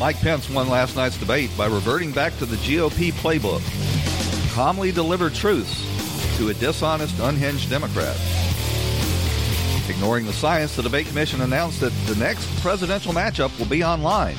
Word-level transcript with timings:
Mike 0.00 0.18
Pence 0.18 0.48
won 0.48 0.70
last 0.70 0.96
night's 0.96 1.18
debate 1.18 1.50
by 1.58 1.66
reverting 1.66 2.10
back 2.10 2.34
to 2.38 2.46
the 2.46 2.56
GOP 2.56 3.12
playbook. 3.12 3.60
Calmly 4.54 4.92
delivered 4.92 5.34
truths 5.34 5.84
to 6.38 6.48
a 6.48 6.54
dishonest, 6.54 7.18
unhinged 7.18 7.68
Democrat. 7.68 8.16
Ignoring 9.90 10.24
the 10.24 10.32
science, 10.32 10.74
the 10.74 10.82
debate 10.82 11.06
commission 11.06 11.42
announced 11.42 11.80
that 11.80 11.92
the 12.06 12.16
next 12.16 12.46
presidential 12.62 13.12
matchup 13.12 13.56
will 13.58 13.66
be 13.66 13.84
online, 13.84 14.36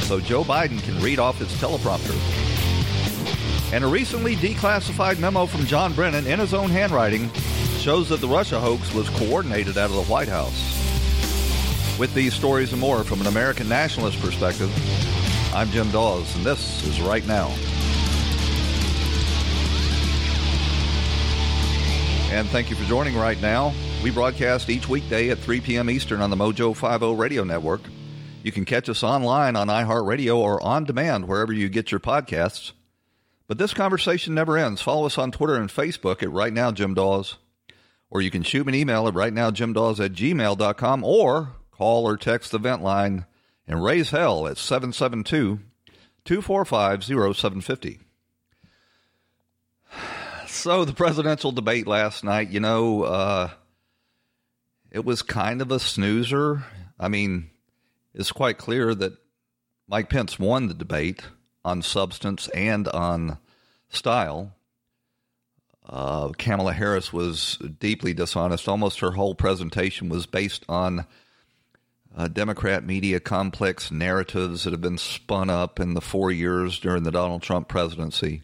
so 0.00 0.18
Joe 0.18 0.42
Biden 0.42 0.82
can 0.82 1.00
read 1.00 1.20
off 1.20 1.38
his 1.38 1.52
teleprompter. 1.52 2.16
And 3.72 3.84
a 3.84 3.86
recently 3.86 4.34
declassified 4.34 5.20
memo 5.20 5.46
from 5.46 5.66
John 5.66 5.92
Brennan 5.92 6.26
in 6.26 6.40
his 6.40 6.52
own 6.52 6.68
handwriting 6.68 7.30
shows 7.78 8.08
that 8.08 8.20
the 8.20 8.26
Russia 8.26 8.58
hoax 8.58 8.92
was 8.92 9.08
coordinated 9.10 9.78
out 9.78 9.90
of 9.90 9.94
the 9.94 10.12
White 10.12 10.28
House. 10.28 10.89
With 12.00 12.14
these 12.14 12.32
stories 12.32 12.72
and 12.72 12.80
more 12.80 13.04
from 13.04 13.20
an 13.20 13.26
American 13.26 13.68
nationalist 13.68 14.18
perspective, 14.22 14.72
I'm 15.54 15.68
Jim 15.68 15.90
Dawes, 15.90 16.34
and 16.34 16.46
this 16.46 16.82
is 16.86 16.98
Right 16.98 17.26
Now. 17.26 17.48
And 22.34 22.48
thank 22.48 22.70
you 22.70 22.76
for 22.76 22.84
joining 22.84 23.18
Right 23.18 23.38
Now. 23.42 23.74
We 24.02 24.10
broadcast 24.10 24.70
each 24.70 24.88
weekday 24.88 25.28
at 25.28 25.40
3 25.40 25.60
p.m. 25.60 25.90
Eastern 25.90 26.22
on 26.22 26.30
the 26.30 26.36
Mojo 26.36 26.74
50 26.74 27.20
radio 27.20 27.44
network. 27.44 27.82
You 28.42 28.50
can 28.50 28.64
catch 28.64 28.88
us 28.88 29.02
online 29.02 29.54
on 29.54 29.66
iHeartRadio 29.68 30.38
or 30.38 30.62
on 30.62 30.84
demand 30.84 31.28
wherever 31.28 31.52
you 31.52 31.68
get 31.68 31.90
your 31.90 32.00
podcasts. 32.00 32.72
But 33.46 33.58
this 33.58 33.74
conversation 33.74 34.32
never 34.32 34.56
ends. 34.56 34.80
Follow 34.80 35.04
us 35.04 35.18
on 35.18 35.32
Twitter 35.32 35.56
and 35.56 35.68
Facebook 35.68 36.22
at 36.22 36.32
Right 36.32 36.54
Now 36.54 36.72
Jim 36.72 36.94
Dawes. 36.94 37.36
Or 38.08 38.22
you 38.22 38.30
can 38.30 38.42
shoot 38.42 38.66
me 38.66 38.70
an 38.72 38.80
email 38.80 39.06
at 39.06 39.12
rightnowjimdawes 39.12 40.02
at 40.02 40.14
gmail.com 40.14 41.04
or 41.04 41.56
call 41.80 42.06
or 42.06 42.18
text 42.18 42.52
the 42.52 42.58
vent 42.58 42.82
line 42.82 43.24
and 43.66 43.82
raise 43.82 44.10
hell 44.10 44.46
at 44.46 44.58
772 44.58 45.60
245 46.26 47.04
0750. 47.04 48.00
So, 50.46 50.84
the 50.84 50.92
presidential 50.92 51.52
debate 51.52 51.86
last 51.86 52.22
night, 52.22 52.50
you 52.50 52.60
know, 52.60 53.04
uh, 53.04 53.48
it 54.90 55.06
was 55.06 55.22
kind 55.22 55.62
of 55.62 55.70
a 55.70 55.78
snoozer. 55.78 56.64
I 56.98 57.08
mean, 57.08 57.48
it's 58.12 58.30
quite 58.30 58.58
clear 58.58 58.94
that 58.94 59.14
Mike 59.88 60.10
Pence 60.10 60.38
won 60.38 60.68
the 60.68 60.74
debate 60.74 61.22
on 61.64 61.80
substance 61.80 62.48
and 62.48 62.88
on 62.88 63.38
style. 63.88 64.52
Uh, 65.88 66.28
Kamala 66.36 66.74
Harris 66.74 67.10
was 67.10 67.56
deeply 67.78 68.12
dishonest. 68.12 68.68
Almost 68.68 69.00
her 69.00 69.12
whole 69.12 69.34
presentation 69.34 70.10
was 70.10 70.26
based 70.26 70.66
on 70.68 71.06
uh, 72.16 72.28
Democrat 72.28 72.84
media 72.84 73.20
complex 73.20 73.90
narratives 73.90 74.64
that 74.64 74.72
have 74.72 74.80
been 74.80 74.98
spun 74.98 75.50
up 75.50 75.80
in 75.80 75.94
the 75.94 76.00
four 76.00 76.30
years 76.30 76.78
during 76.78 77.02
the 77.02 77.10
Donald 77.10 77.42
Trump 77.42 77.68
presidency. 77.68 78.42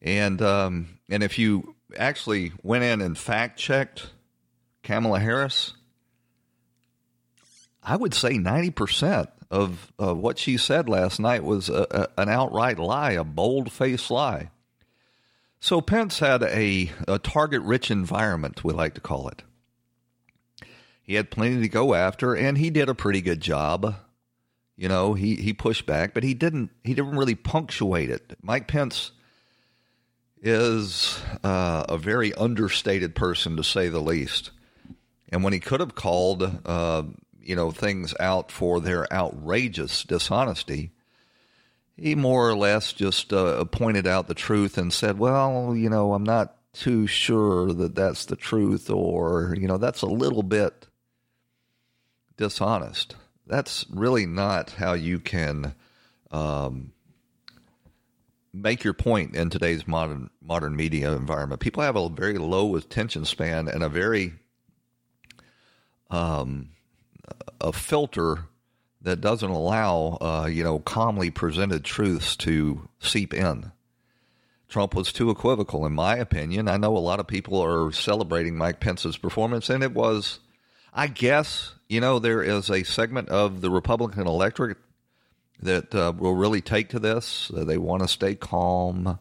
And 0.00 0.42
um, 0.42 0.98
and 1.08 1.22
if 1.22 1.38
you 1.38 1.76
actually 1.96 2.52
went 2.62 2.84
in 2.84 3.00
and 3.00 3.16
fact 3.16 3.58
checked 3.58 4.10
Kamala 4.82 5.20
Harris, 5.20 5.74
I 7.82 7.96
would 7.96 8.14
say 8.14 8.38
ninety 8.38 8.70
percent 8.70 9.28
of, 9.50 9.92
of 9.98 10.18
what 10.18 10.38
she 10.38 10.56
said 10.56 10.88
last 10.88 11.20
night 11.20 11.44
was 11.44 11.68
a, 11.68 11.86
a, 12.16 12.22
an 12.22 12.28
outright 12.28 12.78
lie, 12.78 13.12
a 13.12 13.22
bold 13.22 13.70
faced 13.70 14.10
lie. 14.10 14.50
So 15.60 15.80
Pence 15.80 16.18
had 16.18 16.42
a, 16.42 16.90
a 17.06 17.20
target 17.20 17.62
rich 17.62 17.90
environment, 17.90 18.64
we 18.64 18.72
like 18.72 18.94
to 18.94 19.00
call 19.00 19.28
it. 19.28 19.42
He 21.02 21.14
had 21.14 21.30
plenty 21.30 21.60
to 21.60 21.68
go 21.68 21.94
after, 21.94 22.34
and 22.34 22.56
he 22.56 22.70
did 22.70 22.88
a 22.88 22.94
pretty 22.94 23.20
good 23.20 23.40
job. 23.40 23.96
You 24.76 24.88
know, 24.88 25.14
he, 25.14 25.36
he 25.36 25.52
pushed 25.52 25.84
back, 25.84 26.14
but 26.14 26.22
he 26.22 26.34
didn't 26.34 26.70
he 26.82 26.94
didn't 26.94 27.16
really 27.16 27.34
punctuate 27.34 28.10
it. 28.10 28.36
Mike 28.42 28.68
Pence 28.68 29.12
is 30.42 31.20
uh, 31.44 31.84
a 31.88 31.98
very 31.98 32.32
understated 32.34 33.14
person 33.14 33.56
to 33.56 33.64
say 33.64 33.88
the 33.88 34.00
least. 34.00 34.50
And 35.28 35.44
when 35.44 35.52
he 35.52 35.60
could 35.60 35.80
have 35.80 35.94
called, 35.94 36.60
uh, 36.66 37.02
you 37.40 37.56
know, 37.56 37.70
things 37.70 38.14
out 38.20 38.50
for 38.50 38.80
their 38.80 39.12
outrageous 39.12 40.04
dishonesty, 40.04 40.90
he 41.96 42.14
more 42.14 42.48
or 42.48 42.56
less 42.56 42.92
just 42.92 43.32
uh, 43.32 43.64
pointed 43.66 44.06
out 44.06 44.28
the 44.28 44.34
truth 44.34 44.78
and 44.78 44.92
said, 44.92 45.18
"Well, 45.18 45.74
you 45.76 45.90
know, 45.90 46.14
I'm 46.14 46.24
not 46.24 46.56
too 46.72 47.06
sure 47.06 47.72
that 47.72 47.94
that's 47.94 48.24
the 48.24 48.36
truth, 48.36 48.88
or 48.88 49.54
you 49.58 49.68
know, 49.68 49.78
that's 49.78 50.02
a 50.02 50.06
little 50.06 50.42
bit 50.42 50.86
dishonest. 52.36 53.16
That's 53.46 53.84
really 53.90 54.26
not 54.26 54.70
how 54.70 54.92
you 54.92 55.18
can 55.18 55.74
um, 56.30 56.92
make 58.52 58.84
your 58.84 58.94
point 58.94 59.34
in 59.34 59.50
today's 59.50 59.86
modern 59.86 60.30
modern 60.40 60.76
media 60.76 61.12
environment. 61.12 61.60
People 61.60 61.82
have 61.82 61.96
a 61.96 62.08
very 62.08 62.38
low 62.38 62.76
attention 62.76 63.24
span 63.24 63.68
and 63.68 63.82
a 63.82 63.88
very 63.88 64.34
um, 66.10 66.70
a 67.60 67.72
filter 67.72 68.46
that 69.02 69.20
doesn't 69.20 69.50
allow 69.50 70.18
uh, 70.20 70.46
you 70.46 70.62
know 70.62 70.78
calmly 70.78 71.30
presented 71.30 71.84
truths 71.84 72.36
to 72.36 72.88
seep 73.00 73.34
in. 73.34 73.72
Trump 74.68 74.94
was 74.94 75.12
too 75.12 75.28
equivocal, 75.28 75.84
in 75.84 75.92
my 75.92 76.16
opinion. 76.16 76.66
I 76.66 76.78
know 76.78 76.96
a 76.96 76.98
lot 76.98 77.20
of 77.20 77.26
people 77.26 77.60
are 77.60 77.92
celebrating 77.92 78.56
Mike 78.56 78.80
Pence's 78.80 79.18
performance, 79.18 79.68
and 79.68 79.82
it 79.82 79.92
was, 79.92 80.38
I 80.94 81.08
guess, 81.08 81.74
you 81.92 82.00
know, 82.00 82.18
there 82.18 82.42
is 82.42 82.70
a 82.70 82.84
segment 82.84 83.28
of 83.28 83.60
the 83.60 83.70
Republican 83.70 84.26
electorate 84.26 84.78
that 85.60 85.94
uh, 85.94 86.10
will 86.16 86.34
really 86.34 86.62
take 86.62 86.88
to 86.88 86.98
this. 86.98 87.50
Uh, 87.54 87.64
they 87.64 87.76
want 87.76 88.00
to 88.00 88.08
stay 88.08 88.34
calm. 88.34 89.18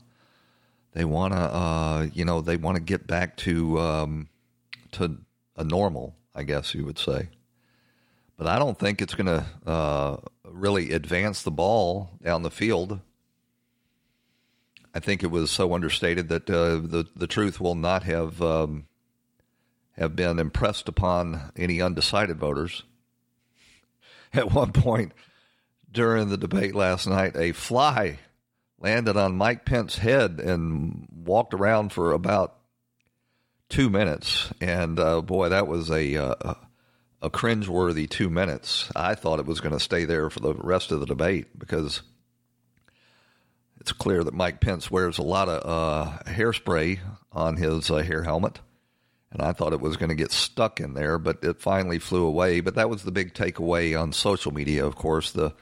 They 0.93 1.03
want 1.03 1.33
to, 1.33 1.39
uh, 1.39 2.07
you 2.13 2.23
know, 2.23 2.39
they 2.39 2.55
want 2.55 2.77
to 2.77 2.81
get 2.81 3.05
back 3.05 3.35
to 3.37 3.77
um, 3.77 4.29
to 4.93 5.17
a 5.57 5.65
normal, 5.65 6.15
I 6.33 6.43
guess 6.43 6.73
you 6.73 6.85
would 6.85 6.97
say. 6.97 7.27
But 8.37 8.47
I 8.47 8.57
don't 8.57 8.79
think 8.79 9.01
it's 9.01 9.15
going 9.15 9.27
to 9.27 9.45
uh, 9.69 10.17
really 10.45 10.93
advance 10.93 11.43
the 11.43 11.51
ball 11.51 12.11
down 12.23 12.41
the 12.41 12.49
field. 12.49 13.01
I 14.95 14.99
think 14.99 15.23
it 15.23 15.31
was 15.31 15.51
so 15.51 15.73
understated 15.73 16.29
that 16.29 16.49
uh, 16.49 16.75
the 16.77 17.05
the 17.17 17.27
truth 17.27 17.59
will 17.59 17.75
not 17.75 18.03
have 18.03 18.41
um, 18.41 18.85
have 19.97 20.15
been 20.15 20.39
impressed 20.39 20.87
upon 20.87 21.51
any 21.55 21.81
undecided 21.81 22.37
voters. 22.37 22.83
At 24.33 24.51
one 24.51 24.71
point 24.71 25.13
during 25.91 26.29
the 26.29 26.37
debate 26.37 26.73
last 26.73 27.07
night, 27.07 27.35
a 27.35 27.51
fly 27.51 28.19
landed 28.79 29.17
on 29.17 29.35
Mike 29.35 29.65
Pence's 29.65 29.99
head 29.99 30.39
and 30.39 31.07
walked 31.13 31.53
around 31.53 31.91
for 31.91 32.13
about 32.13 32.55
two 33.69 33.89
minutes. 33.89 34.51
And 34.61 34.99
uh, 34.99 35.21
boy, 35.21 35.49
that 35.49 35.67
was 35.67 35.89
a 35.89 36.15
uh, 36.15 36.53
a 37.21 37.29
cringeworthy 37.29 38.09
two 38.09 38.29
minutes. 38.29 38.91
I 38.95 39.15
thought 39.15 39.39
it 39.39 39.45
was 39.45 39.59
going 39.59 39.73
to 39.73 39.79
stay 39.79 40.05
there 40.05 40.29
for 40.29 40.39
the 40.39 40.53
rest 40.53 40.91
of 40.91 40.99
the 40.99 41.05
debate 41.05 41.59
because 41.59 42.01
it's 43.79 43.91
clear 43.91 44.23
that 44.23 44.33
Mike 44.33 44.59
Pence 44.59 44.89
wears 44.89 45.17
a 45.17 45.23
lot 45.23 45.49
of 45.49 45.61
uh, 45.65 46.19
hairspray 46.31 46.99
on 47.31 47.57
his 47.57 47.91
uh, 47.91 47.97
hair 47.97 48.23
helmet 48.23 48.59
and 49.31 49.41
I 49.41 49.53
thought 49.53 49.73
it 49.73 49.79
was 49.79 49.97
going 49.97 50.09
to 50.09 50.15
get 50.15 50.31
stuck 50.31 50.79
in 50.79 50.93
there, 50.93 51.17
but 51.17 51.43
it 51.43 51.61
finally 51.61 51.99
flew 51.99 52.25
away. 52.25 52.59
But 52.59 52.75
that 52.75 52.89
was 52.89 53.03
the 53.03 53.11
big 53.11 53.33
takeaway 53.33 53.99
on 53.99 54.11
social 54.11 54.53
media, 54.53 54.85
of 54.85 54.95
course, 54.95 55.31
the 55.31 55.53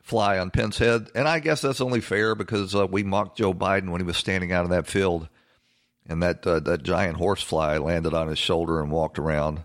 fly 0.00 0.38
on 0.38 0.50
Pence's 0.50 0.78
head. 0.78 1.10
And 1.14 1.26
I 1.26 1.40
guess 1.40 1.60
that's 1.60 1.80
only 1.80 2.00
fair 2.00 2.34
because 2.34 2.74
uh, 2.74 2.86
we 2.86 3.02
mocked 3.02 3.38
Joe 3.38 3.54
Biden 3.54 3.90
when 3.90 4.00
he 4.00 4.06
was 4.06 4.16
standing 4.16 4.52
out 4.52 4.64
in 4.64 4.70
that 4.70 4.86
field, 4.86 5.28
and 6.06 6.22
that 6.22 6.46
uh, 6.46 6.60
that 6.60 6.82
giant 6.82 7.16
horsefly 7.16 7.78
landed 7.78 8.14
on 8.14 8.28
his 8.28 8.38
shoulder 8.38 8.80
and 8.80 8.90
walked 8.90 9.18
around. 9.18 9.62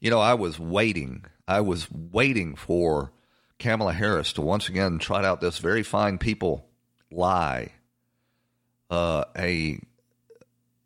You 0.00 0.10
know, 0.10 0.20
I 0.20 0.34
was 0.34 0.58
waiting. 0.58 1.24
I 1.48 1.60
was 1.60 1.90
waiting 1.90 2.56
for 2.56 3.12
Kamala 3.58 3.92
Harris 3.92 4.32
to 4.34 4.42
once 4.42 4.68
again 4.68 4.98
trot 4.98 5.24
out 5.24 5.40
this 5.40 5.58
very 5.58 5.82
fine 5.82 6.18
people 6.18 6.66
lie, 7.10 7.72
uh, 8.94 9.24
a, 9.36 9.80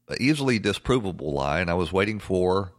a 0.09 0.17
easily 0.21 0.59
disprovable 0.59 1.33
lie, 1.33 1.61
and 1.61 1.71
I 1.71 1.75
was 1.75 1.93
waiting 1.93 2.19
for 2.19 2.73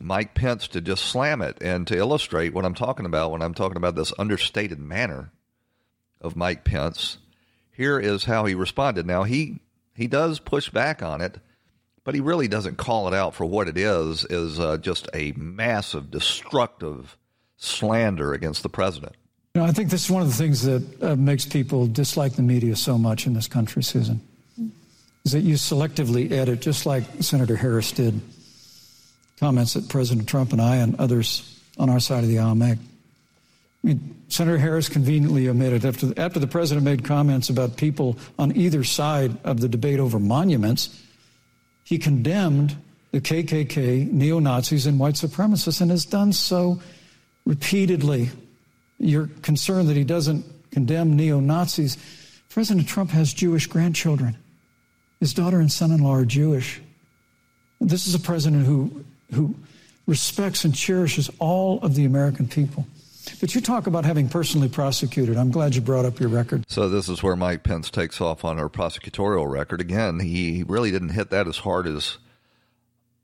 Mike 0.00 0.34
Pence 0.34 0.68
to 0.68 0.80
just 0.80 1.04
slam 1.04 1.40
it 1.40 1.58
and 1.60 1.86
to 1.86 1.96
illustrate 1.96 2.52
what 2.52 2.64
I'm 2.64 2.74
talking 2.74 3.06
about 3.06 3.30
when 3.30 3.42
I'm 3.42 3.54
talking 3.54 3.76
about 3.76 3.94
this 3.94 4.12
understated 4.18 4.80
manner 4.80 5.30
of 6.20 6.36
Mike 6.36 6.64
Pence. 6.64 7.18
Here 7.70 7.98
is 7.98 8.24
how 8.24 8.44
he 8.44 8.54
responded. 8.54 9.06
Now 9.06 9.22
he 9.22 9.60
he 9.94 10.06
does 10.06 10.40
push 10.40 10.70
back 10.70 11.02
on 11.02 11.20
it, 11.20 11.38
but 12.04 12.14
he 12.14 12.20
really 12.20 12.48
doesn't 12.48 12.78
call 12.78 13.08
it 13.08 13.14
out 13.14 13.34
for 13.34 13.44
what 13.44 13.68
it 13.68 13.78
is 13.78 14.24
is 14.24 14.58
uh, 14.58 14.78
just 14.78 15.08
a 15.14 15.32
massive 15.32 16.10
destructive 16.10 17.16
slander 17.56 18.32
against 18.32 18.62
the 18.62 18.68
president. 18.68 19.14
You 19.54 19.60
know, 19.60 19.66
I 19.66 19.72
think 19.72 19.90
this 19.90 20.06
is 20.06 20.10
one 20.10 20.22
of 20.22 20.28
the 20.28 20.34
things 20.34 20.62
that 20.62 21.02
uh, 21.02 21.14
makes 21.16 21.44
people 21.44 21.86
dislike 21.86 22.32
the 22.32 22.42
media 22.42 22.74
so 22.74 22.96
much 22.96 23.26
in 23.26 23.34
this 23.34 23.48
country, 23.48 23.82
Susan, 23.82 24.26
is 25.24 25.32
that 25.32 25.40
you 25.40 25.54
selectively 25.54 26.30
edit, 26.32 26.60
just 26.60 26.86
like 26.86 27.04
Senator 27.20 27.56
Harris 27.56 27.92
did, 27.92 28.20
comments 29.38 29.74
that 29.74 29.88
President 29.88 30.28
Trump 30.28 30.52
and 30.52 30.60
I 30.60 30.76
and 30.76 30.98
others 30.98 31.60
on 31.78 31.88
our 31.88 32.00
side 32.00 32.24
of 32.24 32.28
the 32.28 32.38
aisle 32.38 32.54
make. 32.54 32.78
I 32.78 33.86
mean, 33.88 34.22
Senator 34.28 34.58
Harris 34.58 34.88
conveniently 34.88 35.48
omitted 35.48 35.84
after 35.84 36.06
the, 36.06 36.20
after 36.20 36.38
the 36.38 36.46
president 36.46 36.84
made 36.84 37.04
comments 37.04 37.50
about 37.50 37.76
people 37.76 38.16
on 38.38 38.56
either 38.56 38.84
side 38.84 39.36
of 39.44 39.60
the 39.60 39.68
debate 39.68 39.98
over 39.98 40.20
monuments. 40.20 41.02
He 41.84 41.98
condemned 41.98 42.76
the 43.10 43.20
KKK, 43.20 44.10
neo 44.10 44.38
Nazis, 44.38 44.86
and 44.86 44.98
white 44.98 45.14
supremacists, 45.14 45.80
and 45.80 45.90
has 45.90 46.04
done 46.04 46.32
so 46.32 46.80
repeatedly. 47.44 48.30
You're 48.98 49.28
concerned 49.42 49.88
that 49.88 49.96
he 49.96 50.04
doesn't 50.04 50.44
condemn 50.70 51.16
neo 51.16 51.40
Nazis. 51.40 51.98
President 52.48 52.86
Trump 52.86 53.10
has 53.10 53.34
Jewish 53.34 53.66
grandchildren. 53.66 54.36
His 55.22 55.34
daughter 55.34 55.60
and 55.60 55.70
son 55.70 55.92
in 55.92 56.02
law 56.02 56.16
are 56.16 56.24
Jewish. 56.24 56.80
This 57.80 58.08
is 58.08 58.14
a 58.16 58.18
president 58.18 58.66
who, 58.66 59.04
who 59.32 59.54
respects 60.04 60.64
and 60.64 60.74
cherishes 60.74 61.30
all 61.38 61.78
of 61.82 61.94
the 61.94 62.06
American 62.06 62.48
people. 62.48 62.88
But 63.40 63.54
you 63.54 63.60
talk 63.60 63.86
about 63.86 64.04
having 64.04 64.28
personally 64.28 64.68
prosecuted. 64.68 65.36
I'm 65.36 65.52
glad 65.52 65.76
you 65.76 65.80
brought 65.80 66.06
up 66.06 66.18
your 66.18 66.28
record. 66.28 66.64
So 66.66 66.88
this 66.88 67.08
is 67.08 67.22
where 67.22 67.36
Mike 67.36 67.62
Pence 67.62 67.88
takes 67.88 68.20
off 68.20 68.44
on 68.44 68.58
her 68.58 68.68
prosecutorial 68.68 69.48
record. 69.48 69.80
Again, 69.80 70.18
he 70.18 70.64
really 70.66 70.90
didn't 70.90 71.10
hit 71.10 71.30
that 71.30 71.46
as 71.46 71.58
hard 71.58 71.86
as 71.86 72.18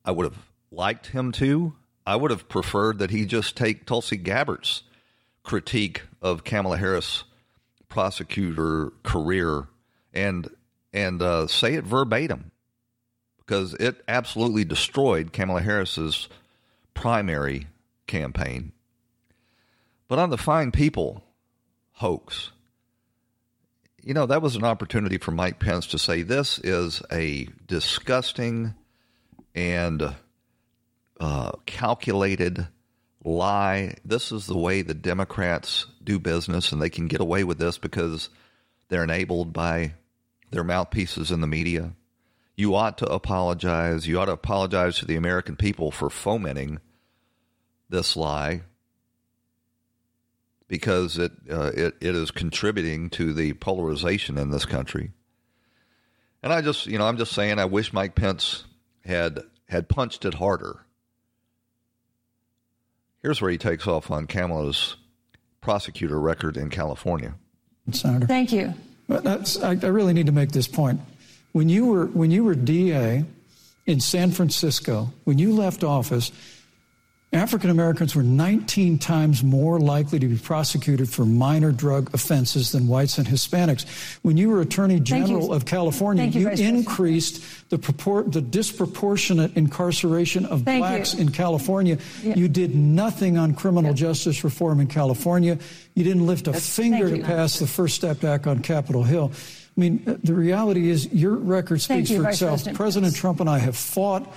I 0.04 0.12
would 0.12 0.22
have 0.22 0.38
liked 0.70 1.08
him 1.08 1.32
to. 1.32 1.74
I 2.06 2.14
would 2.14 2.30
have 2.30 2.48
preferred 2.48 3.00
that 3.00 3.10
he 3.10 3.26
just 3.26 3.56
take 3.56 3.86
Tulsi 3.86 4.16
Gabbard's 4.16 4.84
critique 5.42 6.02
of 6.22 6.44
Kamala 6.44 6.76
Harris' 6.76 7.24
prosecutor 7.88 8.92
career 9.02 9.66
and 10.14 10.48
and 10.92 11.22
uh, 11.22 11.46
say 11.46 11.74
it 11.74 11.84
verbatim 11.84 12.50
because 13.38 13.74
it 13.74 14.02
absolutely 14.08 14.64
destroyed 14.64 15.32
Kamala 15.32 15.62
Harris's 15.62 16.28
primary 16.94 17.66
campaign 18.06 18.72
but 20.08 20.18
on 20.18 20.30
the 20.30 20.38
fine 20.38 20.72
people 20.72 21.22
hoax, 21.92 22.50
you 24.02 24.14
know, 24.14 24.24
that 24.26 24.40
was 24.40 24.56
an 24.56 24.64
opportunity 24.64 25.18
for 25.18 25.32
Mike 25.32 25.58
Pence 25.58 25.86
to 25.88 25.98
say 25.98 26.22
this 26.22 26.58
is 26.58 27.02
a 27.12 27.46
disgusting 27.66 28.74
and 29.54 30.14
uh, 31.20 31.52
calculated 31.66 32.66
lie. 33.22 33.96
This 34.04 34.32
is 34.32 34.46
the 34.46 34.56
way 34.56 34.80
the 34.80 34.94
Democrats 34.94 35.84
do 36.02 36.18
business, 36.18 36.72
and 36.72 36.80
they 36.80 36.90
can 36.90 37.06
get 37.06 37.20
away 37.20 37.44
with 37.44 37.58
this 37.58 37.76
because 37.76 38.30
they're 38.88 39.04
enabled 39.04 39.52
by 39.52 39.92
their 40.50 40.64
mouthpieces 40.64 41.30
in 41.30 41.40
the 41.40 41.46
media. 41.46 41.92
You 42.56 42.74
ought 42.74 42.98
to 42.98 43.06
apologize. 43.06 44.06
You 44.06 44.18
ought 44.18 44.26
to 44.26 44.32
apologize 44.32 44.98
to 44.98 45.04
the 45.04 45.16
American 45.16 45.56
people 45.56 45.90
for 45.90 46.10
fomenting 46.10 46.80
this 47.88 48.16
lie 48.16 48.62
because 50.66 51.16
it, 51.18 51.32
uh, 51.50 51.72
it 51.74 51.94
it 52.00 52.14
is 52.14 52.30
contributing 52.30 53.10
to 53.10 53.32
the 53.32 53.54
polarization 53.54 54.36
in 54.36 54.50
this 54.50 54.66
country. 54.66 55.12
And 56.42 56.52
I 56.52 56.60
just, 56.60 56.86
you 56.86 56.98
know, 56.98 57.06
I'm 57.06 57.16
just 57.16 57.32
saying, 57.32 57.58
I 57.58 57.64
wish 57.64 57.92
Mike 57.92 58.14
Pence 58.14 58.64
had 59.04 59.40
had 59.68 59.88
punched 59.88 60.24
it 60.24 60.34
harder. 60.34 60.84
Here's 63.22 63.40
where 63.40 63.50
he 63.50 63.58
takes 63.58 63.86
off 63.86 64.10
on 64.10 64.26
Kamala's 64.26 64.96
prosecutor 65.60 66.20
record 66.20 66.56
in 66.56 66.70
California. 66.70 67.34
Senator, 67.90 68.26
thank 68.26 68.52
you. 68.52 68.74
I, 69.08 69.78
I 69.82 69.86
really 69.86 70.12
need 70.12 70.26
to 70.26 70.32
make 70.32 70.52
this 70.52 70.68
point. 70.68 71.00
When 71.52 71.68
you 71.68 71.86
were 71.86 72.06
when 72.06 72.30
you 72.30 72.44
were 72.44 72.54
DA 72.54 73.24
in 73.86 74.00
San 74.00 74.30
Francisco, 74.30 75.10
when 75.24 75.38
you 75.38 75.54
left 75.54 75.82
office, 75.82 76.30
African 77.30 77.68
Americans 77.68 78.14
were 78.16 78.22
19 78.22 78.98
times 78.98 79.42
more 79.42 79.78
likely 79.78 80.18
to 80.18 80.26
be 80.26 80.36
prosecuted 80.38 81.10
for 81.10 81.26
minor 81.26 81.72
drug 81.72 82.12
offenses 82.14 82.72
than 82.72 82.88
whites 82.88 83.18
and 83.18 83.26
Hispanics. 83.26 83.84
When 84.22 84.38
you 84.38 84.48
were 84.48 84.62
Attorney 84.62 84.98
General 84.98 85.52
of 85.52 85.66
California, 85.66 86.24
you, 86.24 86.50
you 86.50 86.66
increased 86.66 87.68
the, 87.68 87.76
purport, 87.78 88.32
the 88.32 88.40
disproportionate 88.40 89.54
incarceration 89.58 90.46
of 90.46 90.62
Thank 90.62 90.80
blacks 90.80 91.14
you. 91.14 91.20
in 91.20 91.30
California. 91.30 91.98
Yeah. 92.22 92.34
You 92.34 92.48
did 92.48 92.74
nothing 92.74 93.36
on 93.36 93.52
criminal 93.54 93.90
Yeah. 93.90 93.96
justice 94.08 94.42
reform 94.42 94.80
in 94.80 94.86
California. 94.86 95.58
You 95.94 96.04
didn't 96.04 96.26
lift 96.26 96.46
a 96.48 96.52
That's- 96.52 96.74
finger 96.74 97.14
to 97.14 97.22
pass 97.22 97.58
the 97.58 97.66
First 97.66 97.94
Step 97.96 98.24
Act 98.24 98.46
on 98.46 98.60
Capitol 98.60 99.02
Hill. 99.02 99.32
I 99.76 99.80
mean, 99.80 100.02
uh, 100.06 100.14
the 100.24 100.32
reality 100.34 100.88
is 100.88 101.12
your 101.12 101.34
record 101.36 101.82
speaks 101.82 102.08
you, 102.08 102.16
for 102.16 102.22
Vice 102.22 102.36
itself. 102.36 102.50
President 102.62 102.76
President. 102.78 103.14
Trump 103.16 103.40
and 103.40 103.50
I 103.50 103.58
have 103.58 103.76
fought 103.76 104.32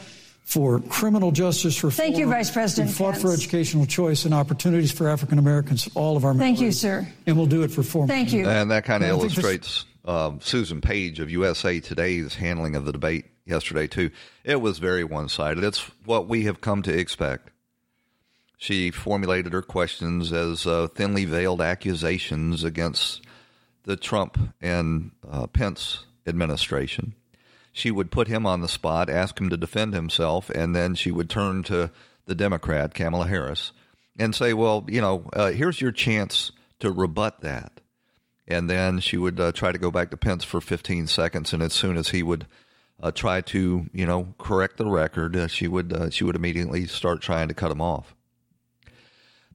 for 0.51 0.81
criminal 0.81 1.31
justice 1.31 1.81
reform. 1.81 2.07
Thank 2.07 2.17
you, 2.17 2.27
Vice 2.27 2.51
President 2.51 2.89
We 2.89 2.93
fought 2.93 3.17
for 3.17 3.31
educational 3.31 3.85
choice 3.85 4.25
and 4.25 4.33
opportunities 4.33 4.91
for 4.91 5.07
African 5.07 5.39
Americans, 5.39 5.89
all 5.95 6.17
of 6.17 6.25
our 6.25 6.33
members. 6.33 6.45
Thank 6.45 6.59
you, 6.59 6.73
sir. 6.73 7.07
And 7.25 7.37
we'll 7.37 7.45
do 7.45 7.63
it 7.63 7.71
for 7.71 7.83
four 7.83 8.05
Thank 8.05 8.33
you. 8.33 8.49
And 8.49 8.69
that 8.69 8.83
kind 8.83 9.01
of 9.01 9.09
I 9.09 9.11
think 9.13 9.23
this- 9.23 9.37
illustrates 9.37 9.85
um, 10.03 10.41
Susan 10.41 10.81
Page 10.81 11.21
of 11.21 11.31
USA 11.31 11.79
Today's 11.79 12.35
handling 12.35 12.75
of 12.75 12.83
the 12.83 12.91
debate 12.91 13.27
yesterday, 13.45 13.87
too. 13.87 14.11
It 14.43 14.59
was 14.59 14.79
very 14.79 15.05
one 15.05 15.29
sided. 15.29 15.63
It's 15.63 15.79
what 16.03 16.27
we 16.27 16.43
have 16.43 16.59
come 16.59 16.81
to 16.81 16.93
expect. 16.93 17.49
She 18.57 18.91
formulated 18.91 19.53
her 19.53 19.61
questions 19.61 20.33
as 20.33 20.67
uh, 20.67 20.89
thinly 20.89 21.23
veiled 21.23 21.61
accusations 21.61 22.65
against 22.65 23.21
the 23.83 23.95
Trump 23.95 24.37
and 24.59 25.11
uh, 25.31 25.47
Pence 25.47 26.05
administration. 26.27 27.15
She 27.71 27.91
would 27.91 28.11
put 28.11 28.27
him 28.27 28.45
on 28.45 28.61
the 28.61 28.67
spot, 28.67 29.09
ask 29.09 29.39
him 29.39 29.49
to 29.49 29.57
defend 29.57 29.93
himself, 29.93 30.49
and 30.49 30.75
then 30.75 30.95
she 30.95 31.11
would 31.11 31.29
turn 31.29 31.63
to 31.63 31.89
the 32.25 32.35
Democrat, 32.35 32.93
Kamala 32.93 33.27
Harris, 33.27 33.71
and 34.19 34.35
say, 34.35 34.53
Well, 34.53 34.85
you 34.87 35.01
know, 35.01 35.29
uh, 35.33 35.51
here's 35.51 35.81
your 35.81 35.91
chance 35.91 36.51
to 36.79 36.91
rebut 36.91 37.41
that. 37.41 37.79
And 38.47 38.69
then 38.69 38.99
she 38.99 39.17
would 39.17 39.39
uh, 39.39 39.51
try 39.53 39.71
to 39.71 39.77
go 39.77 39.91
back 39.91 40.11
to 40.11 40.17
Pence 40.17 40.43
for 40.43 40.59
15 40.59 41.07
seconds, 41.07 41.53
and 41.53 41.63
as 41.63 41.73
soon 41.73 41.95
as 41.95 42.09
he 42.09 42.21
would 42.21 42.45
uh, 43.01 43.11
try 43.11 43.41
to, 43.41 43.85
you 43.93 44.05
know, 44.05 44.33
correct 44.37 44.77
the 44.77 44.85
record, 44.85 45.35
uh, 45.35 45.47
she 45.47 45.67
would 45.67 45.93
uh, 45.93 46.09
she 46.09 46.23
would 46.23 46.35
immediately 46.35 46.85
start 46.85 47.21
trying 47.21 47.47
to 47.47 47.53
cut 47.53 47.71
him 47.71 47.81
off. 47.81 48.13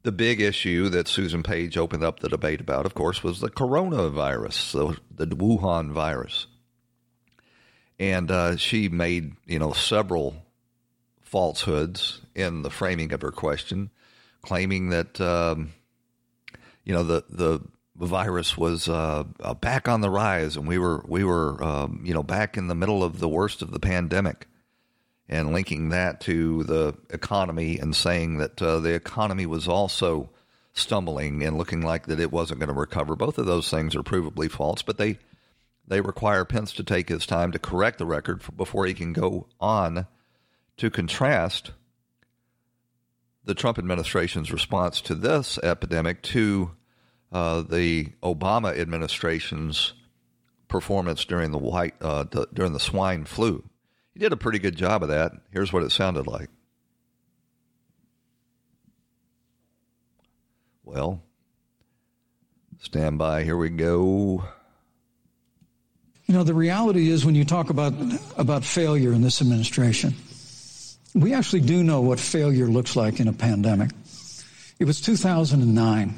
The 0.03 0.13
big 0.13 0.41
issue 0.41 0.89
that 0.91 1.09
Susan 1.09 1.43
Page 1.43 1.77
opened 1.77 2.05
up 2.05 2.21
the 2.21 2.29
debate 2.29 2.61
about, 2.61 2.87
of 2.87 2.95
course, 2.95 3.25
was 3.25 3.41
the 3.41 3.51
coronavirus, 3.51 5.01
the, 5.11 5.27
the 5.27 5.35
Wuhan 5.35 5.91
virus, 5.91 6.47
and 7.99 8.31
uh, 8.31 8.57
she 8.57 8.89
made 8.89 9.33
you 9.47 9.59
know 9.59 9.73
several 9.73 10.37
falsehoods 11.23 12.21
in 12.35 12.63
the 12.63 12.71
framing 12.71 13.13
of 13.13 13.23
her 13.23 13.33
question, 13.33 13.91
claiming 14.43 14.91
that 14.91 15.21
um, 15.21 15.73
you 16.85 16.93
know 16.93 17.03
the 17.03 17.25
the 17.29 17.61
virus 17.97 18.57
was 18.57 18.89
uh, 18.89 19.25
uh, 19.41 19.55
back 19.55 19.89
on 19.89 20.01
the 20.01 20.11
rise, 20.11 20.57
and 20.57 20.69
we 20.69 20.79
were 20.79 21.05
we 21.07 21.25
were 21.25 21.63
um, 21.63 22.03
you 22.05 22.15
know 22.15 22.23
back 22.23 22.57
in 22.57 22.69
the 22.69 22.75
middle 22.75 23.03
of 23.03 23.19
the 23.19 23.29
worst 23.29 23.63
of 23.63 23.71
the 23.71 23.81
pandemic, 23.81 24.47
and 25.29 25.53
linking 25.53 25.89
that 25.91 26.21
to 26.23 26.65
the 26.65 26.95
economy 27.11 27.79
and 27.79 27.97
saying 27.97 28.39
that 28.39 28.61
uh, 28.61 28.81
the 28.81 28.95
economy 28.95 29.47
was 29.47 29.67
also 29.67 30.31
stumbling 30.75 31.43
and 31.43 31.57
looking 31.57 31.81
like 31.81 32.07
that 32.07 32.21
it 32.21 32.31
wasn't 32.31 32.61
going 32.61 32.69
to 32.69 32.79
recover. 32.79 33.17
Both 33.17 33.39
of 33.39 33.47
those 33.47 33.71
things 33.71 33.97
are 33.97 34.03
provably 34.03 34.51
false, 34.51 34.83
but 34.83 34.99
they 34.99 35.19
they 35.87 36.01
require 36.01 36.45
Pence 36.45 36.73
to 36.73 36.85
take 36.85 37.09
his 37.09 37.27
time 37.27 37.53
to 37.53 37.59
correct 37.59 37.99
the 37.99 38.07
record 38.07 38.43
before 38.57 38.87
he 38.87 38.95
can 38.95 39.13
go 39.13 39.47
on 39.61 40.07
to 40.77 40.91
contrast 40.91 41.73
the 43.45 43.55
Trump 43.55 43.79
administration's 43.79 44.53
response 44.53 45.01
to 45.03 45.15
this 45.15 45.59
epidemic 45.59 46.23
to 46.23 46.73
uh, 47.33 47.63
the 47.63 48.09
Obama 48.23 48.77
administration's 48.77 49.95
performance 50.69 51.25
during 51.25 51.53
the 51.53 51.59
white 51.59 51.95
uh, 52.01 52.25
the, 52.25 52.49
during 52.53 52.73
the 52.73 52.81
swine 52.81 53.25
flu. 53.25 53.65
He 54.13 54.21
did 54.21 54.33
a 54.33 54.37
pretty 54.37 54.59
good 54.59 54.77
job 54.77 55.03
of 55.03 55.11
that. 55.11 55.33
Here's 55.51 55.73
what 55.73 55.83
it 55.83 55.93
sounded 55.93 56.27
like. 56.27 56.49
Well, 60.85 61.23
stand 62.79 63.19
by. 63.19 63.45
Here 63.45 63.57
we 63.57 63.71
go. 63.71 64.45
You 66.27 66.35
know, 66.35 66.43
the 66.43 66.55
reality 66.55 67.09
is 67.09 67.25
when 67.25 67.35
you 67.35 67.45
talk 67.45 67.71
about, 67.71 67.95
about 68.37 68.65
failure 68.65 69.13
in 69.13 69.23
this 69.23 69.41
administration, 69.41 70.15
we 71.15 71.33
actually 71.33 71.61
do 71.61 71.85
know 71.85 72.01
what 72.01 72.19
failure 72.19 72.67
looks 72.67 72.97
like 72.97 73.21
in 73.21 73.29
a 73.29 73.33
pandemic. 73.33 73.91
It 74.79 74.87
was 74.87 75.01
2009. 75.01 76.15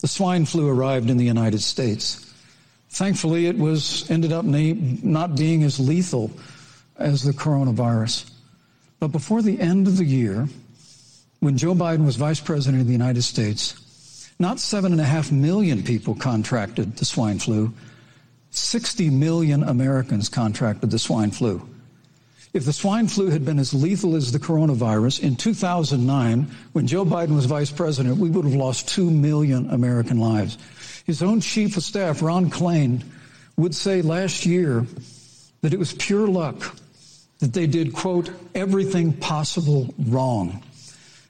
The 0.00 0.08
swine 0.08 0.44
flu 0.46 0.68
arrived 0.68 1.10
in 1.10 1.16
the 1.16 1.24
United 1.24 1.62
States. 1.62 2.28
Thankfully, 2.90 3.46
it 3.46 3.56
was 3.56 4.10
ended 4.10 4.32
up 4.32 4.44
not 4.44 5.36
being 5.36 5.62
as 5.62 5.78
lethal 5.78 6.32
as 6.98 7.22
the 7.22 7.32
coronavirus. 7.32 8.28
But 8.98 9.08
before 9.08 9.42
the 9.42 9.60
end 9.60 9.86
of 9.86 9.96
the 9.96 10.04
year, 10.04 10.48
when 11.40 11.56
Joe 11.56 11.74
Biden 11.74 12.04
was 12.04 12.16
vice 12.16 12.40
president 12.40 12.80
of 12.80 12.86
the 12.86 12.92
United 12.92 13.22
States, 13.22 14.30
not 14.38 14.58
seven 14.58 14.92
and 14.92 15.00
a 15.00 15.04
half 15.04 15.32
million 15.32 15.82
people 15.82 16.14
contracted 16.14 16.96
the 16.96 17.04
swine 17.04 17.38
flu. 17.38 17.72
60 18.52 19.10
million 19.10 19.62
Americans 19.62 20.28
contracted 20.28 20.90
the 20.90 20.98
swine 20.98 21.30
flu. 21.30 21.68
If 22.52 22.66
the 22.66 22.72
swine 22.72 23.08
flu 23.08 23.30
had 23.30 23.46
been 23.46 23.58
as 23.58 23.72
lethal 23.72 24.14
as 24.14 24.30
the 24.30 24.38
coronavirus 24.38 25.20
in 25.20 25.36
2009, 25.36 26.54
when 26.72 26.86
Joe 26.86 27.04
Biden 27.04 27.34
was 27.34 27.46
vice 27.46 27.70
president, 27.70 28.18
we 28.18 28.28
would 28.28 28.44
have 28.44 28.54
lost 28.54 28.88
2 28.90 29.10
million 29.10 29.70
American 29.70 30.18
lives. 30.18 30.58
His 31.06 31.22
own 31.22 31.40
chief 31.40 31.78
of 31.78 31.82
staff, 31.82 32.20
Ron 32.20 32.50
Klain, 32.50 33.02
would 33.56 33.74
say 33.74 34.02
last 34.02 34.44
year 34.44 34.86
that 35.62 35.72
it 35.72 35.78
was 35.78 35.94
pure 35.94 36.26
luck 36.26 36.76
that 37.38 37.54
they 37.54 37.66
did, 37.66 37.94
quote, 37.94 38.30
everything 38.54 39.14
possible 39.14 39.92
wrong. 39.98 40.62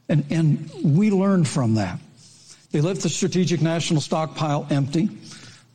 And, 0.09 0.25
and 0.31 0.71
we 0.83 1.11
learned 1.11 1.47
from 1.47 1.75
that. 1.75 2.01
They 2.73 2.81
left 2.81 3.03
the 3.03 3.09
strategic 3.09 3.63
national 3.63 4.01
stockpile 4.01 4.67
empty. 4.71 5.09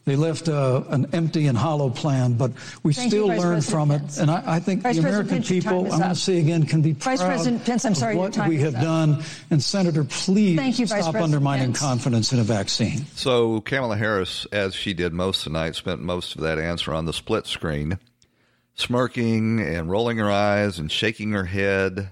They 0.07 0.15
left 0.15 0.47
uh, 0.47 0.83
an 0.87 1.07
empty 1.11 1.47
and 1.47 1.57
hollow 1.57 1.89
plan, 1.89 2.35
but 2.35 2.53
we 2.81 2.93
Thank 2.93 3.11
still 3.11 3.23
you, 3.25 3.33
learned 3.33 3.41
President 3.41 3.65
from 3.65 3.89
Pence. 3.89 4.17
it. 4.17 4.21
And 4.21 4.31
I, 4.31 4.43
I 4.55 4.59
think 4.61 4.81
Vice 4.81 4.95
the 4.95 5.01
American 5.01 5.29
Pence, 5.29 5.49
people, 5.49 5.79
I'm 5.79 5.89
going 5.89 6.01
up. 6.01 6.09
to 6.13 6.15
say 6.15 6.39
again, 6.39 6.65
can 6.65 6.81
be 6.81 6.93
Vice 6.93 7.19
proud 7.19 7.27
President 7.27 7.65
Pence, 7.65 7.83
I'm 7.83 7.93
sorry, 7.93 8.13
of 8.13 8.19
what 8.19 8.47
we 8.47 8.57
have 8.59 8.71
done. 8.75 9.21
And 9.51 9.61
Senator, 9.61 10.05
please 10.05 10.57
Thank 10.57 10.79
you, 10.79 10.85
stop 10.87 10.99
President 10.99 11.23
undermining 11.25 11.65
Pence. 11.73 11.79
confidence 11.81 12.31
in 12.31 12.39
a 12.39 12.43
vaccine. 12.43 13.05
So 13.15 13.59
Kamala 13.59 13.97
Harris, 13.97 14.47
as 14.53 14.73
she 14.73 14.93
did 14.93 15.11
most 15.11 15.43
tonight, 15.43 15.75
spent 15.75 15.99
most 16.01 16.35
of 16.35 16.41
that 16.41 16.57
answer 16.57 16.93
on 16.93 17.03
the 17.03 17.11
split 17.11 17.45
screen, 17.45 17.99
smirking 18.75 19.59
and 19.59 19.89
rolling 19.91 20.19
her 20.19 20.31
eyes 20.31 20.79
and 20.79 20.89
shaking 20.89 21.31
her 21.33 21.43
head. 21.43 22.11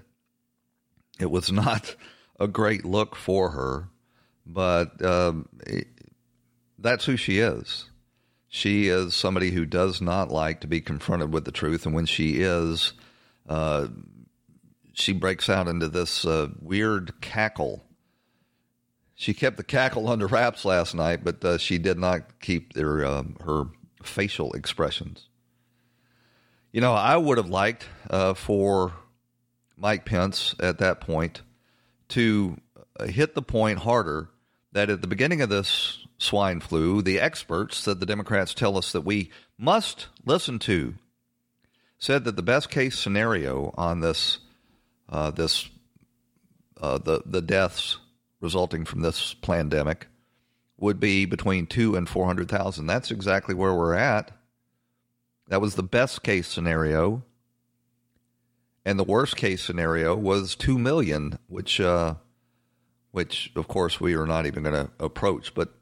It 1.18 1.30
was 1.30 1.50
not 1.62 1.96
a 2.38 2.46
great 2.46 2.84
look 2.84 3.16
for 3.16 3.52
her, 3.52 3.88
but 4.44 5.02
um, 5.02 5.48
it- 5.66 5.88
that's 6.86 7.04
who 7.04 7.16
she 7.16 7.38
is. 7.38 7.86
She 8.48 8.88
is 8.88 9.14
somebody 9.14 9.50
who 9.50 9.66
does 9.66 10.00
not 10.00 10.30
like 10.30 10.60
to 10.60 10.66
be 10.66 10.80
confronted 10.80 11.32
with 11.32 11.44
the 11.44 11.52
truth, 11.52 11.84
and 11.84 11.94
when 11.94 12.06
she 12.06 12.40
is, 12.40 12.92
uh, 13.48 13.88
she 14.92 15.12
breaks 15.12 15.48
out 15.50 15.68
into 15.68 15.88
this 15.88 16.24
uh, 16.24 16.48
weird 16.60 17.20
cackle. 17.20 17.84
She 19.14 19.34
kept 19.34 19.56
the 19.56 19.64
cackle 19.64 20.08
under 20.10 20.26
wraps 20.26 20.64
last 20.64 20.94
night, 20.94 21.24
but 21.24 21.44
uh, 21.44 21.58
she 21.58 21.78
did 21.78 21.98
not 21.98 22.40
keep 22.40 22.72
their 22.72 23.04
um, 23.04 23.36
her 23.44 23.64
facial 24.02 24.52
expressions. 24.52 25.28
You 26.72 26.80
know, 26.80 26.92
I 26.92 27.16
would 27.16 27.38
have 27.38 27.50
liked 27.50 27.86
uh, 28.08 28.34
for 28.34 28.92
Mike 29.76 30.04
Pence 30.04 30.54
at 30.60 30.78
that 30.78 31.00
point 31.00 31.42
to 32.08 32.58
hit 33.04 33.34
the 33.34 33.42
point 33.42 33.80
harder 33.80 34.28
that 34.72 34.90
at 34.90 35.00
the 35.00 35.06
beginning 35.06 35.40
of 35.40 35.48
this 35.48 36.05
swine 36.18 36.60
flu, 36.60 37.02
the 37.02 37.20
experts 37.20 37.84
that 37.84 38.00
the 38.00 38.06
Democrats 38.06 38.54
tell 38.54 38.76
us 38.76 38.92
that 38.92 39.02
we 39.02 39.30
must 39.58 40.08
listen 40.24 40.58
to 40.60 40.94
said 41.98 42.24
that 42.24 42.36
the 42.36 42.42
best 42.42 42.70
case 42.70 42.98
scenario 42.98 43.72
on 43.76 44.00
this 44.00 44.38
uh, 45.08 45.30
this 45.30 45.68
uh, 46.80 46.98
the 46.98 47.22
the 47.24 47.42
deaths 47.42 47.98
resulting 48.40 48.84
from 48.84 49.00
this 49.00 49.34
pandemic 49.34 50.08
would 50.78 51.00
be 51.00 51.24
between 51.24 51.66
two 51.66 51.96
and 51.96 52.08
four 52.08 52.26
hundred 52.26 52.48
thousand. 52.48 52.86
That's 52.86 53.10
exactly 53.10 53.54
where 53.54 53.74
we're 53.74 53.94
at. 53.94 54.32
That 55.48 55.60
was 55.60 55.76
the 55.76 55.82
best 55.82 56.22
case 56.22 56.48
scenario, 56.48 57.22
and 58.84 58.98
the 58.98 59.04
worst 59.04 59.36
case 59.36 59.62
scenario 59.62 60.16
was 60.16 60.54
two 60.54 60.78
million, 60.78 61.38
which 61.46 61.80
uh, 61.80 62.14
which 63.12 63.52
of 63.56 63.68
course 63.68 64.00
we 64.00 64.14
are 64.14 64.26
not 64.26 64.46
even 64.46 64.64
going 64.64 64.86
to 64.86 64.90
approach. 64.98 65.54
But 65.54 65.72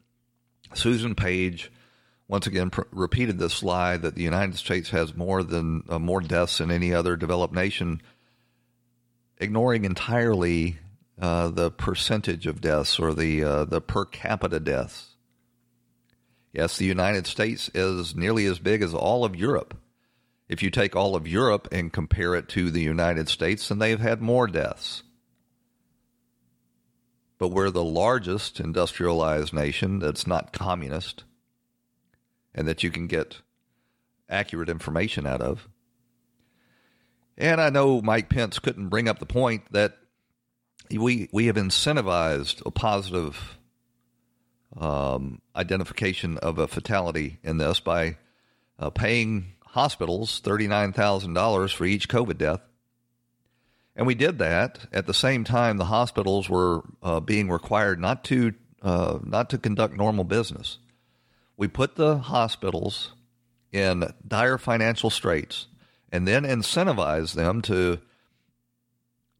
Susan 0.76 1.14
Page 1.14 1.71
once 2.28 2.47
again 2.47 2.71
pr- 2.71 2.83
repeated 2.90 3.38
this 3.38 3.62
lie 3.62 3.97
that 3.97 4.14
the 4.14 4.23
United 4.23 4.57
States 4.57 4.90
has 4.90 5.14
more 5.14 5.43
than 5.43 5.85
uh, 5.88 5.99
more 5.99 6.21
deaths 6.21 6.59
than 6.59 6.71
any 6.71 6.93
other 6.93 7.16
developed 7.16 7.54
nation, 7.54 8.00
ignoring 9.38 9.85
entirely 9.85 10.78
uh, 11.21 11.49
the 11.49 11.71
percentage 11.71 12.47
of 12.47 12.61
deaths 12.61 12.99
or 12.99 13.14
the 13.14 13.45
uh, 13.45 13.64
the 13.64 13.81
per 13.81 14.04
capita 14.04 14.59
deaths. 14.59 15.11
Yes, 16.52 16.76
the 16.76 16.87
United 16.87 17.26
States 17.26 17.71
is 17.75 18.14
nearly 18.14 18.47
as 18.47 18.59
big 18.59 18.83
as 18.83 18.95
all 18.95 19.25
of 19.25 19.37
Europe. 19.37 19.76
If 20.49 20.62
you 20.62 20.71
take 20.71 20.95
all 20.95 21.16
of 21.16 21.26
Europe 21.26 21.69
and 21.73 21.93
compare 21.93 22.35
it 22.35 22.49
to 22.50 22.71
the 22.71 22.83
United 22.83 23.28
States, 23.28 23.69
then 23.69 23.78
they've 23.78 23.99
had 23.99 24.21
more 24.21 24.47
deaths. 24.47 25.03
But 27.44 27.52
we're 27.52 27.68
the 27.68 27.84
largest 27.84 28.58
industrialized 28.58 29.52
nation 29.52 29.98
that's 29.98 30.26
not 30.26 30.54
communist 30.54 31.24
and 32.54 32.66
that 32.66 32.82
you 32.82 32.90
can 32.90 33.06
get 33.06 33.42
accurate 34.30 34.70
information 34.70 35.26
out 35.26 35.42
of. 35.42 35.68
And 37.36 37.60
I 37.60 37.68
know 37.68 38.00
Mike 38.00 38.30
Pence 38.30 38.58
couldn't 38.60 38.88
bring 38.88 39.10
up 39.10 39.18
the 39.18 39.26
point 39.26 39.70
that 39.72 39.98
we 40.90 41.28
we 41.34 41.44
have 41.48 41.56
incentivized 41.56 42.62
a 42.64 42.70
positive 42.70 43.58
um, 44.78 45.42
identification 45.54 46.38
of 46.38 46.58
a 46.58 46.66
fatality 46.66 47.40
in 47.42 47.58
this 47.58 47.78
by 47.78 48.16
uh, 48.78 48.88
paying 48.88 49.52
hospitals 49.66 50.40
thirty 50.40 50.66
nine 50.66 50.94
thousand 50.94 51.34
dollars 51.34 51.74
for 51.74 51.84
each 51.84 52.08
COVID 52.08 52.38
death, 52.38 52.62
and 53.96 54.06
we 54.06 54.14
did 54.14 54.38
that 54.38 54.86
at 54.92 55.06
the 55.06 55.14
same 55.14 55.44
time 55.44 55.76
the 55.76 55.86
hospitals 55.86 56.48
were 56.48 56.82
uh, 57.02 57.20
being 57.20 57.50
required 57.50 58.00
not 58.00 58.24
to 58.24 58.54
uh, 58.82 59.18
not 59.22 59.48
to 59.50 59.58
conduct 59.58 59.96
normal 59.96 60.24
business. 60.24 60.78
We 61.56 61.68
put 61.68 61.96
the 61.96 62.18
hospitals 62.18 63.12
in 63.72 64.12
dire 64.26 64.58
financial 64.58 65.10
straits 65.10 65.66
and 66.12 66.28
then 66.28 66.44
incentivized 66.44 67.34
them 67.34 67.62
to 67.62 68.00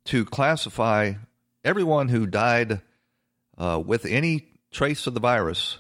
to 0.07 0.25
classify 0.25 1.15
everyone 1.65 2.09
who 2.09 2.27
died 2.27 2.81
uh, 3.57 3.83
with 3.85 4.05
any 4.05 4.49
trace 4.71 5.07
of 5.07 5.15
the 5.15 5.21
virus 5.21 5.79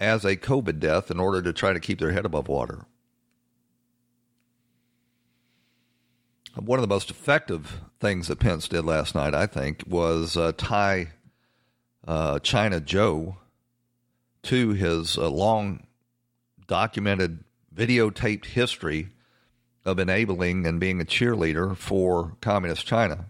as 0.00 0.24
a 0.24 0.36
COVID 0.36 0.80
death 0.80 1.10
in 1.10 1.18
order 1.18 1.40
to 1.40 1.52
try 1.52 1.72
to 1.72 1.80
keep 1.80 1.98
their 1.98 2.12
head 2.12 2.26
above 2.26 2.48
water. 2.48 2.84
One 6.56 6.78
of 6.78 6.82
the 6.82 6.94
most 6.94 7.10
effective 7.10 7.80
things 7.98 8.28
that 8.28 8.38
Pence 8.38 8.68
did 8.68 8.84
last 8.84 9.16
night, 9.16 9.34
I 9.34 9.46
think, 9.46 9.82
was 9.88 10.36
uh, 10.36 10.52
tie 10.56 11.10
uh, 12.06 12.38
China 12.38 12.80
Joe 12.80 13.38
to 14.44 14.70
his 14.70 15.18
uh, 15.18 15.28
long 15.28 15.86
documented 16.68 17.42
videotaped 17.74 18.44
history 18.46 19.08
of 19.84 19.98
enabling 19.98 20.64
and 20.64 20.78
being 20.78 21.00
a 21.00 21.04
cheerleader 21.04 21.76
for 21.76 22.36
communist 22.40 22.86
China. 22.86 23.26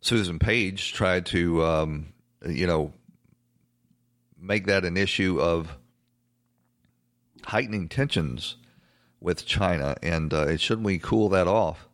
Susan 0.00 0.38
Page 0.38 0.92
tried 0.92 1.26
to, 1.26 1.64
um, 1.64 2.12
you 2.46 2.66
know, 2.68 2.92
make 4.40 4.66
that 4.66 4.84
an 4.84 4.96
issue 4.96 5.40
of 5.40 5.76
heightening 7.46 7.88
tensions 7.88 8.56
with 9.20 9.44
China, 9.44 9.96
and 10.00 10.32
uh, 10.32 10.56
shouldn't 10.56 10.86
we 10.86 10.98
cool 11.00 11.28
that 11.30 11.48
off? 11.48 11.85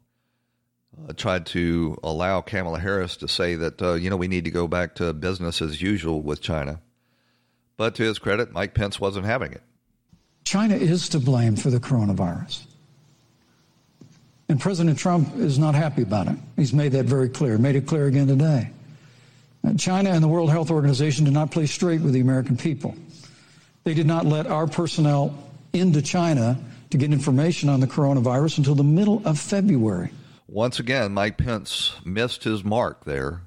Uh, 0.97 1.13
tried 1.15 1.47
to 1.47 1.99
allow 2.03 2.41
Kamala 2.43 2.79
Harris 2.79 3.17
to 3.17 3.29
say 3.29 3.55
that 3.55 3.81
uh, 3.81 3.95
you 3.95 4.11
know 4.11 4.17
we 4.17 4.29
need 4.29 4.45
to 4.45 4.51
go 4.51 4.69
back 4.69 4.95
to 4.97 5.13
business 5.13 5.63
as 5.63 5.81
usual 5.81 6.21
with 6.21 6.43
China, 6.43 6.81
but 7.77 7.95
to 7.95 8.03
his 8.03 8.19
credit, 8.19 8.53
Mike 8.53 8.75
Pence 8.75 9.01
wasn't 9.01 9.25
having 9.25 9.53
it. 9.53 9.63
China 10.45 10.75
is 10.75 11.09
to 11.11 11.19
blame 11.19 11.57
for 11.57 11.71
the 11.71 11.81
coronavirus. 11.81 12.65
And 14.49 14.61
President 14.61 14.99
Trump 14.99 15.35
is 15.37 15.59
not 15.59 15.75
happy 15.75 16.03
about 16.03 16.29
it. 16.29 16.37
He's 16.57 16.75
made 16.75 16.93
that 16.93 17.07
very 17.07 17.31
clear, 17.31 17.57
made 17.57 17.75
it 17.75 17.87
clear 17.87 18.07
again 18.07 18.27
today. 18.27 18.71
Uh, 19.65 19.75
China 19.75 20.11
and 20.11 20.23
the 20.23 20.29
World 20.29 20.51
Health 20.51 20.71
Organization 20.71 21.25
did 21.25 21.33
not 21.33 21.51
play 21.51 21.65
straight 21.65 22.03
with 22.03 22.13
the 22.13 22.21
American 22.21 22.59
people. 22.59 22.95
They 23.85 23.95
did 23.95 24.07
not 24.07 24.27
let 24.27 24.47
our 24.47 24.67
personnel 24.67 25.37
into 25.73 26.03
China 26.03 26.59
to 26.91 26.99
get 26.99 27.13
information 27.13 27.71
on 27.71 27.81
the 27.81 27.87
coronavirus 27.87 28.59
until 28.59 28.75
the 28.75 28.85
middle 28.85 29.23
of 29.25 29.39
February. 29.39 30.11
Once 30.53 30.79
again, 30.79 31.15
Mike 31.15 31.39
Pence 31.39 31.95
missed 32.05 32.45
his 32.45 32.63
mark 32.63 33.07
there. 33.07 33.41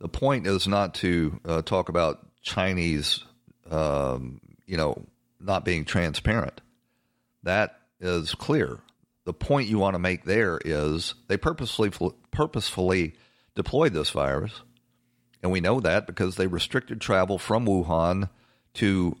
The 0.00 0.08
point 0.08 0.46
is 0.46 0.68
not 0.68 0.92
to 0.96 1.40
uh, 1.46 1.62
talk 1.62 1.88
about 1.88 2.26
Chinese, 2.42 3.24
um, 3.70 4.42
you 4.66 4.76
know, 4.76 5.06
not 5.40 5.64
being 5.64 5.86
transparent. 5.86 6.60
That 7.44 7.80
is 8.00 8.34
clear. 8.34 8.80
The 9.24 9.32
point 9.32 9.70
you 9.70 9.78
want 9.78 9.94
to 9.94 9.98
make 9.98 10.24
there 10.24 10.60
is 10.62 11.14
they 11.26 11.38
purposefully 11.38 11.90
purposefully 12.30 13.14
deployed 13.54 13.94
this 13.94 14.10
virus, 14.10 14.60
and 15.42 15.50
we 15.50 15.62
know 15.62 15.80
that 15.80 16.06
because 16.06 16.36
they 16.36 16.46
restricted 16.46 17.00
travel 17.00 17.38
from 17.38 17.64
Wuhan 17.64 18.28
to 18.74 19.16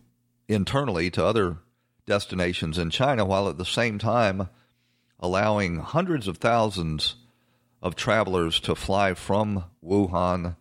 internally 0.48 1.10
to 1.12 1.24
other 1.24 1.56
destinations 2.04 2.76
in 2.76 2.90
China, 2.90 3.24
while 3.24 3.48
at 3.48 3.56
the 3.56 3.64
same 3.64 3.98
time 3.98 4.50
allowing 5.20 5.78
hundreds 5.78 6.28
of 6.28 6.38
thousands 6.38 7.16
of 7.82 7.94
travelers 7.94 8.60
to 8.60 8.74
fly 8.74 9.14
from 9.14 9.64
Wuhan 9.84 10.56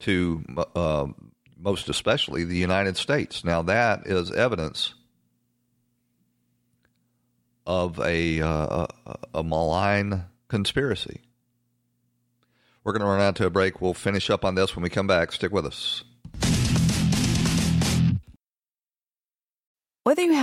to 0.00 0.44
uh, 0.74 1.06
most 1.58 1.88
especially 1.88 2.44
the 2.44 2.56
United 2.56 2.96
States. 2.96 3.44
Now, 3.44 3.62
that 3.62 4.06
is 4.06 4.30
evidence 4.30 4.94
of 7.66 7.98
a, 8.00 8.40
uh, 8.40 8.86
a 9.32 9.42
malign 9.42 10.24
conspiracy. 10.48 11.22
We're 12.82 12.92
going 12.92 13.00
to 13.00 13.06
run 13.06 13.20
out 13.20 13.36
to 13.36 13.46
a 13.46 13.50
break. 13.50 13.80
We'll 13.80 13.94
finish 13.94 14.28
up 14.28 14.44
on 14.44 14.54
this 14.54 14.76
when 14.76 14.82
we 14.82 14.90
come 14.90 15.06
back. 15.06 15.32
Stick 15.32 15.52
with 15.52 15.64
us. 15.64 16.04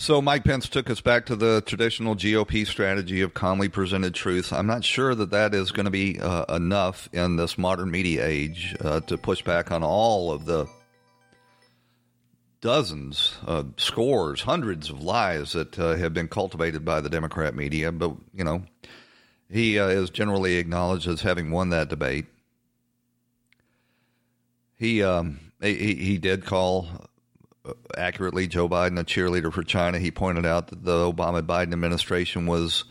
So, 0.00 0.22
Mike 0.22 0.44
Pence 0.44 0.68
took 0.68 0.88
us 0.90 1.00
back 1.00 1.26
to 1.26 1.34
the 1.34 1.60
traditional 1.66 2.14
GOP 2.14 2.64
strategy 2.64 3.20
of 3.20 3.34
calmly 3.34 3.68
presented 3.68 4.14
truth. 4.14 4.52
I'm 4.52 4.68
not 4.68 4.84
sure 4.84 5.12
that 5.12 5.32
that 5.32 5.54
is 5.54 5.72
going 5.72 5.86
to 5.86 5.90
be 5.90 6.20
uh, 6.20 6.44
enough 6.54 7.08
in 7.12 7.34
this 7.34 7.58
modern 7.58 7.90
media 7.90 8.24
age 8.24 8.76
uh, 8.80 9.00
to 9.00 9.18
push 9.18 9.42
back 9.42 9.72
on 9.72 9.82
all 9.82 10.30
of 10.30 10.44
the 10.44 10.68
dozens, 12.60 13.38
uh, 13.44 13.64
scores, 13.76 14.42
hundreds 14.42 14.88
of 14.88 15.02
lies 15.02 15.54
that 15.54 15.76
uh, 15.76 15.96
have 15.96 16.14
been 16.14 16.28
cultivated 16.28 16.84
by 16.84 17.00
the 17.00 17.10
Democrat 17.10 17.56
media. 17.56 17.90
But, 17.90 18.14
you 18.32 18.44
know, 18.44 18.62
he 19.50 19.80
uh, 19.80 19.88
is 19.88 20.10
generally 20.10 20.58
acknowledged 20.58 21.08
as 21.08 21.22
having 21.22 21.50
won 21.50 21.70
that 21.70 21.88
debate. 21.88 22.26
He, 24.76 25.02
um, 25.02 25.40
he, 25.60 25.96
he 25.96 26.18
did 26.18 26.46
call 26.46 27.08
accurately 27.96 28.46
Joe 28.46 28.68
Biden 28.68 28.98
a 28.98 29.04
cheerleader 29.04 29.52
for 29.52 29.62
China. 29.62 29.98
He 29.98 30.10
pointed 30.10 30.46
out 30.46 30.68
that 30.68 30.84
the 30.84 31.12
Obama 31.12 31.42
Biden 31.42 31.72
administration 31.72 32.46
was 32.46 32.84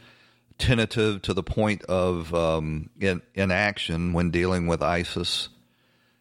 tentative 0.57 1.21
to 1.23 1.33
the 1.33 1.43
point 1.43 1.83
of 1.83 2.33
um, 2.33 2.89
in, 2.99 3.21
inaction 3.35 4.13
when 4.13 4.31
dealing 4.31 4.67
with 4.67 4.81
ISIS, 4.81 5.49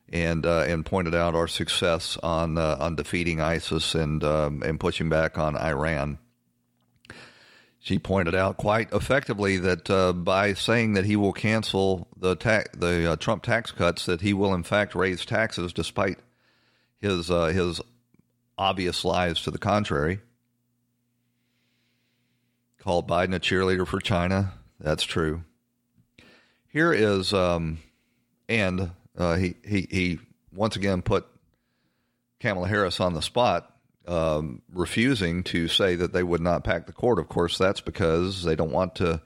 and 0.08 0.46
uh, 0.46 0.64
and 0.68 0.86
pointed 0.86 1.14
out 1.14 1.34
our 1.34 1.48
success 1.48 2.16
on 2.22 2.58
uh, 2.58 2.76
on 2.78 2.96
defeating 2.96 3.40
ISIS 3.40 3.94
and 3.94 4.22
um, 4.22 4.62
and 4.62 4.78
pushing 4.78 5.08
back 5.08 5.38
on 5.38 5.56
Iran. 5.56 6.18
She 7.80 8.00
pointed 8.00 8.34
out 8.34 8.56
quite 8.56 8.92
effectively 8.92 9.58
that 9.58 9.88
uh, 9.88 10.12
by 10.12 10.54
saying 10.54 10.94
that 10.94 11.04
he 11.04 11.14
will 11.14 11.32
cancel 11.32 12.08
the 12.16 12.34
ta- 12.34 12.64
the 12.76 13.12
uh, 13.12 13.16
Trump 13.16 13.44
tax 13.44 13.70
cuts, 13.70 14.06
that 14.06 14.20
he 14.20 14.32
will 14.32 14.54
in 14.54 14.64
fact 14.64 14.94
raise 14.94 15.24
taxes 15.24 15.72
despite 15.72 16.18
his 17.00 17.30
uh, 17.30 17.46
his 17.46 17.80
obvious 18.58 19.04
lies 19.04 19.42
to 19.42 19.50
the 19.50 19.58
contrary. 19.58 20.20
Called 22.78 23.08
Biden 23.08 23.34
a 23.34 23.40
cheerleader 23.40 23.86
for 23.86 24.00
China. 24.00 24.52
That's 24.78 25.04
true. 25.04 25.42
Here 26.68 26.92
is, 26.92 27.32
um, 27.32 27.78
and 28.48 28.90
uh, 29.16 29.36
he, 29.36 29.54
he, 29.64 29.88
he 29.90 30.18
once 30.52 30.76
again 30.76 31.02
put 31.02 31.26
Kamala 32.40 32.68
Harris 32.68 33.00
on 33.00 33.14
the 33.14 33.22
spot, 33.22 33.74
um, 34.06 34.62
refusing 34.72 35.42
to 35.44 35.68
say 35.68 35.96
that 35.96 36.12
they 36.12 36.22
would 36.22 36.40
not 36.40 36.64
pack 36.64 36.86
the 36.86 36.92
court. 36.92 37.18
Of 37.18 37.28
course, 37.28 37.58
that's 37.58 37.80
because 37.80 38.44
they 38.44 38.54
don't 38.54 38.70
want 38.70 38.96
to 38.96 39.22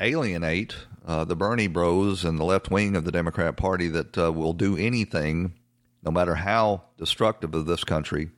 alienate 0.00 0.76
uh, 1.06 1.24
the 1.24 1.36
Bernie 1.36 1.66
bros 1.66 2.24
and 2.24 2.38
the 2.38 2.44
left 2.44 2.70
wing 2.70 2.96
of 2.96 3.04
the 3.04 3.12
Democrat 3.12 3.56
Party 3.56 3.88
that 3.88 4.16
uh, 4.16 4.32
will 4.32 4.52
do 4.52 4.76
anything, 4.76 5.54
no 6.02 6.10
matter 6.10 6.34
how 6.34 6.82
destructive 6.98 7.54
of 7.54 7.66
this 7.66 7.84
country, 7.84 8.30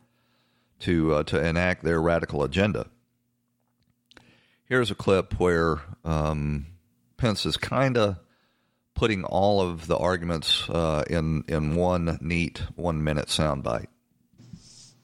to 0.80 1.14
uh, 1.14 1.22
to 1.24 1.44
enact 1.44 1.84
their 1.84 2.00
radical 2.00 2.42
agenda. 2.42 2.86
Here's 4.64 4.90
a 4.90 4.94
clip 4.94 5.38
where 5.40 5.80
um, 6.04 6.66
Pence 7.16 7.46
is 7.46 7.56
kind 7.56 7.96
of 7.96 8.18
putting 8.94 9.24
all 9.24 9.60
of 9.60 9.86
the 9.86 9.96
arguments 9.96 10.68
uh, 10.68 11.04
in 11.08 11.44
in 11.48 11.74
one 11.74 12.18
neat 12.20 12.62
one 12.76 13.02
minute 13.02 13.28
soundbite. 13.28 13.86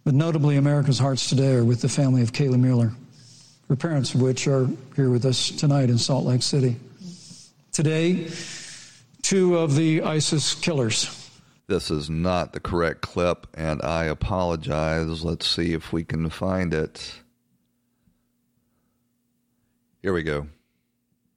But 0.05 0.15
notably, 0.15 0.57
America's 0.57 0.99
hearts 0.99 1.29
today 1.29 1.55
are 1.55 1.65
with 1.65 1.81
the 1.81 1.89
family 1.89 2.23
of 2.23 2.33
Kayla 2.33 2.61
Mueller, 2.61 2.93
her 3.69 3.77
parents 3.77 4.15
of 4.15 4.21
which 4.21 4.47
are 4.47 4.69
here 4.97 5.09
with 5.09 5.25
us 5.25 5.51
tonight 5.51 5.89
in 5.89 5.97
Salt 5.97 6.27
Lake 6.27 6.43
City. 6.43 6.77
Today, 7.73 8.29
two 9.23 9.57
of 9.57 9.75
the 9.75 10.03
ISIS 10.03 10.55
killers 10.55 11.24
this 11.67 11.91
is 11.91 12.11
not 12.11 12.53
the 12.53 12.61
correct 12.61 13.01
clip, 13.01 13.47
and 13.55 13.81
I 13.83 14.05
apologize. 14.05 15.25
Let's 15.25 15.47
see 15.47 15.73
if 15.73 15.93
we 15.93 16.05
can 16.05 16.29
find 16.29 16.75
it. 16.75 17.15
Here 20.03 20.13
we 20.13 20.23
go. 20.23 20.47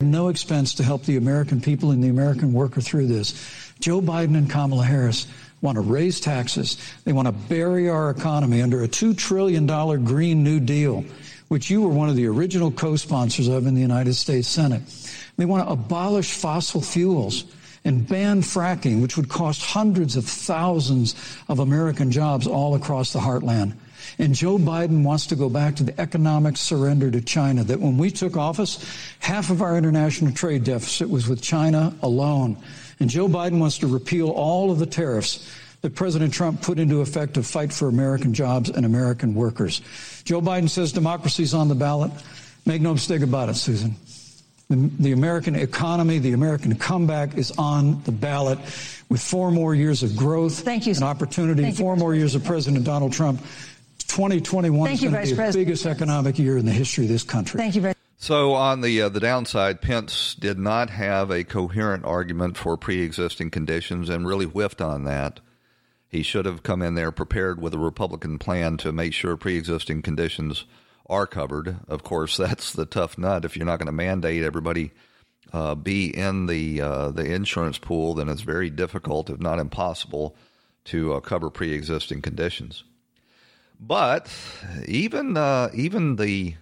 No 0.01 0.27
expense 0.27 0.75
to 0.75 0.83
help 0.83 1.05
the 1.05 1.17
American 1.17 1.61
people 1.61 1.91
and 1.91 2.03
the 2.03 2.09
American 2.09 2.53
worker 2.53 2.81
through 2.81 3.07
this. 3.07 3.73
Joe 3.79 4.01
Biden 4.01 4.37
and 4.37 4.49
Kamala 4.49 4.83
Harris 4.83 5.27
want 5.61 5.77
to 5.77 5.81
raise 5.81 6.19
taxes. 6.19 6.77
They 7.03 7.13
want 7.13 7.27
to 7.27 7.31
bury 7.31 7.89
our 7.89 8.09
economy 8.09 8.61
under 8.61 8.83
a 8.83 8.87
$2 8.87 9.17
trillion 9.17 9.65
Green 10.03 10.43
New 10.43 10.59
Deal, 10.59 11.03
which 11.47 11.69
you 11.69 11.81
were 11.81 11.89
one 11.89 12.09
of 12.09 12.15
the 12.15 12.27
original 12.27 12.69
co 12.69 12.95
sponsors 12.95 13.47
of 13.47 13.65
in 13.65 13.73
the 13.73 13.81
United 13.81 14.13
States 14.13 14.47
Senate. 14.47 14.83
They 15.37 15.45
want 15.45 15.65
to 15.65 15.71
abolish 15.71 16.33
fossil 16.33 16.81
fuels 16.81 17.45
and 17.87 18.05
ban 18.05 18.41
fracking, 18.41 19.01
which 19.01 19.15
would 19.15 19.29
cost 19.29 19.63
hundreds 19.63 20.17
of 20.17 20.25
thousands 20.25 21.15
of 21.47 21.59
American 21.59 22.11
jobs 22.11 22.45
all 22.45 22.75
across 22.75 23.13
the 23.13 23.19
heartland. 23.19 23.73
And 24.19 24.35
Joe 24.35 24.57
Biden 24.57 25.03
wants 25.03 25.27
to 25.27 25.37
go 25.37 25.49
back 25.49 25.77
to 25.77 25.83
the 25.83 25.99
economic 25.99 26.57
surrender 26.57 27.09
to 27.09 27.21
China 27.21 27.63
that 27.63 27.79
when 27.79 27.97
we 27.97 28.11
took 28.11 28.35
office, 28.35 28.83
half 29.19 29.49
of 29.49 29.61
our 29.61 29.77
international 29.77 30.33
trade 30.33 30.65
deficit 30.65 31.09
was 31.09 31.29
with 31.29 31.41
China 31.41 31.95
alone. 32.01 32.57
And 32.99 33.09
Joe 33.09 33.29
Biden 33.29 33.59
wants 33.59 33.77
to 33.79 33.87
repeal 33.87 34.29
all 34.29 34.69
of 34.69 34.79
the 34.79 34.85
tariffs 34.85 35.49
that 35.81 35.95
President 35.95 36.33
Trump 36.33 36.61
put 36.61 36.79
into 36.79 36.99
effect 36.99 37.35
to 37.35 37.43
fight 37.43 37.71
for 37.71 37.87
American 37.87 38.33
jobs 38.33 38.69
and 38.69 38.85
American 38.85 39.33
workers. 39.33 39.81
Joe 40.25 40.41
Biden 40.41 40.69
says 40.69 40.91
democracy's 40.91 41.53
on 41.53 41.69
the 41.69 41.75
ballot. 41.75 42.11
Make 42.65 42.81
no 42.81 42.93
mistake 42.93 43.21
about 43.21 43.47
it, 43.47 43.55
Susan. 43.55 43.95
The, 44.69 44.91
the, 44.99 45.11
American 45.13 45.55
economy, 45.55 46.19
the 46.19 46.33
American 46.33 46.75
comeback 46.75 47.37
is 47.37 47.51
on 47.57 48.03
the 48.03 48.11
ballot 48.11 48.59
with 49.07 49.21
four 49.21 49.49
more 49.49 49.73
years 49.73 50.03
of 50.03 50.17
growth 50.17 50.59
Thank 50.59 50.85
you, 50.85 50.93
and 50.93 51.03
opportunity, 51.03 51.63
Thank 51.63 51.77
four 51.77 51.93
you, 51.93 51.99
more 51.99 52.13
years 52.13 52.35
of 52.35 52.43
President 52.43 52.83
Donald 52.83 53.13
Trump. 53.13 53.39
2021 54.07 54.87
Thank 54.87 54.95
is 54.95 55.01
going 55.01 55.13
to 55.13 55.29
be 55.29 55.35
President. 55.35 55.53
the 55.53 55.65
biggest 55.65 55.85
economic 55.85 56.37
year 56.37 56.57
in 56.57 56.65
the 56.65 56.71
history 56.71 57.05
of 57.05 57.09
this 57.09 57.23
country. 57.23 57.57
Thank 57.57 57.75
you 57.75 57.81
very 57.81 57.93
so 58.19 58.53
on 58.53 58.81
the 58.81 59.03
uh, 59.03 59.09
the 59.09 59.19
downside, 59.19 59.79
Pence 59.79 60.33
did 60.33 60.57
not 60.57 60.89
have 60.89 61.29
a 61.29 61.43
coherent 61.43 62.03
argument 62.03 62.57
for 62.57 62.75
pre-existing 62.75 63.51
conditions 63.51 64.09
and 64.09 64.27
really 64.27 64.45
whiffed 64.45 64.81
on 64.81 65.03
that. 65.03 65.39
He 66.09 66.23
should 66.23 66.45
have 66.45 66.63
come 66.63 66.81
in 66.81 66.95
there 66.95 67.11
prepared 67.11 67.61
with 67.61 67.75
a 67.75 67.77
Republican 67.77 68.39
plan 68.39 68.77
to 68.77 68.91
make 68.91 69.13
sure 69.13 69.37
pre-existing 69.37 70.01
conditions 70.01 70.65
are 71.09 71.27
covered. 71.27 71.77
Of 71.87 72.03
course, 72.03 72.37
that's 72.37 72.73
the 72.73 72.85
tough 72.85 73.17
nut. 73.17 73.45
If 73.45 73.55
you're 73.55 73.65
not 73.65 73.79
going 73.79 73.87
to 73.87 73.91
mandate 73.91 74.43
everybody 74.43 74.91
uh, 75.53 75.75
be 75.75 76.15
in 76.15 76.47
the 76.47 76.81
uh, 76.81 77.09
the 77.09 77.25
insurance 77.25 77.77
pool, 77.77 78.13
then 78.13 78.29
it's 78.29 78.41
very 78.41 78.69
difficult, 78.69 79.29
if 79.29 79.39
not 79.39 79.59
impossible, 79.59 80.35
to 80.85 81.13
uh, 81.13 81.19
cover 81.19 81.49
pre-existing 81.49 82.21
conditions. 82.21 82.83
But 83.79 84.33
even 84.85 85.37
uh, 85.37 85.69
even 85.73 86.15
the 86.17 86.55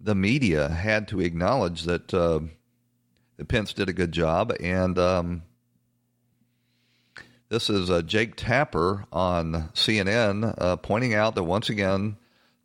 the 0.00 0.14
media 0.14 0.68
had 0.68 1.08
to 1.08 1.20
acknowledge 1.20 1.82
that 1.82 2.12
uh, 2.14 2.40
the 3.36 3.44
Pence 3.44 3.72
did 3.72 3.88
a 3.88 3.94
good 3.94 4.12
job, 4.12 4.54
and 4.60 4.98
um, 4.98 5.42
this 7.48 7.68
is 7.68 7.90
uh, 7.90 8.02
Jake 8.02 8.36
Tapper 8.36 9.04
on 9.12 9.70
CNN 9.74 10.80
pointing 10.82 11.14
out 11.14 11.34
that 11.34 11.42
once 11.42 11.68
again 11.68 12.16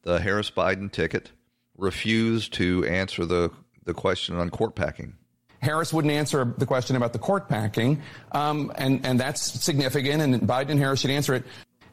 the 0.03 0.19
Harris 0.19 0.51
Biden 0.51 0.91
ticket 0.91 1.31
refused 1.77 2.53
to 2.53 2.85
answer 2.85 3.25
the, 3.25 3.51
the 3.85 3.93
question 3.93 4.35
on 4.35 4.49
court 4.49 4.75
packing. 4.75 5.15
Harris 5.61 5.93
wouldn't 5.93 6.13
answer 6.13 6.53
the 6.57 6.65
question 6.65 6.95
about 6.95 7.13
the 7.13 7.19
court 7.19 7.49
packing, 7.49 8.01
um, 8.31 8.71
and 8.75 9.05
and 9.05 9.19
that's 9.19 9.41
significant. 9.41 10.21
And 10.21 10.41
Biden 10.41 10.69
and 10.69 10.79
Harris 10.79 11.01
should 11.01 11.11
answer 11.11 11.33
it. 11.35 11.43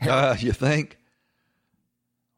Uh, 0.01 0.37
you 0.39 0.53
think? 0.53 0.99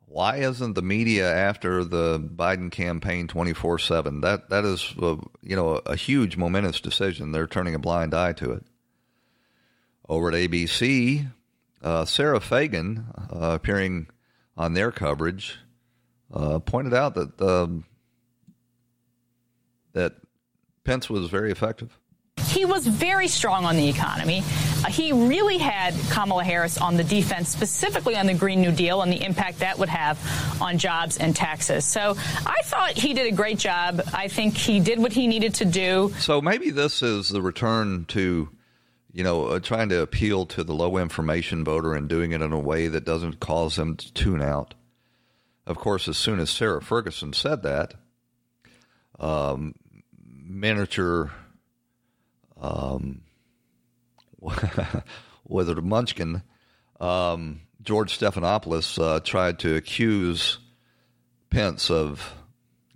Why 0.07 0.37
isn't 0.37 0.75
the 0.75 0.83
media 0.83 1.31
after 1.31 1.85
the 1.85 2.19
Biden 2.19 2.71
campaign 2.71 3.29
twenty 3.29 3.53
four 3.53 3.79
seven? 3.79 4.23
That 4.23 4.49
that 4.51 4.65
is 4.65 4.95
a, 5.03 5.19
you 5.43 5.57
know 5.57 5.77
a, 5.77 5.91
a 5.91 5.97
huge 5.97 6.37
momentous 6.37 6.81
decision. 6.81 7.33
They're 7.33 7.47
turning 7.47 7.75
a 7.75 7.79
blind 7.79 8.15
eye 8.15 8.33
to 8.35 8.53
it. 8.53 8.65
Over 10.09 10.29
at 10.29 10.35
ABC, 10.35 11.27
uh, 11.83 12.07
Sara 12.07 12.41
Fagen, 12.41 13.05
uh, 13.31 13.55
appearing 13.55 14.07
on 14.59 14.75
their 14.75 14.91
coverage, 14.91 15.57
uh, 16.35 16.59
pointed 16.59 16.93
out 16.93 17.15
that 17.15 17.41
um, 17.41 17.85
that 19.95 20.15
Pence 20.85 21.09
was 21.09 21.31
very 21.31 21.51
effective. 21.51 21.97
He 22.49 22.65
was 22.65 22.87
very 22.87 23.29
strong 23.29 23.65
on 23.65 23.77
the 23.77 23.89
economy. 23.89 24.39
Uh, 24.39 24.91
he 24.91 25.13
really 25.13 25.59
had 25.59 25.95
Kamala 26.11 26.45
Harris 26.45 26.79
on 26.79 26.97
the 26.97 27.05
defense, 27.05 27.49
specifically 27.49 28.17
on 28.17 28.27
the 28.27 28.35
Green 28.35 28.61
New 28.61 28.73
Deal 28.73 29.03
and 29.03 29.13
the 29.13 29.25
impact 29.25 29.61
that 29.61 29.79
would 29.79 29.89
have 29.89 30.19
on 30.61 30.79
jobs 30.79 31.19
and 31.19 31.37
taxes. 31.37 31.85
So 31.85 32.17
I 32.47 32.63
thought 32.65 32.93
he 32.93 33.13
did 33.15 33.27
a 33.27 33.37
great 33.37 33.59
job. 33.59 34.03
I 34.13 34.29
think 34.29 34.57
he 34.57 34.81
did 34.81 34.99
what 34.99 35.13
he 35.13 35.27
needed 35.27 35.55
to 35.57 35.65
do. 35.65 36.13
So 36.19 36.41
maybe 36.41 36.71
this 36.71 37.03
is 37.03 37.29
the 37.29 37.43
return 37.43 38.07
to, 38.07 38.49
you 39.13 39.25
know, 39.25 39.47
uh, 39.47 39.61
trying 39.61 39.89
to 39.89 40.01
appeal 40.01 40.47
to 40.47 40.63
the 40.63 40.75
low 40.75 40.99
information 40.99 41.65
voter 41.65 41.95
and 41.95 42.09
doing 42.09 42.33
it 42.33 42.43
in 42.43 42.53
a 42.53 42.59
way 42.59 42.89
that 42.89 43.05
doesn't 43.05 43.41
cause 43.41 43.77
them 43.77 43.97
to 43.97 44.13
tune 44.13 44.43
out. 44.43 44.75
Of 45.67 45.77
course, 45.77 46.09
as 46.09 46.17
soon 46.17 46.41
as 46.41 46.51
Sarah 46.51 46.83
Ferguson 46.83 47.33
said 47.33 47.63
that, 47.63 47.95
um, 49.19 49.75
miniature 50.25 51.31
um, 52.61 53.23
it 55.69 55.83
Munchkin? 55.83 56.43
Um, 57.01 57.61
George 57.83 58.19
Stephanopoulos 58.19 59.03
uh, 59.03 59.21
tried 59.21 59.59
to 59.61 59.77
accuse 59.77 60.59
Pence 61.51 61.91
of 61.91 62.35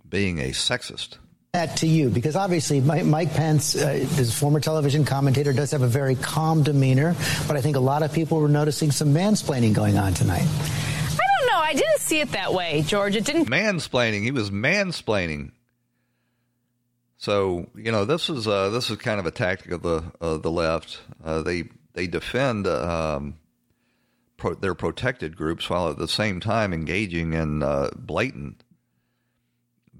being 0.07 0.39
a 0.39 0.49
sexist. 0.49 1.17
That 1.53 1.77
to 1.77 1.87
you, 1.87 2.09
because 2.09 2.35
obviously 2.35 2.81
Mike, 2.81 3.05
Mike 3.05 3.31
Pence, 3.31 3.75
uh, 3.75 4.03
this 4.13 4.35
former 4.35 4.59
television 4.59 5.05
commentator, 5.05 5.53
does 5.53 5.69
have 5.69 5.83
a 5.83 5.87
very 5.87 6.15
calm 6.15 6.63
demeanor, 6.63 7.15
but 7.47 7.55
I 7.55 7.61
think 7.61 7.75
a 7.75 7.79
lot 7.79 8.01
of 8.01 8.11
people 8.11 8.39
were 8.39 8.47
noticing 8.47 8.89
some 8.89 9.13
mansplaining 9.13 9.75
going 9.75 9.99
on 9.99 10.15
tonight. 10.15 10.41
I 10.41 11.19
don't 11.37 11.51
know. 11.51 11.59
I 11.59 11.75
didn't 11.75 11.99
see 11.99 12.21
it 12.21 12.31
that 12.31 12.55
way, 12.55 12.81
George. 12.81 13.15
It 13.15 13.25
didn't. 13.25 13.49
Mansplaining. 13.49 14.23
He 14.23 14.31
was 14.31 14.49
mansplaining. 14.49 15.51
So 17.17 17.67
you 17.75 17.91
know 17.91 18.05
this 18.05 18.31
is 18.31 18.47
uh, 18.47 18.71
this 18.71 18.89
is 18.89 18.97
kind 18.97 19.19
of 19.19 19.27
a 19.27 19.31
tactic 19.31 19.73
of 19.73 19.83
the 19.83 20.11
uh, 20.19 20.37
the 20.37 20.49
left. 20.49 21.01
Uh, 21.23 21.43
they 21.43 21.65
they 21.93 22.07
defend 22.07 22.65
um, 22.65 23.35
pro- 24.37 24.55
their 24.55 24.73
protected 24.73 25.37
groups 25.37 25.69
while 25.69 25.87
at 25.87 25.99
the 25.99 26.07
same 26.07 26.39
time 26.39 26.73
engaging 26.73 27.33
in 27.33 27.61
uh, 27.61 27.91
blatant 27.95 28.63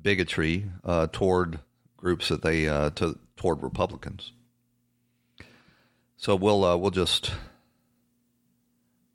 bigotry 0.04 0.70
uh, 0.84 1.08
toward 1.12 1.60
groups 1.98 2.30
that 2.30 2.44
they 2.44 2.68
uh, 2.68 2.92
to, 2.92 3.18
toward 3.36 3.64
Republicans. 3.64 4.34
So 6.18 6.36
we'll 6.36 6.80
we'll 6.80 6.92
just 6.92 7.32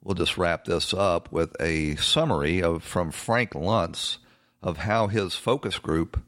we'll 0.02 0.14
just 0.14 0.36
wrap 0.36 0.64
this 0.64 0.92
up 0.92 1.30
with 1.30 1.54
a 1.60 1.96
summary 1.96 2.62
of 2.62 2.82
from 2.82 3.10
Frank 3.10 3.52
Luntz 3.52 4.18
of 4.62 4.78
how 4.78 5.06
his 5.06 5.34
focus 5.34 5.78
group 5.78 6.22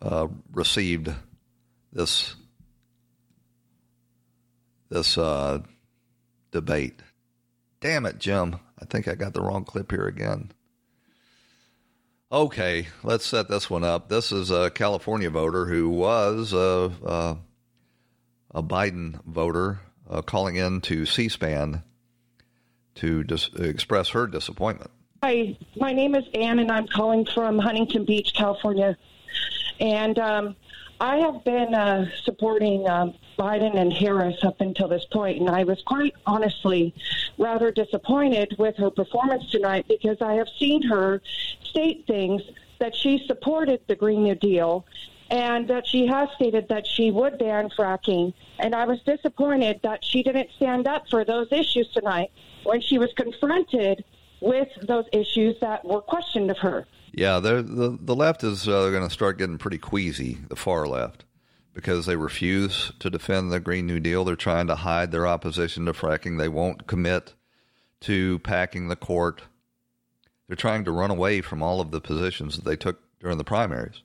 uh, 0.00 0.28
received 0.52 1.12
this 1.92 2.34
this 4.88 5.16
uh, 5.16 5.60
debate. 6.50 7.00
Damn 7.80 8.06
it, 8.06 8.18
Jim! 8.18 8.56
I 8.80 8.84
think 8.84 9.08
I 9.08 9.14
got 9.14 9.34
the 9.34 9.42
wrong 9.42 9.64
clip 9.64 9.90
here 9.90 10.06
again. 10.06 10.52
Okay, 12.32 12.86
let's 13.02 13.26
set 13.26 13.48
this 13.48 13.68
one 13.68 13.84
up. 13.84 14.08
This 14.08 14.32
is 14.32 14.50
a 14.50 14.70
California 14.70 15.28
voter 15.28 15.66
who 15.66 15.90
was 15.90 16.54
a 16.54 16.90
a, 17.04 17.36
a 18.52 18.62
Biden 18.62 19.22
voter 19.26 19.80
uh, 20.08 20.22
calling 20.22 20.56
in 20.56 20.80
to 20.82 21.04
C-SPAN 21.04 21.82
to 22.94 23.22
dis- 23.24 23.50
express 23.58 24.08
her 24.10 24.26
disappointment. 24.26 24.90
Hi, 25.22 25.58
my 25.76 25.92
name 25.92 26.14
is 26.14 26.24
Ann, 26.32 26.58
and 26.58 26.72
I'm 26.72 26.88
calling 26.88 27.26
from 27.26 27.58
Huntington 27.58 28.06
Beach, 28.06 28.32
California. 28.34 28.96
And 29.78 30.18
um, 30.18 30.56
I 31.02 31.16
have 31.16 31.44
been 31.44 31.74
uh, 31.74 32.06
supporting 32.22 32.88
um, 32.88 33.14
Biden 33.38 33.76
and 33.76 33.92
Harris 33.92 34.42
up 34.44 34.60
until 34.60 34.88
this 34.88 35.04
point, 35.12 35.40
and 35.40 35.50
I 35.50 35.64
was 35.64 35.82
quite 35.84 36.14
honestly 36.26 36.94
rather 37.38 37.72
disappointed 37.72 38.54
with 38.58 38.76
her 38.76 38.90
performance 38.90 39.50
tonight 39.50 39.86
because 39.88 40.18
I 40.22 40.34
have 40.34 40.48
seen 40.58 40.82
her 40.82 41.20
state 41.72 42.04
things 42.06 42.42
that 42.78 42.94
she 42.94 43.24
supported 43.26 43.80
the 43.88 43.96
Green 43.96 44.22
New 44.22 44.36
Deal 44.36 44.86
and 45.30 45.66
that 45.68 45.86
she 45.86 46.06
has 46.06 46.28
stated 46.36 46.68
that 46.68 46.86
she 46.86 47.10
would 47.10 47.38
ban 47.38 47.70
fracking. 47.70 48.34
And 48.58 48.74
I 48.74 48.84
was 48.84 49.00
disappointed 49.06 49.80
that 49.82 50.04
she 50.04 50.22
didn't 50.22 50.50
stand 50.56 50.86
up 50.86 51.08
for 51.08 51.24
those 51.24 51.48
issues 51.50 51.88
tonight 51.94 52.30
when 52.64 52.82
she 52.82 52.98
was 52.98 53.10
confronted 53.16 54.04
with 54.40 54.68
those 54.82 55.06
issues 55.12 55.56
that 55.60 55.84
were 55.84 56.02
questioned 56.02 56.50
of 56.50 56.58
her. 56.58 56.86
Yeah, 57.14 57.40
the 57.40 57.98
the 58.00 58.14
left 58.14 58.44
is 58.44 58.68
uh, 58.68 58.90
going 58.90 59.06
to 59.06 59.12
start 59.12 59.38
getting 59.38 59.58
pretty 59.58 59.78
queasy, 59.78 60.38
the 60.48 60.56
far 60.56 60.86
left, 60.86 61.24
because 61.74 62.06
they 62.06 62.16
refuse 62.16 62.92
to 62.98 63.10
defend 63.10 63.52
the 63.52 63.60
Green 63.60 63.86
New 63.86 64.00
Deal. 64.00 64.24
They're 64.24 64.36
trying 64.36 64.66
to 64.68 64.76
hide 64.76 65.12
their 65.12 65.26
opposition 65.26 65.86
to 65.86 65.92
fracking. 65.92 66.38
They 66.38 66.48
won't 66.48 66.86
commit 66.86 67.34
to 68.02 68.38
packing 68.40 68.88
the 68.88 68.96
court. 68.96 69.42
They're 70.48 70.56
trying 70.56 70.84
to 70.84 70.92
run 70.92 71.10
away 71.10 71.40
from 71.40 71.62
all 71.62 71.80
of 71.80 71.90
the 71.90 72.00
positions 72.00 72.56
that 72.56 72.64
they 72.64 72.76
took 72.76 73.00
during 73.20 73.38
the 73.38 73.44
primaries. 73.44 74.02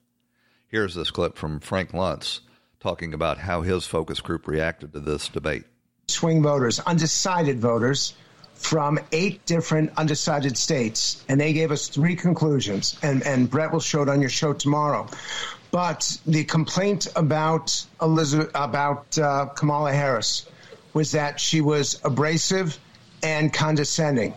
Here's 0.67 0.95
this 0.95 1.11
clip 1.11 1.37
from 1.37 1.59
Frank 1.59 1.91
Luntz 1.91 2.41
talking 2.79 3.13
about 3.13 3.37
how 3.37 3.61
his 3.61 3.85
focus 3.85 4.19
group 4.19 4.47
reacted 4.47 4.93
to 4.93 4.99
this 4.99 5.29
debate. 5.29 5.63
Swing 6.07 6.41
voters, 6.41 6.79
undecided 6.79 7.59
voters, 7.59 8.13
from 8.57 8.99
eight 9.11 9.45
different 9.45 9.91
undecided 9.97 10.57
states, 10.57 11.23
and 11.29 11.39
they 11.39 11.53
gave 11.53 11.71
us 11.71 11.87
three 11.87 12.15
conclusions. 12.15 12.97
And, 13.01 13.25
and 13.25 13.49
Bret 13.49 13.71
will 13.71 13.79
show 13.79 14.01
it 14.01 14.09
on 14.09 14.19
your 14.19 14.29
show 14.29 14.53
tomorrow. 14.53 15.07
But 15.71 16.17
the 16.25 16.43
complaint 16.43 17.07
about 17.15 17.85
Elizabeth, 18.01 18.49
about 18.55 19.17
uh, 19.17 19.47
Kamala 19.47 19.93
Harris 19.93 20.47
was 20.93 21.11
that 21.11 21.39
she 21.39 21.61
was 21.61 22.01
abrasive 22.03 22.77
and 23.21 23.53
condescending. 23.53 24.33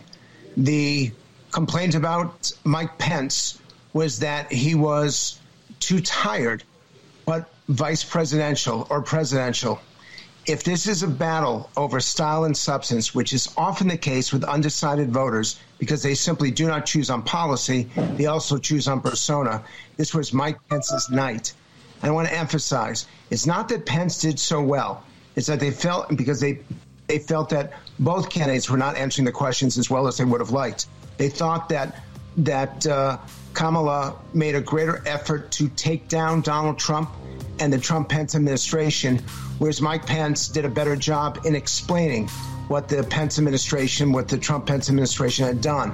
The 0.57 1.11
complaint 1.51 1.95
about 1.95 2.51
Mike 2.63 2.97
Pence 2.97 3.59
was 3.93 4.19
that 4.19 4.51
he 4.51 4.75
was 4.75 5.39
too 5.79 5.99
tired, 6.01 6.63
but 7.25 7.49
vice 7.67 8.03
presidential 8.03 8.87
or 8.89 9.01
presidential 9.01 9.79
if 10.47 10.63
this 10.63 10.87
is 10.87 11.03
a 11.03 11.07
battle 11.07 11.69
over 11.77 11.99
style 11.99 12.45
and 12.45 12.57
substance, 12.57 13.13
which 13.13 13.31
is 13.31 13.53
often 13.57 13.87
the 13.87 13.97
case 13.97 14.33
with 14.33 14.43
undecided 14.43 15.11
voters 15.11 15.59
because 15.77 16.01
they 16.01 16.15
simply 16.15 16.49
do 16.49 16.67
not 16.67 16.85
choose 16.85 17.09
on 17.09 17.21
policy, 17.21 17.89
they 18.15 18.25
also 18.25 18.57
choose 18.57 18.87
on 18.87 19.01
persona. 19.01 19.63
This 19.97 20.13
was 20.13 20.33
Mike 20.33 20.57
Pence's 20.67 21.09
night. 21.09 21.53
And 22.01 22.09
I 22.09 22.13
want 22.13 22.27
to 22.27 22.33
emphasize 22.35 23.05
it's 23.29 23.45
not 23.45 23.69
that 23.69 23.85
Pence 23.85 24.19
did 24.19 24.39
so 24.39 24.61
well, 24.61 25.03
it's 25.35 25.47
that 25.47 25.59
they 25.59 25.71
felt 25.71 26.15
because 26.17 26.39
they 26.39 26.59
they 27.07 27.19
felt 27.19 27.49
that 27.49 27.73
both 27.99 28.29
candidates 28.29 28.69
were 28.69 28.77
not 28.77 28.95
answering 28.95 29.25
the 29.25 29.31
questions 29.31 29.77
as 29.77 29.89
well 29.89 30.07
as 30.07 30.17
they 30.17 30.23
would 30.23 30.39
have 30.39 30.51
liked. 30.51 30.87
They 31.17 31.29
thought 31.29 31.69
that 31.69 32.03
that 32.37 32.87
uh, 32.87 33.17
Kamala 33.53 34.15
made 34.33 34.55
a 34.55 34.61
greater 34.61 35.03
effort 35.05 35.51
to 35.51 35.67
take 35.69 36.07
down 36.07 36.41
Donald 36.41 36.79
Trump 36.79 37.09
and 37.59 37.71
the 37.71 37.77
Trump 37.77 38.09
Pence 38.09 38.35
administration, 38.35 39.19
whereas 39.59 39.81
Mike 39.81 40.05
Pence 40.05 40.47
did 40.47 40.65
a 40.65 40.69
better 40.69 40.95
job 40.95 41.39
in 41.45 41.55
explaining 41.55 42.27
what 42.69 42.87
the 42.87 43.03
Pence 43.03 43.37
administration, 43.37 44.13
what 44.13 44.29
the 44.29 44.37
Trump 44.37 44.65
Pence 44.65 44.87
administration 44.89 45.45
had 45.45 45.59
done. 45.59 45.91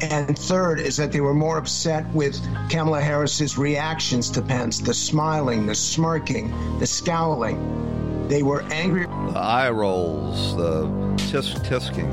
And 0.00 0.38
third 0.38 0.80
is 0.80 0.96
that 0.96 1.12
they 1.12 1.20
were 1.20 1.34
more 1.34 1.58
upset 1.58 2.08
with 2.14 2.40
Kamala 2.70 3.02
Harris's 3.02 3.58
reactions 3.58 4.30
to 4.30 4.42
Pence, 4.42 4.80
the 4.80 4.94
smiling, 4.94 5.66
the 5.66 5.74
smirking, 5.74 6.78
the 6.78 6.86
scowling. 6.86 8.28
They 8.28 8.42
were 8.42 8.62
angry. 8.72 9.04
The 9.04 9.38
eye 9.38 9.70
rolls, 9.70 10.56
the 10.56 10.86
tisk 11.16 11.62
tisking. 11.66 12.10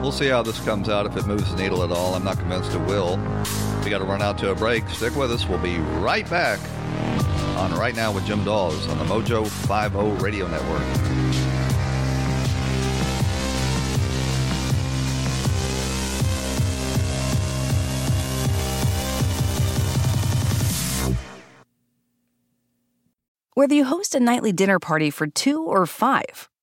We'll 0.00 0.12
see 0.12 0.28
how 0.28 0.42
this 0.42 0.58
comes 0.60 0.88
out, 0.88 1.06
if 1.06 1.16
it 1.16 1.26
moves 1.26 1.54
the 1.54 1.60
needle 1.60 1.82
at 1.82 1.90
all. 1.90 2.14
I'm 2.14 2.24
not 2.24 2.38
convinced 2.38 2.72
it 2.72 2.80
will. 2.86 3.18
We 3.84 3.90
got 3.90 3.98
to 3.98 4.04
run 4.04 4.22
out 4.22 4.38
to 4.38 4.50
a 4.50 4.54
break. 4.54 4.88
Stick 4.88 5.14
with 5.16 5.30
us. 5.32 5.46
We'll 5.46 5.58
be 5.58 5.78
right 5.78 6.28
back 6.30 6.60
on 7.58 7.74
Right 7.74 7.96
Now 7.96 8.12
with 8.12 8.24
Jim 8.24 8.44
Dawes 8.44 8.88
on 8.88 8.98
the 8.98 9.04
Mojo 9.04 9.46
50 9.46 10.22
Radio 10.24 10.46
Network. 10.46 10.82
Whether 23.54 23.74
you 23.74 23.86
host 23.86 24.14
a 24.14 24.20
nightly 24.20 24.52
dinner 24.52 24.78
party 24.78 25.10
for 25.10 25.26
two 25.26 25.64
or 25.64 25.84
five, 25.84 26.48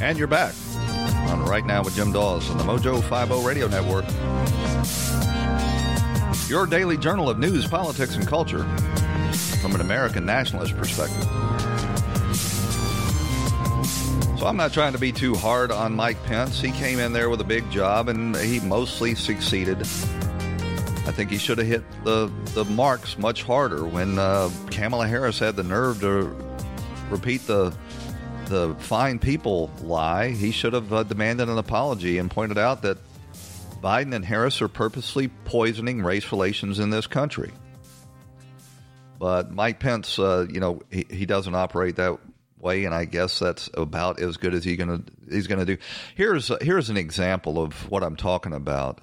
And 0.00 0.18
you're 0.18 0.28
back 0.28 0.54
on 1.28 1.42
Right 1.46 1.64
Now 1.64 1.82
with 1.82 1.96
Jim 1.96 2.12
Dawes 2.12 2.50
on 2.50 2.58
the 2.58 2.64
Mojo 2.64 3.02
50 3.02 3.46
Radio 3.46 3.66
Network. 3.66 4.04
Your 6.50 6.66
daily 6.66 6.98
journal 6.98 7.30
of 7.30 7.38
news, 7.38 7.66
politics, 7.66 8.14
and 8.14 8.26
culture 8.26 8.64
from 9.62 9.74
an 9.74 9.80
American 9.80 10.26
nationalist 10.26 10.76
perspective. 10.76 11.24
So 14.38 14.46
I'm 14.46 14.58
not 14.58 14.74
trying 14.74 14.92
to 14.92 14.98
be 14.98 15.12
too 15.12 15.34
hard 15.34 15.72
on 15.72 15.96
Mike 15.96 16.22
Pence. 16.24 16.60
He 16.60 16.72
came 16.72 16.98
in 16.98 17.14
there 17.14 17.30
with 17.30 17.40
a 17.40 17.44
big 17.44 17.68
job 17.70 18.10
and 18.10 18.36
he 18.36 18.60
mostly 18.60 19.14
succeeded. 19.14 19.80
I 19.80 21.12
think 21.12 21.30
he 21.30 21.38
should 21.38 21.56
have 21.56 21.66
hit 21.66 21.84
the, 22.04 22.30
the 22.52 22.66
marks 22.66 23.16
much 23.16 23.42
harder 23.44 23.86
when 23.86 24.18
uh, 24.18 24.50
Kamala 24.70 25.08
Harris 25.08 25.38
had 25.38 25.56
the 25.56 25.62
nerve 25.62 26.00
to 26.00 26.36
repeat 27.08 27.46
the 27.46 27.74
the 28.46 28.74
fine 28.78 29.18
people 29.18 29.70
lie. 29.82 30.30
He 30.30 30.50
should 30.50 30.72
have 30.72 30.92
uh, 30.92 31.02
demanded 31.02 31.48
an 31.48 31.58
apology 31.58 32.18
and 32.18 32.30
pointed 32.30 32.58
out 32.58 32.82
that 32.82 32.98
Biden 33.82 34.14
and 34.14 34.24
Harris 34.24 34.62
are 34.62 34.68
purposely 34.68 35.28
poisoning 35.44 36.02
race 36.02 36.32
relations 36.32 36.78
in 36.78 36.90
this 36.90 37.06
country. 37.06 37.52
But 39.18 39.52
Mike 39.52 39.80
Pence, 39.80 40.18
uh, 40.18 40.46
you 40.50 40.60
know, 40.60 40.82
he, 40.90 41.06
he 41.08 41.26
doesn't 41.26 41.54
operate 41.54 41.96
that 41.96 42.18
way, 42.58 42.84
and 42.84 42.94
I 42.94 43.04
guess 43.04 43.38
that's 43.38 43.70
about 43.74 44.20
as 44.20 44.36
good 44.36 44.54
as 44.54 44.64
he 44.64 44.76
gonna 44.76 45.02
he's 45.30 45.46
gonna 45.46 45.64
do. 45.64 45.78
Here's 46.14 46.50
here's 46.60 46.90
an 46.90 46.96
example 46.96 47.62
of 47.62 47.90
what 47.90 48.02
I'm 48.02 48.16
talking 48.16 48.52
about. 48.52 49.00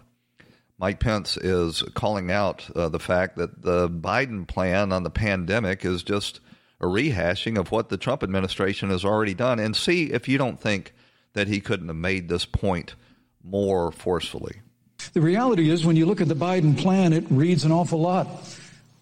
Mike 0.78 1.00
Pence 1.00 1.38
is 1.38 1.84
calling 1.94 2.32
out 2.32 2.70
uh, 2.76 2.90
the 2.90 3.00
fact 3.00 3.38
that 3.38 3.62
the 3.62 3.90
Biden 3.90 4.48
plan 4.48 4.92
on 4.92 5.04
the 5.04 5.10
pandemic 5.10 5.86
is 5.86 6.04
just 6.04 6.40
a 6.80 6.86
rehashing 6.86 7.58
of 7.58 7.72
what 7.72 7.90
the 7.90 7.98
Trump 7.98 8.24
administration 8.24 8.90
has 8.90 9.06
already 9.06 9.34
done 9.34 9.60
and 9.60 9.76
see 9.76 10.12
if 10.12 10.28
you 10.28 10.38
don't 10.38 10.60
think 10.60 10.94
that 11.34 11.48
he 11.48 11.60
couldn't 11.60 11.88
have 11.88 11.98
made 11.98 12.30
this 12.30 12.46
point 12.46 12.96
more 13.44 13.92
forcefully. 13.92 14.62
The 15.14 15.22
reality 15.22 15.70
is, 15.70 15.86
when 15.86 15.96
you 15.96 16.06
look 16.06 16.22
at 16.22 16.28
the 16.28 16.36
Biden 16.36 16.78
plan, 16.78 17.14
it 17.14 17.26
reads 17.30 17.66
an 17.66 17.72
awful 17.72 18.00
lot 18.00 18.28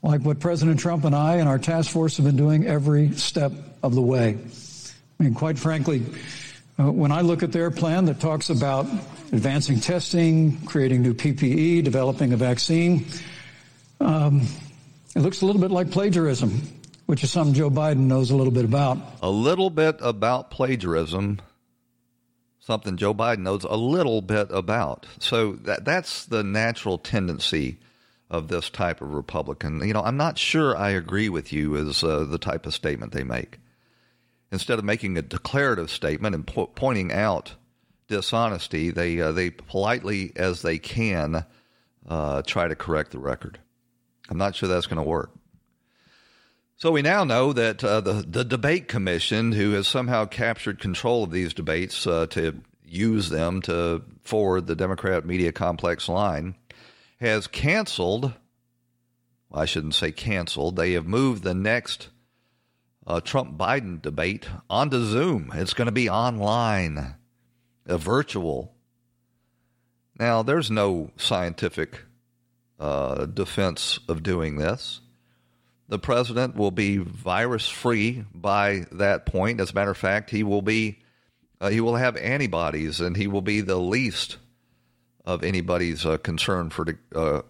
like 0.04 0.22
what 0.22 0.40
President 0.40 0.80
Trump 0.80 1.06
and 1.06 1.16
I 1.16 1.36
and 1.36 1.48
our 1.48 1.60
task 1.60 1.92
force 1.92 2.18
have 2.18 2.26
been 2.26 2.36
doing 2.38 2.66
every 2.66 3.12
step 3.12 3.52
of 3.84 3.94
the 3.94 4.02
way. 4.02 4.38
I 5.20 5.24
mean, 5.24 5.36
quite 5.36 5.60
frankly, 5.60 6.04
uh, 6.80 6.92
when 6.92 7.12
I 7.12 7.22
look 7.22 7.44
at 7.44 7.52
their 7.52 7.70
plan 7.70 8.06
that 8.06 8.20
talks 8.20 8.50
about 8.50 8.88
advancing 9.32 9.80
testing, 9.80 10.58
creating 10.66 11.04
new 11.04 11.14
PPE, 11.14 11.84
developing 11.84 12.34
a 12.34 12.38
vaccine, 12.38 13.06
um, 14.00 14.42
it 15.16 15.20
looks 15.20 15.42
a 15.42 15.46
little 15.46 15.62
bit 15.62 15.70
like 15.70 15.92
plagiarism 15.92 16.62
which 17.12 17.26
is 17.26 17.30
something 17.30 17.54
Joe 17.54 17.70
Biden 17.70 18.08
knows 18.08 18.32
a 18.32 18.38
little 18.38 18.54
bit 18.54 18.64
about. 18.64 18.98
A 19.22 19.30
little 19.30 19.70
bit 19.70 19.98
about 20.00 20.50
plagiarism, 20.50 21.42
something 22.62 22.96
Joe 22.96 23.14
Biden 23.14 23.40
knows 23.40 23.66
a 23.66 23.76
little 23.76 24.22
bit 24.22 24.48
about. 24.50 25.06
So 25.20 25.52
that 25.64 25.84
that's 25.84 26.26
the 26.26 26.42
natural 26.42 26.98
tendency 26.98 27.80
of 28.30 28.48
this 28.48 28.70
type 28.70 29.02
of 29.02 29.14
Republican. 29.14 29.86
You 29.86 29.92
know, 29.94 30.02
I'm 30.02 30.16
not 30.16 30.38
sure 30.38 30.74
I 30.74 30.92
agree 30.92 31.28
with 31.28 31.52
you 31.52 31.76
as 31.76 32.02
uh, 32.02 32.24
the 32.24 32.38
type 32.38 32.66
of 32.66 32.74
statement 32.74 33.12
they 33.12 33.26
make. 33.26 33.60
Instead 34.50 34.80
of 34.80 34.86
making 34.86 35.18
a 35.18 35.22
declarative 35.22 35.92
statement 35.92 36.34
and 36.34 36.48
po- 36.48 36.68
pointing 36.68 37.12
out 37.12 37.56
dishonesty, 38.08 38.90
they 38.90 39.20
uh, 39.20 39.34
they 39.34 39.50
politely 39.50 40.32
as 40.38 40.62
they 40.62 40.78
can 40.78 41.44
uh, 42.08 42.42
try 42.44 42.70
to 42.70 42.76
correct 42.78 43.12
the 43.12 43.20
record. 43.20 43.60
I'm 44.30 44.38
not 44.38 44.56
sure 44.56 44.70
that's 44.70 44.88
going 44.88 44.96
to 44.96 45.04
work. 45.04 45.32
So 46.82 46.92
we 46.92 47.04
now 47.04 47.24
know 47.24 47.54
that 47.54 47.84
uh, 47.84 48.02
the 48.02 48.26
the 48.28 48.44
debate 48.44 48.88
commission, 48.88 49.52
who 49.52 49.74
has 49.74 49.88
somehow 49.88 50.26
captured 50.26 50.80
control 50.80 51.24
of 51.24 51.30
these 51.30 51.54
debates 51.54 52.08
uh, 52.08 52.26
to 52.32 52.60
use 52.84 53.30
them 53.30 53.62
to 53.62 54.02
forward 54.24 54.66
the 54.66 54.76
Democrat 54.76 55.24
media 55.24 55.52
complex 55.52 56.10
line, 56.10 56.56
has 57.20 57.46
canceled. 57.46 58.34
Well, 59.52 59.62
I 59.62 59.66
shouldn't 59.66 59.94
say 59.94 60.12
canceled. 60.12 60.76
They 60.76 60.94
have 60.94 61.06
moved 61.06 61.44
the 61.44 61.54
next 61.54 62.10
uh, 63.06 63.22
Trump 63.22 63.60
Biden 63.60 64.02
debate 64.02 64.50
onto 64.68 65.06
Zoom. 65.06 65.52
It's 65.54 65.76
going 65.76 65.86
to 65.86 65.92
be 65.92 66.10
online, 66.10 67.14
a 67.86 68.00
virtual. 68.00 68.74
Now, 70.20 70.42
there's 70.42 70.72
no 70.72 71.12
scientific 71.16 72.00
uh, 72.80 73.28
defense 73.28 74.00
of 74.08 74.24
doing 74.24 74.56
this 74.56 75.01
the 75.92 76.00
president 76.00 76.56
will 76.56 76.72
be 76.72 76.96
virus 76.96 77.68
free 77.68 78.24
by 78.34 78.86
that 78.94 79.26
point. 79.26 79.60
As 79.60 79.72
a 79.72 79.76
matter 79.76 79.92
of 79.92 79.98
fact, 79.98 80.30
he 80.30 80.42
will 80.42 80.62
be 80.62 81.00
uh, 81.60 81.70
he 81.70 81.82
will 81.82 81.98
have 81.98 82.16
antibodies, 82.16 83.02
and 83.02 83.16
he 83.16 83.28
will 83.28 83.42
be 83.42 83.60
the 83.60 83.76
least 83.76 84.38
of 85.26 85.44
anybody's 85.44 86.06
uh, 86.06 86.18
concern 86.18 86.70
for 86.70 86.86
the 86.86 86.98
uh, 87.14 87.42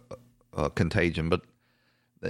uh 0.57 0.69
contagion. 0.69 1.29
But 1.29 1.43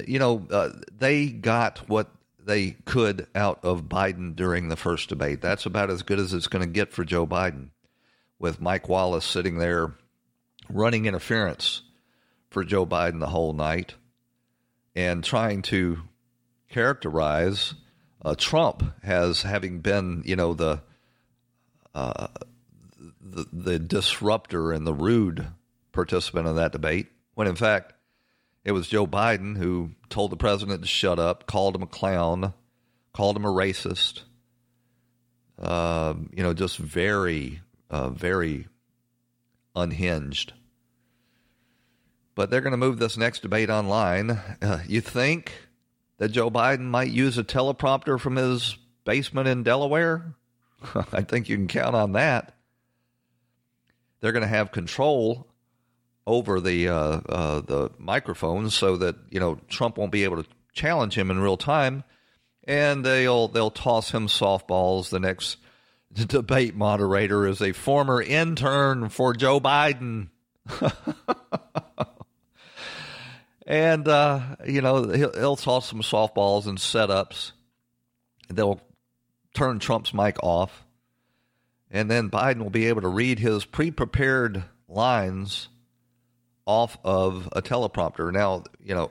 you 0.06 0.20
know, 0.20 0.46
uh, 0.52 0.72
they 1.00 1.28
got 1.28 1.88
what 1.88 2.12
they 2.38 2.72
could 2.84 3.28
out 3.34 3.64
of 3.64 3.84
Biden 3.84 4.36
during 4.36 4.68
the 4.68 4.76
first 4.76 5.08
debate. 5.08 5.40
That's 5.40 5.66
about 5.66 5.90
as 5.90 6.04
good 6.04 6.20
as 6.20 6.34
it's 6.34 6.48
going 6.48 6.66
to 6.66 6.70
get 6.70 6.92
for 6.92 7.06
Joe 7.06 7.26
Biden, 7.26 7.70
with 8.38 8.60
Mike 8.60 8.90
Wallace 8.90 9.24
sitting 9.24 9.60
there 9.60 9.94
running 10.68 11.06
interference 11.06 11.84
for 12.50 12.66
Joe 12.66 12.86
Biden 12.86 13.22
the 13.22 13.28
whole 13.28 13.54
night 13.54 13.96
and 14.96 15.24
trying 15.24 15.62
to 15.64 16.00
characterize 16.70 17.74
uh, 18.24 18.36
Trump 18.38 18.84
as 19.04 19.42
having 19.42 19.80
been, 19.80 20.24
you 20.26 20.36
know, 20.36 20.54
the, 20.54 20.82
uh, 21.94 22.28
the 23.22 23.46
the 23.52 23.80
disruptor 23.80 24.72
and 24.72 24.86
the 24.86 24.94
rude 24.94 25.48
participant 25.92 26.48
in 26.48 26.56
that 26.56 26.72
debate, 26.72 27.08
when 27.36 27.48
in 27.48 27.56
fact 27.56 27.94
it 28.64 28.72
was 28.72 28.88
Joe 28.88 29.08
Biden 29.08 29.58
who 29.58 29.92
told 30.10 30.32
the 30.32 30.38
president 30.38 30.82
to 30.82 30.88
shut 30.88 31.20
up, 31.20 31.48
called 31.48 31.76
him 31.76 31.82
a 31.82 31.88
clown, 31.88 32.54
called 33.14 33.36
him 33.36 33.46
a 33.46 33.50
racist. 33.50 34.22
Uh, 35.58 36.16
you 36.34 36.42
know, 36.44 36.54
just 36.54 36.78
very, 36.78 37.62
uh, 37.90 38.10
very 38.10 38.68
unhinged 39.76 40.54
but 42.36 42.50
they're 42.50 42.62
going 42.62 42.72
to 42.72 42.78
move 42.78 43.00
this 43.00 43.18
next 43.18 43.42
debate 43.42 43.70
online. 43.70 44.32
Uh, 44.62 44.80
you 44.88 45.02
think 45.02 45.54
that 46.18 46.30
Joe 46.30 46.50
Biden 46.50 46.82
might 46.82 47.12
use 47.12 47.38
a 47.38 47.44
teleprompter 47.44 48.20
from 48.20 48.36
his 48.36 48.78
basement 49.06 49.48
in 49.48 49.64
Delaware? 49.64 50.36
I 51.12 51.22
think 51.22 51.50
you 51.50 51.58
can 51.58 51.68
count 51.68 51.96
on 51.96 52.14
that. 52.14 52.56
They're 54.20 54.32
going 54.32 54.44
to 54.44 54.48
have 54.48 54.72
control 54.72 55.48
over 56.28 56.60
the 56.60 56.88
uh, 56.88 56.94
uh, 57.28 57.62
the 57.62 57.90
microphones 57.98 58.76
so 58.76 58.98
that 58.98 59.16
you 59.30 59.40
know 59.40 59.60
Trump 59.68 59.98
won't 59.98 60.12
be 60.12 60.24
able 60.24 60.44
to 60.44 60.50
challenge 60.74 61.18
him 61.18 61.32
in 61.32 61.40
real 61.40 61.58
time, 61.58 62.04
and 62.66 63.04
they'll 63.04 63.48
they'll 63.48 63.72
toss 63.72 64.12
him 64.12 64.28
softballs. 64.28 65.10
The 65.10 65.20
next 65.20 65.58
debate 66.14 66.76
moderator 66.76 67.48
is 67.48 67.62
a 67.62 67.72
former 67.72 68.22
intern 68.22 69.10
for 69.10 69.34
Joe 69.34 69.60
Biden. 69.60 70.30
And, 73.72 74.06
uh, 74.06 74.42
you 74.68 74.82
know, 74.82 75.08
he'll, 75.08 75.32
he'll 75.32 75.56
toss 75.56 75.88
some 75.88 76.02
softballs 76.02 76.68
and 76.68 76.78
setups. 76.78 77.54
They'll 78.50 78.82
turn 79.54 79.80
Trump's 79.80 80.14
mic 80.14 80.36
off. 80.44 80.86
And 81.90 82.12
then 82.12 82.30
Biden 82.30 82.58
will 82.58 82.70
be 82.70 82.88
able 82.88 83.00
to 83.00 83.08
read 83.08 83.40
his 83.40 83.64
pre 83.64 83.90
prepared 83.90 84.66
lines 84.90 85.70
off 86.66 86.98
of 87.06 87.48
a 87.54 87.62
teleprompter. 87.62 88.34
Now, 88.34 88.66
you 88.84 88.94
know, 88.94 89.10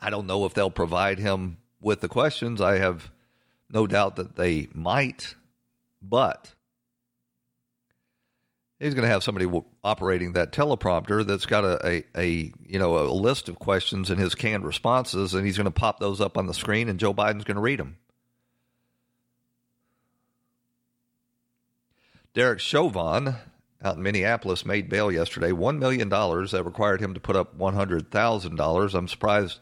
I 0.00 0.10
don't 0.10 0.26
know 0.26 0.44
if 0.44 0.54
they'll 0.54 0.70
provide 0.72 1.20
him 1.20 1.58
with 1.80 2.00
the 2.00 2.08
questions. 2.08 2.60
I 2.60 2.78
have 2.78 3.12
no 3.70 3.86
doubt 3.86 4.16
that 4.16 4.34
they 4.34 4.66
might. 4.74 5.36
But 6.02 6.52
He's 8.80 8.94
going 8.94 9.06
to 9.06 9.12
have 9.12 9.22
somebody 9.22 9.46
operating 9.84 10.32
that 10.32 10.52
teleprompter 10.52 11.26
that's 11.26 11.44
got 11.44 11.64
a, 11.64 11.86
a, 11.86 12.04
a, 12.16 12.52
you 12.66 12.78
know 12.78 12.98
a 12.98 13.12
list 13.12 13.50
of 13.50 13.58
questions 13.58 14.08
and 14.08 14.18
his 14.18 14.34
canned 14.34 14.64
responses, 14.64 15.34
and 15.34 15.44
he's 15.44 15.58
going 15.58 15.66
to 15.66 15.70
pop 15.70 16.00
those 16.00 16.20
up 16.20 16.38
on 16.38 16.46
the 16.46 16.54
screen, 16.54 16.88
and 16.88 16.98
Joe 16.98 17.12
Biden's 17.12 17.44
going 17.44 17.56
to 17.56 17.60
read 17.60 17.78
them. 17.78 17.98
Derek 22.32 22.60
Chauvin 22.60 23.34
out 23.82 23.96
in 23.96 24.02
Minneapolis 24.02 24.64
made 24.64 24.88
bail 24.88 25.12
yesterday, 25.12 25.50
$1 25.50 25.78
million. 25.78 26.08
That 26.08 26.62
required 26.64 27.00
him 27.00 27.14
to 27.14 27.20
put 27.20 27.36
up 27.36 27.58
$100,000. 27.58 28.94
I'm 28.94 29.08
surprised 29.08 29.58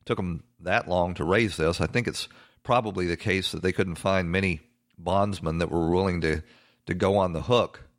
it 0.00 0.06
took 0.06 0.18
him 0.18 0.44
that 0.60 0.88
long 0.88 1.14
to 1.14 1.24
raise 1.24 1.56
this. 1.56 1.80
I 1.80 1.86
think 1.86 2.06
it's 2.06 2.28
probably 2.62 3.06
the 3.06 3.16
case 3.16 3.52
that 3.52 3.62
they 3.62 3.72
couldn't 3.72 3.94
find 3.96 4.30
many 4.30 4.60
bondsmen 4.98 5.58
that 5.58 5.70
were 5.70 5.90
willing 5.90 6.20
to, 6.20 6.42
to 6.86 6.94
go 6.94 7.16
on 7.16 7.32
the 7.32 7.42
hook 7.42 7.89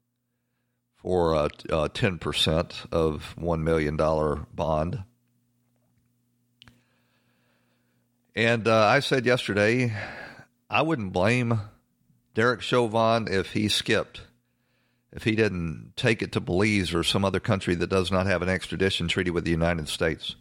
for 1.02 1.36
uh, 1.36 1.50
uh, 1.70 1.88
10% 1.90 2.92
of 2.92 3.36
$1 3.40 3.62
million 3.62 3.98
bond. 3.98 5.04
And 8.36 8.68
uh, 8.68 8.86
I 8.86 9.00
said 9.02 9.26
yesterday, 9.26 9.94
I 10.70 10.82
wouldn't 10.84 11.12
blame 11.12 11.60
Derek 12.34 12.62
Chauvin 12.62 13.28
if 13.30 13.52
he 13.52 13.68
skipped, 13.68 14.22
if 15.12 15.24
he 15.24 15.36
didn't 15.36 15.94
take 15.98 16.22
it 16.22 16.32
to 16.34 16.40
Belize 16.40 16.94
or 16.94 17.04
some 17.04 17.26
other 17.26 17.42
country 17.42 17.76
that 17.76 17.90
does 17.90 18.12
not 18.12 18.28
have 18.28 18.42
an 18.42 18.50
extradition 18.50 19.08
treaty 19.08 19.32
with 19.32 19.44
the 19.44 19.52
United 19.52 19.90
States. 19.90 20.36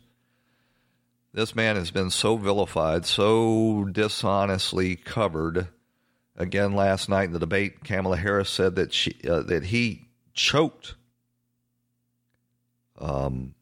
This 1.33 1.55
man 1.55 1.77
has 1.77 1.91
been 1.91 2.11
so 2.11 2.37
vilified, 2.37 3.07
so 3.07 3.85
dishonestly 3.91 4.97
covered. 4.97 5.69
Again, 6.37 6.75
last 6.75 7.09
night 7.09 7.25
in 7.25 7.33
the 7.33 7.39
debate, 7.39 7.85
Kamala 7.85 8.17
Harris 8.17 8.51
said 8.51 8.77
that 8.77 8.93
she 8.93 9.17
uh, 9.29 9.43
that 9.43 9.65
he 9.65 10.10
choked 10.41 10.95
um, 12.99 13.55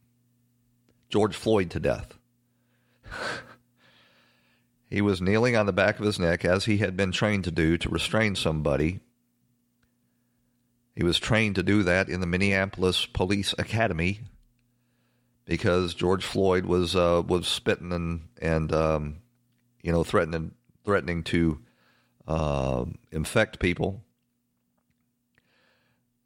George 1.09 1.35
Floyd 1.35 1.71
to 1.73 1.81
death. 1.81 2.15
he 4.91 5.01
was 5.01 5.21
kneeling 5.21 5.57
on 5.57 5.67
the 5.67 5.73
back 5.73 5.99
of 5.99 6.07
his 6.07 6.21
neck 6.21 6.45
as 6.45 6.67
he 6.67 6.79
had 6.79 6.97
been 6.97 7.11
trained 7.11 7.45
to 7.45 7.51
do 7.51 7.77
to 7.79 7.89
restrain 7.89 8.37
somebody. 8.37 9.01
He 10.95 11.03
was 11.03 11.19
trained 11.19 11.57
to 11.57 11.63
do 11.63 11.83
that 11.83 12.09
in 12.09 12.21
the 12.21 12.27
Minneapolis 12.27 13.07
Police 13.07 13.55
Academy 13.59 14.21
because 15.47 15.95
George 15.95 16.25
Floyd 16.25 16.65
was 16.65 16.95
uh, 16.95 17.23
was 17.27 17.49
spitting 17.49 17.93
and 17.93 18.29
and 18.41 18.73
um, 18.73 19.17
you 19.83 19.91
know 19.91 20.05
threatening 20.05 20.53
threatening 20.85 21.25
to 21.25 21.61
uh, 22.29 22.85
infect 23.11 23.59
people. 23.59 24.05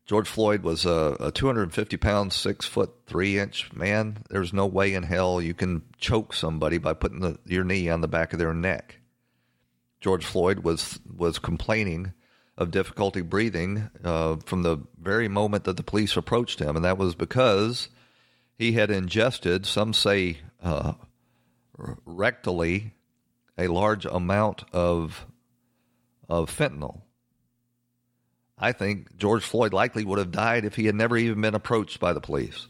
George 0.04 0.28
Floyd 0.28 0.62
was 0.62 0.84
a, 0.84 1.16
a 1.20 1.30
250 1.30 1.96
pound, 1.96 2.32
six 2.32 2.66
foot 2.66 2.90
three 3.06 3.38
inch 3.38 3.72
man. 3.72 4.18
There's 4.28 4.52
no 4.52 4.66
way 4.66 4.94
in 4.94 5.04
hell 5.04 5.40
you 5.40 5.54
can 5.54 5.82
choke 5.98 6.34
somebody 6.34 6.78
by 6.78 6.92
putting 6.92 7.20
the, 7.20 7.38
your 7.46 7.64
knee 7.64 7.88
on 7.88 8.00
the 8.00 8.08
back 8.08 8.32
of 8.32 8.38
their 8.38 8.54
neck. 8.54 8.98
George 10.00 10.24
Floyd 10.24 10.60
was 10.60 10.98
was 11.16 11.38
complaining 11.38 12.12
of 12.58 12.70
difficulty 12.72 13.22
breathing 13.22 13.88
uh, 14.04 14.36
from 14.44 14.62
the 14.62 14.78
very 15.00 15.28
moment 15.28 15.64
that 15.64 15.76
the 15.76 15.82
police 15.82 16.16
approached 16.16 16.58
him, 16.58 16.74
and 16.74 16.84
that 16.84 16.98
was 16.98 17.14
because 17.14 17.88
he 18.58 18.72
had 18.72 18.90
ingested, 18.90 19.64
some 19.64 19.92
say 19.92 20.38
uh, 20.62 20.92
rectally, 22.06 22.90
a 23.56 23.68
large 23.68 24.04
amount 24.04 24.64
of 24.72 25.26
of 26.28 26.50
fentanyl. 26.50 27.02
I 28.62 28.70
think 28.70 29.16
George 29.16 29.42
Floyd 29.42 29.72
likely 29.72 30.04
would 30.04 30.20
have 30.20 30.30
died 30.30 30.64
if 30.64 30.76
he 30.76 30.86
had 30.86 30.94
never 30.94 31.16
even 31.16 31.40
been 31.40 31.56
approached 31.56 31.98
by 31.98 32.12
the 32.12 32.20
police. 32.20 32.68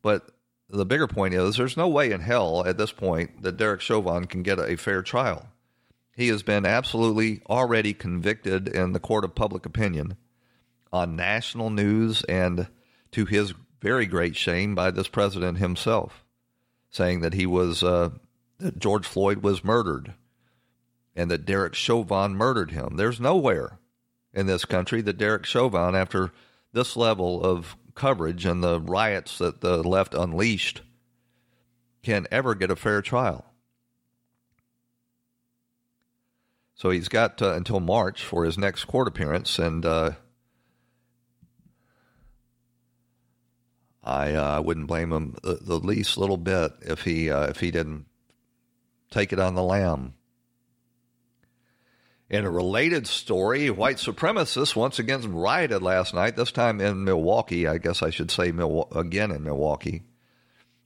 But 0.00 0.30
the 0.70 0.86
bigger 0.86 1.08
point 1.08 1.34
is 1.34 1.56
there's 1.56 1.76
no 1.76 1.88
way 1.88 2.12
in 2.12 2.20
hell 2.20 2.64
at 2.64 2.78
this 2.78 2.92
point 2.92 3.42
that 3.42 3.56
Derek 3.56 3.80
Chauvin 3.80 4.26
can 4.26 4.44
get 4.44 4.60
a 4.60 4.76
fair 4.76 5.02
trial. 5.02 5.48
He 6.14 6.28
has 6.28 6.44
been 6.44 6.64
absolutely 6.64 7.42
already 7.50 7.92
convicted 7.94 8.68
in 8.68 8.92
the 8.92 9.00
court 9.00 9.24
of 9.24 9.34
public 9.34 9.66
opinion 9.66 10.16
on 10.92 11.16
national 11.16 11.70
news 11.70 12.22
and 12.28 12.68
to 13.10 13.24
his 13.24 13.54
very 13.82 14.06
great 14.06 14.36
shame 14.36 14.76
by 14.76 14.92
this 14.92 15.08
president 15.08 15.58
himself, 15.58 16.24
saying 16.90 17.22
that 17.22 17.34
he 17.34 17.44
was 17.44 17.82
uh, 17.82 18.10
that 18.58 18.78
George 18.78 19.04
Floyd 19.04 19.38
was 19.38 19.64
murdered 19.64 20.14
and 21.16 21.28
that 21.28 21.44
Derek 21.44 21.74
Chauvin 21.74 22.36
murdered 22.36 22.70
him. 22.70 22.96
There's 22.96 23.18
nowhere 23.18 23.80
in 24.34 24.46
this 24.46 24.64
country 24.64 25.00
that 25.02 25.16
Derek 25.16 25.46
Chauvin, 25.46 25.94
after 25.94 26.32
this 26.72 26.96
level 26.96 27.42
of 27.42 27.76
coverage 27.94 28.44
and 28.44 28.62
the 28.62 28.80
riots 28.80 29.38
that 29.38 29.60
the 29.60 29.82
left 29.82 30.14
unleashed, 30.14 30.82
can 32.02 32.26
ever 32.30 32.54
get 32.54 32.70
a 32.70 32.76
fair 32.76 33.00
trial. 33.00 33.46
So 36.74 36.90
he's 36.90 37.08
got 37.08 37.40
uh, 37.40 37.54
until 37.54 37.80
March 37.80 38.22
for 38.22 38.44
his 38.44 38.58
next 38.58 38.84
court 38.86 39.06
appearance, 39.06 39.58
and 39.58 39.86
uh, 39.86 40.10
I 44.02 44.32
uh, 44.34 44.60
wouldn't 44.60 44.88
blame 44.88 45.12
him 45.12 45.36
the, 45.42 45.60
the, 45.62 45.78
least 45.78 46.18
little 46.18 46.36
bit 46.36 46.72
if 46.82 47.02
he 47.02 47.30
uh, 47.30 47.46
if 47.46 47.60
he 47.60 47.70
didn't 47.70 48.06
take 49.10 49.32
it 49.32 49.38
on 49.38 49.54
the 49.54 49.62
lam. 49.62 50.14
In 52.30 52.44
a 52.44 52.50
related 52.50 53.06
story, 53.06 53.68
white 53.68 53.98
supremacists 53.98 54.74
once 54.74 54.98
again 54.98 55.34
rioted 55.34 55.82
last 55.82 56.14
night, 56.14 56.36
this 56.36 56.52
time 56.52 56.80
in 56.80 57.04
Milwaukee. 57.04 57.68
I 57.68 57.78
guess 57.78 58.02
I 58.02 58.10
should 58.10 58.30
say 58.30 58.50
Mil- 58.50 58.88
again 58.94 59.30
in 59.30 59.44
Milwaukee. 59.44 60.04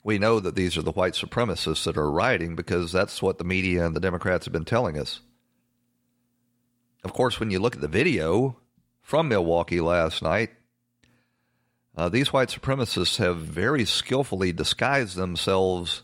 We 0.02 0.18
know 0.18 0.40
that 0.40 0.56
these 0.56 0.76
are 0.76 0.82
the 0.82 0.92
white 0.92 1.12
supremacists 1.12 1.84
that 1.84 1.96
are 1.96 2.10
rioting 2.10 2.56
because 2.56 2.90
that's 2.90 3.22
what 3.22 3.38
the 3.38 3.44
media 3.44 3.86
and 3.86 3.94
the 3.94 4.00
Democrats 4.00 4.46
have 4.46 4.52
been 4.52 4.64
telling 4.64 4.98
us. 4.98 5.20
Of 7.04 7.12
course, 7.12 7.38
when 7.38 7.50
you 7.50 7.60
look 7.60 7.76
at 7.76 7.80
the 7.80 7.88
video 7.88 8.56
from 9.00 9.28
Milwaukee 9.28 9.80
last 9.80 10.22
night, 10.22 10.50
uh, 11.96 12.08
these 12.08 12.32
white 12.32 12.48
supremacists 12.48 13.18
have 13.18 13.38
very 13.38 13.84
skillfully 13.84 14.52
disguised 14.52 15.16
themselves 15.16 16.02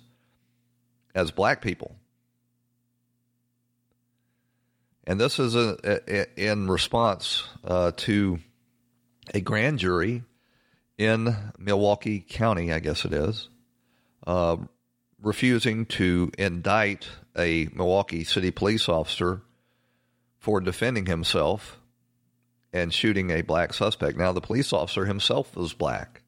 as 1.15 1.31
black 1.31 1.61
people. 1.61 1.97
And 5.07 5.21
this 5.21 5.39
is 5.39 5.55
a, 5.55 5.77
a, 5.85 6.41
in 6.41 6.69
response 6.69 7.45
uh, 7.63 7.93
to 7.99 8.39
a 9.33 9.41
grand 9.41 9.79
jury 9.79 10.23
in 10.97 11.37
Milwaukee 11.59 12.21
County, 12.21 12.73
I 12.73 12.79
guess 12.79 13.05
it 13.05 13.13
is, 13.13 13.49
uh, 14.27 14.57
refusing 15.21 15.87
to 15.87 16.31
indict 16.39 17.09
a 17.37 17.69
Milwaukee 17.75 18.25
City 18.25 18.51
police 18.51 18.89
officer 18.89 19.43
for 20.39 20.61
defending 20.61 21.07
himself 21.07 21.81
and 22.73 22.93
shooting 22.93 23.31
a 23.31 23.43
black 23.43 23.75
suspect. 23.75 24.17
Now, 24.17 24.33
the 24.33 24.41
police 24.41 24.73
officer 24.73 25.05
himself 25.05 25.57
was 25.57 25.73
black. 25.75 26.23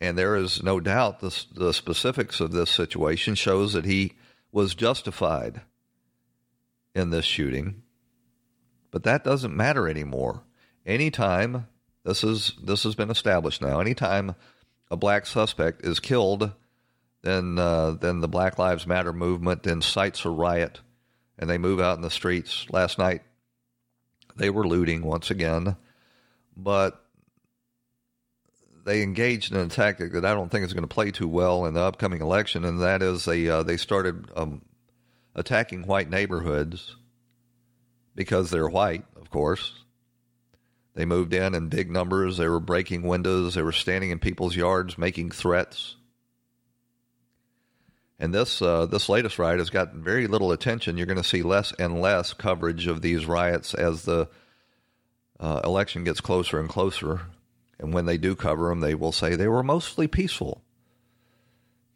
And 0.00 0.18
there 0.18 0.36
is 0.36 0.62
no 0.62 0.80
doubt 0.80 1.20
the, 1.20 1.44
the 1.54 1.72
specifics 1.72 2.40
of 2.40 2.52
this 2.52 2.70
situation 2.70 3.34
shows 3.36 3.72
that 3.72 3.84
he 3.84 4.12
was 4.52 4.74
justified 4.74 5.62
in 6.94 7.10
this 7.10 7.24
shooting, 7.24 7.82
but 8.90 9.02
that 9.02 9.24
doesn't 9.24 9.56
matter 9.56 9.88
anymore. 9.88 10.42
Anytime 10.86 11.66
this 12.04 12.22
is 12.22 12.52
this 12.62 12.82
has 12.84 12.94
been 12.94 13.10
established 13.10 13.62
now, 13.62 13.80
anytime 13.80 14.34
a 14.90 14.96
black 14.96 15.26
suspect 15.26 15.84
is 15.84 15.98
killed, 16.00 16.52
then 17.22 17.58
uh, 17.58 17.92
then 17.92 18.20
the 18.20 18.28
Black 18.28 18.58
Lives 18.58 18.86
Matter 18.86 19.12
movement 19.12 19.66
incites 19.66 20.24
a 20.24 20.30
riot, 20.30 20.80
and 21.38 21.48
they 21.48 21.58
move 21.58 21.80
out 21.80 21.96
in 21.96 22.02
the 22.02 22.10
streets. 22.10 22.66
Last 22.70 22.98
night, 22.98 23.22
they 24.36 24.50
were 24.50 24.66
looting 24.66 25.02
once 25.02 25.30
again, 25.30 25.76
but 26.56 27.02
they 28.84 29.02
engaged 29.02 29.52
in 29.52 29.58
a 29.58 29.68
tactic 29.68 30.12
that 30.12 30.26
I 30.26 30.34
don't 30.34 30.50
think 30.50 30.64
is 30.64 30.74
going 30.74 30.82
to 30.82 30.94
play 30.94 31.10
too 31.10 31.28
well 31.28 31.64
in 31.64 31.74
the 31.74 31.80
upcoming 31.80 32.20
election, 32.20 32.64
and 32.64 32.82
that 32.82 33.02
is 33.02 33.24
they 33.24 33.48
uh, 33.48 33.62
they 33.62 33.78
started 33.78 34.30
um, 34.36 34.62
attacking 35.34 35.86
white 35.86 36.10
neighborhoods 36.10 36.96
because 38.14 38.50
they're 38.50 38.68
white, 38.68 39.04
of 39.16 39.30
course. 39.30 39.72
They 40.94 41.04
moved 41.04 41.34
in 41.34 41.54
in 41.54 41.68
big 41.68 41.90
numbers. 41.90 42.36
They 42.36 42.48
were 42.48 42.60
breaking 42.60 43.02
windows. 43.02 43.54
They 43.54 43.62
were 43.62 43.72
standing 43.72 44.10
in 44.10 44.20
people's 44.20 44.54
yards 44.54 44.96
making 44.96 45.32
threats. 45.32 45.96
And 48.20 48.32
this 48.32 48.62
uh, 48.62 48.86
this 48.86 49.08
latest 49.08 49.40
riot 49.40 49.58
has 49.58 49.70
gotten 49.70 50.04
very 50.04 50.28
little 50.28 50.52
attention. 50.52 50.96
You're 50.96 51.06
going 51.06 51.16
to 51.16 51.24
see 51.24 51.42
less 51.42 51.72
and 51.78 52.00
less 52.00 52.32
coverage 52.32 52.86
of 52.86 53.02
these 53.02 53.26
riots 53.26 53.74
as 53.74 54.04
the 54.04 54.28
uh, 55.40 55.60
election 55.64 56.04
gets 56.04 56.20
closer 56.20 56.60
and 56.60 56.68
closer. 56.68 57.22
And 57.80 57.92
when 57.92 58.06
they 58.06 58.16
do 58.16 58.36
cover 58.36 58.68
them, 58.68 58.78
they 58.80 58.94
will 58.94 59.10
say 59.10 59.34
they 59.34 59.48
were 59.48 59.64
mostly 59.64 60.06
peaceful. 60.06 60.62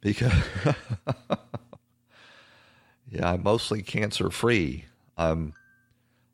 Because 0.01 0.32
Yeah, 3.11 3.30
I'm 3.30 3.42
mostly 3.42 3.82
cancer 3.82 4.30
free. 4.30 4.84
I'm 5.16 5.54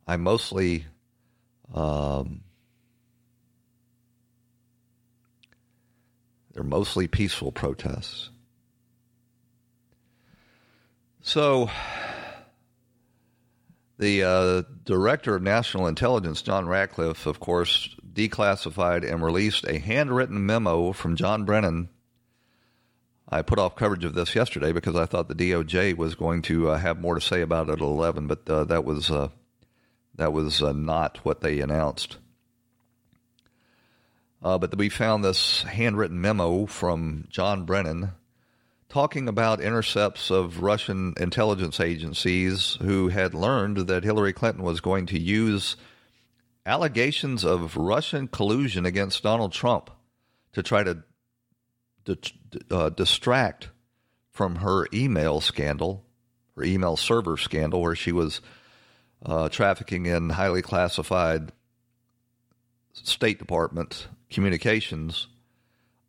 I'm 0.07 0.22
mostly 0.22 0.87
um, 1.72 2.43
they're 6.53 6.62
mostly 6.62 7.07
peaceful 7.07 7.53
protests. 7.53 8.31
So 11.22 11.70
the 13.99 14.25
uh, 14.25 14.62
director 14.85 15.37
of 15.37 15.43
national 15.43 15.87
intelligence, 15.87 16.43
John 16.43 16.66
Ratcliffe, 16.66 17.27
of 17.27 17.41
course, 17.41 17.95
declassified 18.12 19.11
and 19.11 19.22
released 19.22 19.64
a 19.66 19.79
handwritten 19.79 20.45
memo 20.45 20.93
from 20.93 21.16
John 21.16 21.45
Brennan 21.45 21.89
I 23.35 23.43
put 23.43 23.59
off 23.59 23.74
coverage 23.74 24.05
of 24.05 24.14
this 24.14 24.37
yesterday 24.37 24.70
because 24.70 24.95
I 24.95 25.07
thought 25.07 25.26
the 25.26 25.35
DOJ 25.35 25.97
was 25.97 26.14
going 26.14 26.43
to 26.43 26.70
uh, 26.70 26.78
have 26.78 27.01
more 27.01 27.16
to 27.16 27.20
say 27.20 27.41
about 27.41 27.68
it 27.68 27.72
at 27.72 27.80
11, 27.80 28.28
but 28.28 28.49
uh, 28.49 28.62
that 28.62 28.85
was 28.85 29.11
uh, 29.11 29.28
that 30.14 30.32
was 30.32 30.62
uh, 30.62 30.70
not 30.70 31.18
what 31.24 31.41
they 31.41 31.59
announced. 31.59 32.18
Uh, 34.41 34.57
but 34.57 34.76
we 34.76 34.89
found 34.89 35.24
this 35.24 35.62
handwritten 35.62 36.20
memo 36.20 36.66
from 36.66 37.26
John 37.28 37.64
Brennan 37.64 38.12
talking 38.89 39.26
about 39.26 39.61
intercepts 39.61 40.30
of 40.30 40.62
Russian 40.62 41.14
intelligence 41.16 41.80
agencies 41.80 42.78
who 42.82 43.09
had 43.09 43.35
learned 43.35 43.89
that 43.89 44.05
Hillary 44.05 44.32
Clinton 44.32 44.62
was 44.62 44.80
going 44.80 45.07
to 45.07 45.18
use 45.18 45.76
allegations 46.64 47.45
of 47.45 47.76
Russian 47.76 48.28
collusion 48.28 48.87
against 48.87 49.24
Donald 49.24 49.53
Trump 49.53 49.91
to 50.53 50.62
try 50.62 50.85
to 50.85 51.03
uh, 52.71 52.91
distract 52.91 53.69
from 54.31 54.57
her 54.57 54.87
email 54.93 55.41
scandal, 55.41 56.05
her 56.57 56.65
email 56.65 56.97
server 56.97 57.37
scandal, 57.37 57.81
where 57.81 57.95
she 57.95 58.13
was 58.13 58.41
uh, 59.25 59.49
trafficking 59.49 60.07
in 60.07 60.31
highly 60.31 60.63
classified 60.63 61.53
State 62.93 63.39
Department 63.39 64.09
communications 64.31 65.29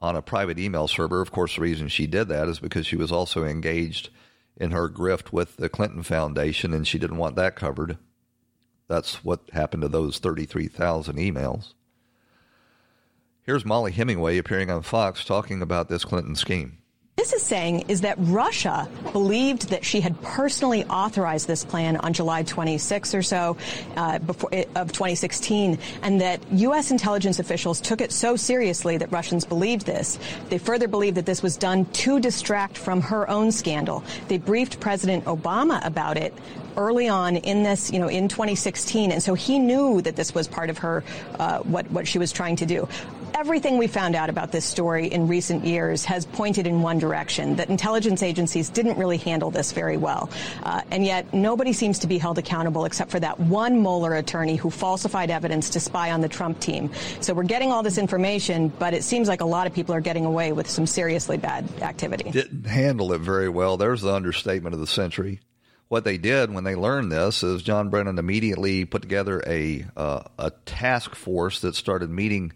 on 0.01 0.15
a 0.15 0.21
private 0.21 0.59
email 0.59 0.87
server. 0.87 1.21
Of 1.21 1.31
course, 1.31 1.55
the 1.55 1.61
reason 1.61 1.87
she 1.87 2.07
did 2.07 2.27
that 2.27 2.47
is 2.47 2.59
because 2.59 2.85
she 2.85 2.95
was 2.95 3.11
also 3.11 3.43
engaged 3.43 4.09
in 4.57 4.71
her 4.71 4.89
grift 4.89 5.31
with 5.31 5.57
the 5.57 5.69
Clinton 5.69 6.03
Foundation 6.03 6.73
and 6.73 6.87
she 6.87 6.99
didn't 6.99 7.17
want 7.17 7.35
that 7.35 7.55
covered. 7.55 7.97
That's 8.87 9.23
what 9.23 9.49
happened 9.51 9.81
to 9.81 9.89
those 9.89 10.19
33,000 10.19 11.15
emails. 11.17 11.73
Here's 13.45 13.63
Mollie 13.63 13.91
Hemingway 13.91 14.39
appearing 14.39 14.71
on 14.71 14.81
Fox 14.81 15.23
talking 15.23 15.61
about 15.61 15.87
this 15.87 16.03
Clinton 16.03 16.35
scheme 16.35 16.79
this 17.25 17.33
is 17.33 17.41
saying 17.41 17.85
is 17.87 18.01
that 18.01 18.17
Russia 18.19 18.87
believed 19.11 19.69
that 19.69 19.83
she 19.83 19.99
had 19.99 20.21
personally 20.21 20.83
authorized 20.85 21.47
this 21.47 21.65
plan 21.65 21.97
on 21.97 22.13
July 22.13 22.43
26 22.43 23.15
or 23.15 23.23
so 23.23 23.57
uh, 23.97 24.19
before, 24.19 24.49
eh, 24.53 24.65
of 24.75 24.91
2016, 24.91 25.79
and 26.03 26.21
that 26.21 26.39
U.S. 26.51 26.91
intelligence 26.91 27.39
officials 27.39 27.81
took 27.81 27.99
it 27.99 28.11
so 28.11 28.35
seriously 28.35 28.97
that 28.97 29.11
Russians 29.11 29.43
believed 29.43 29.87
this. 29.87 30.19
They 30.49 30.59
further 30.59 30.87
believed 30.87 31.17
that 31.17 31.25
this 31.25 31.41
was 31.41 31.57
done 31.57 31.85
to 31.85 32.19
distract 32.19 32.77
from 32.77 33.01
her 33.01 33.27
own 33.27 33.51
scandal. 33.51 34.03
They 34.27 34.37
briefed 34.37 34.79
President 34.79 35.25
Obama 35.25 35.83
about 35.83 36.17
it 36.17 36.31
early 36.77 37.07
on 37.07 37.37
in 37.37 37.63
this, 37.63 37.91
you 37.91 37.99
know, 37.99 38.07
in 38.07 38.27
2016, 38.27 39.11
and 39.11 39.21
so 39.21 39.33
he 39.33 39.59
knew 39.59 40.01
that 40.01 40.15
this 40.15 40.33
was 40.33 40.47
part 40.47 40.69
of 40.69 40.77
her 40.79 41.03
uh, 41.39 41.59
what 41.59 41.89
what 41.91 42.07
she 42.07 42.19
was 42.19 42.31
trying 42.31 42.55
to 42.57 42.65
do 42.65 42.87
everything 43.35 43.77
we 43.77 43.85
found 43.85 44.15
out 44.15 44.29
about 44.29 44.51
this 44.51 44.63
story 44.63 45.07
in 45.07 45.27
recent 45.27 45.65
years 45.65 46.05
has 46.05 46.25
pointed 46.25 46.65
in 46.65 46.81
one 46.81 46.97
direction 46.97 47.57
that 47.57 47.69
intelligence 47.69 48.23
agencies 48.23 48.69
didn't 48.69 48.97
really 48.97 49.17
handle 49.17 49.51
this 49.51 49.73
very 49.73 49.97
well. 49.97 50.29
Uh, 50.63 50.81
and 50.89 51.05
yet 51.05 51.33
nobody 51.33 51.73
seems 51.73 51.99
to 51.99 52.07
be 52.07 52.17
held 52.17 52.37
accountable 52.37 52.85
except 52.85 53.11
for 53.11 53.19
that 53.19 53.37
one 53.37 53.81
Mueller 53.81 54.15
attorney 54.15 54.55
who 54.55 54.69
falsified 54.69 55.29
evidence 55.29 55.69
to 55.69 55.81
spy 55.81 56.11
on 56.11 56.21
the 56.21 56.29
Trump 56.29 56.61
team. 56.61 56.89
So 57.19 57.33
we're 57.33 57.43
getting 57.43 57.73
all 57.73 57.83
this 57.83 57.97
information, 57.97 58.69
but 58.79 58.93
it 58.93 59.03
seems 59.03 59.27
like 59.27 59.41
a 59.41 59.45
lot 59.45 59.67
of 59.67 59.73
people 59.73 59.93
are 59.93 60.01
getting 60.01 60.23
away 60.23 60.53
with 60.53 60.69
some 60.69 60.87
seriously 60.87 61.37
bad 61.37 61.69
activity. 61.81 62.31
Didn't 62.31 62.65
handle 62.65 63.11
it 63.11 63.19
very 63.19 63.49
well. 63.49 63.75
There's 63.75 64.01
the 64.01 64.13
understatement 64.13 64.73
of 64.73 64.79
the 64.79 64.87
century 64.87 65.41
what 65.87 66.03
they 66.03 66.17
did 66.17 66.51
when 66.51 66.63
they 66.63 66.75
learned 66.75 67.11
this 67.11 67.43
is 67.43 67.61
John 67.61 67.89
Brennan 67.89 68.17
immediately 68.17 68.85
put 68.85 69.01
together 69.01 69.43
a 69.45 69.85
uh, 69.95 70.23
a 70.37 70.51
task 70.65 71.15
force 71.15 71.61
that 71.61 71.75
started 71.75 72.09
meeting 72.09 72.53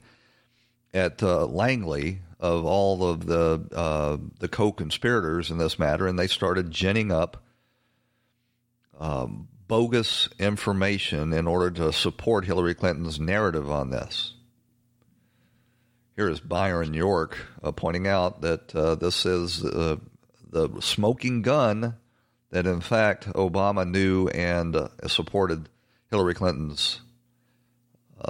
at 0.94 1.22
uh, 1.22 1.46
Langley 1.46 2.22
of 2.40 2.66
all 2.66 3.04
of 3.04 3.26
the 3.26 3.68
uh, 3.74 4.18
the 4.40 4.48
co-conspirators 4.48 5.52
in 5.52 5.58
this 5.58 5.78
matter, 5.78 6.08
and 6.08 6.18
they 6.18 6.28
started 6.28 6.72
ginning 6.72 7.12
up 7.12 7.44
um, 9.00 9.48
bogus 9.68 10.28
information 10.40 11.32
in 11.32 11.48
order 11.48 11.70
to 11.70 11.94
support 11.94 12.46
Hillary 12.46 12.74
Clinton's 12.74 13.20
narrative 13.20 13.70
on 13.70 13.92
this. 13.92 14.34
Here 16.16 16.30
is 16.30 16.40
Byron 16.40 16.94
York 16.94 17.38
uh, 17.64 17.72
pointing 17.72 18.08
out 18.08 18.42
that 18.42 18.76
uh, 18.76 18.96
this 18.96 19.26
is 19.26 19.64
uh, 19.64 19.98
the 20.50 20.70
smoking 20.82 21.44
gun 21.44 21.96
that, 22.52 22.66
in 22.66 22.82
fact, 22.82 23.28
Obama 23.34 23.89
knew 23.89 24.28
and 24.30 24.76
uh, 24.76 24.89
supported 25.08 25.70
Hillary 26.10 26.34
Clinton's 26.34 27.02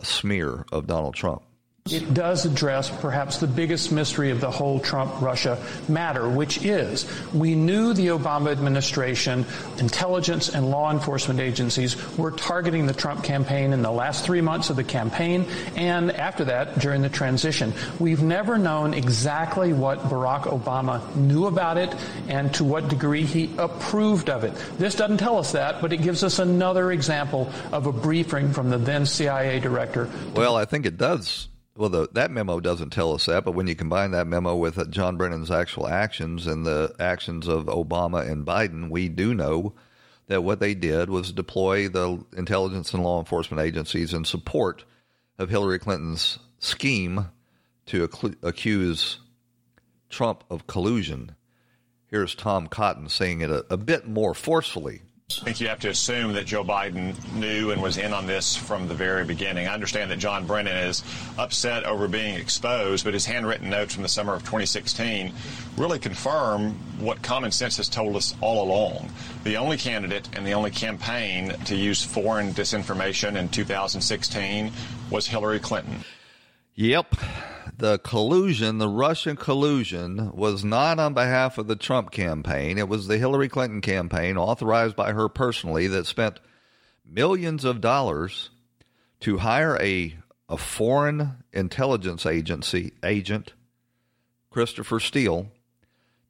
smear 0.03 0.65
of 0.71 0.87
Donald 0.87 1.15
Trump. 1.15 1.43
It 1.91 2.13
does 2.13 2.45
address 2.45 2.89
perhaps 2.89 3.39
the 3.39 3.47
biggest 3.47 3.91
mystery 3.91 4.29
of 4.29 4.41
the 4.41 4.51
whole 4.51 4.79
Trump 4.79 5.21
Russia 5.21 5.57
matter, 5.87 6.29
which 6.29 6.63
is 6.63 7.05
we 7.33 7.55
knew 7.55 7.93
the 7.93 8.07
Obama 8.07 8.51
administration, 8.51 9.45
intelligence, 9.77 10.49
and 10.49 10.69
law 10.69 10.91
enforcement 10.91 11.39
agencies 11.39 11.95
were 12.17 12.31
targeting 12.31 12.85
the 12.85 12.93
Trump 12.93 13.23
campaign 13.23 13.73
in 13.73 13.81
the 13.81 13.91
last 13.91 14.25
three 14.25 14.41
months 14.41 14.69
of 14.69 14.75
the 14.75 14.83
campaign 14.83 15.45
and 15.75 16.11
after 16.11 16.45
that 16.45 16.79
during 16.79 17.01
the 17.01 17.09
transition. 17.09 17.73
We've 17.99 18.21
never 18.21 18.57
known 18.57 18.93
exactly 18.93 19.73
what 19.73 19.99
Barack 20.03 20.43
Obama 20.43 21.15
knew 21.15 21.47
about 21.47 21.77
it 21.77 21.93
and 22.27 22.53
to 22.55 22.63
what 22.63 22.87
degree 22.87 23.23
he 23.23 23.49
approved 23.57 24.29
of 24.29 24.43
it. 24.43 24.53
This 24.77 24.95
doesn't 24.95 25.17
tell 25.17 25.37
us 25.37 25.53
that, 25.53 25.81
but 25.81 25.91
it 25.93 25.97
gives 25.97 26.23
us 26.23 26.39
another 26.39 26.91
example 26.91 27.51
of 27.71 27.87
a 27.87 27.91
briefing 27.91 28.53
from 28.53 28.69
the 28.69 28.77
then 28.77 29.05
CIA 29.05 29.59
director. 29.59 30.09
Well, 30.35 30.55
I 30.55 30.65
think 30.65 30.85
it 30.85 30.97
does 30.97 31.47
well, 31.79 31.87
the, 31.87 32.09
that 32.11 32.29
memo 32.29 32.59
doesn't 32.59 32.89
tell 32.89 33.13
us 33.13 33.27
that, 33.27 33.45
but 33.45 33.53
when 33.53 33.67
you 33.67 33.73
combine 33.73 34.11
that 34.11 34.27
memo 34.27 34.53
with 34.53 34.91
John 34.91 35.15
Brennan's 35.15 35.49
actual 35.49 35.87
actions 35.87 36.45
and 36.45 36.65
the 36.65 36.93
actions 36.99 37.47
of 37.47 37.67
Obama 37.67 38.29
and 38.29 38.45
Biden, 38.45 38.89
we 38.89 39.07
do 39.07 39.33
know 39.33 39.73
that 40.27 40.43
what 40.43 40.59
they 40.59 40.73
did 40.75 41.09
was 41.09 41.31
deploy 41.31 41.87
the 41.87 42.21
intelligence 42.35 42.93
and 42.93 43.01
law 43.01 43.17
enforcement 43.17 43.61
agencies 43.61 44.13
in 44.13 44.25
support 44.25 44.83
of 45.37 45.49
Hillary 45.49 45.79
Clinton's 45.79 46.37
scheme 46.57 47.29
to 47.85 48.03
acc- 48.03 48.35
accuse 48.43 49.19
Trump 50.09 50.43
of 50.49 50.67
collusion. 50.67 51.33
Here's 52.07 52.35
Tom 52.35 52.67
Cotton 52.67 53.07
saying 53.07 53.39
it 53.39 53.51
a, 53.51 53.65
a 53.69 53.77
bit 53.77 54.05
more 54.05 54.33
forcefully 54.33 55.03
I 55.29 55.41
think 55.43 55.61
you 55.61 55.67
have 55.67 55.79
to 55.81 55.89
assume 55.89 56.33
that 56.33 56.47
Joe 56.47 56.63
Biden 56.63 57.13
knew 57.33 57.69
and 57.69 57.83
was 57.83 57.97
in 57.97 58.13
on 58.13 58.25
this 58.25 58.55
from 58.55 58.87
the 58.87 58.95
very 58.95 59.23
beginning. 59.23 59.67
I 59.67 59.75
understand 59.75 60.09
that 60.09 60.17
John 60.17 60.47
Brennan 60.47 60.75
is 60.75 61.03
upset 61.37 61.83
over 61.83 62.07
being 62.07 62.33
exposed, 62.33 63.05
but 63.05 63.13
his 63.13 63.27
handwritten 63.27 63.69
notes 63.69 63.93
from 63.93 64.01
the 64.01 64.09
summer 64.09 64.33
of 64.33 64.41
2016 64.41 65.31
really 65.77 65.99
confirm 65.99 66.71
what 66.99 67.21
common 67.21 67.51
sense 67.51 67.77
has 67.77 67.87
told 67.87 68.15
us 68.15 68.33
all 68.41 68.63
along. 68.63 69.11
The 69.43 69.55
only 69.55 69.77
candidate 69.77 70.27
and 70.35 70.47
the 70.47 70.53
only 70.53 70.71
campaign 70.71 71.49
to 71.65 71.75
use 71.75 72.03
foreign 72.03 72.51
disinformation 72.51 73.35
in 73.35 73.49
2016 73.49 74.71
was 75.11 75.27
Hillary 75.27 75.59
Clinton. 75.59 76.03
Yep 76.79 77.15
the 77.79 77.97
collusion, 77.99 78.77
the 78.77 78.89
Russian 78.89 79.37
collusion, 79.37 80.31
was 80.33 80.65
not 80.65 80.99
on 80.99 81.13
behalf 81.13 81.57
of 81.57 81.67
the 81.67 81.75
Trump 81.75 82.11
campaign. 82.11 82.77
It 82.77 82.89
was 82.89 83.07
the 83.07 83.17
Hillary 83.17 83.47
Clinton 83.47 83.79
campaign, 83.79 84.37
authorized 84.37 84.97
by 84.97 85.13
her 85.13 85.29
personally, 85.29 85.87
that 85.87 86.05
spent 86.05 86.41
millions 87.05 87.63
of 87.63 87.79
dollars 87.79 88.49
to 89.21 89.37
hire 89.37 89.77
a, 89.81 90.15
a 90.49 90.57
foreign 90.57 91.43
intelligence 91.53 92.25
agency 92.25 92.91
agent, 93.03 93.53
Christopher 94.49 94.99
Steele, 94.99 95.47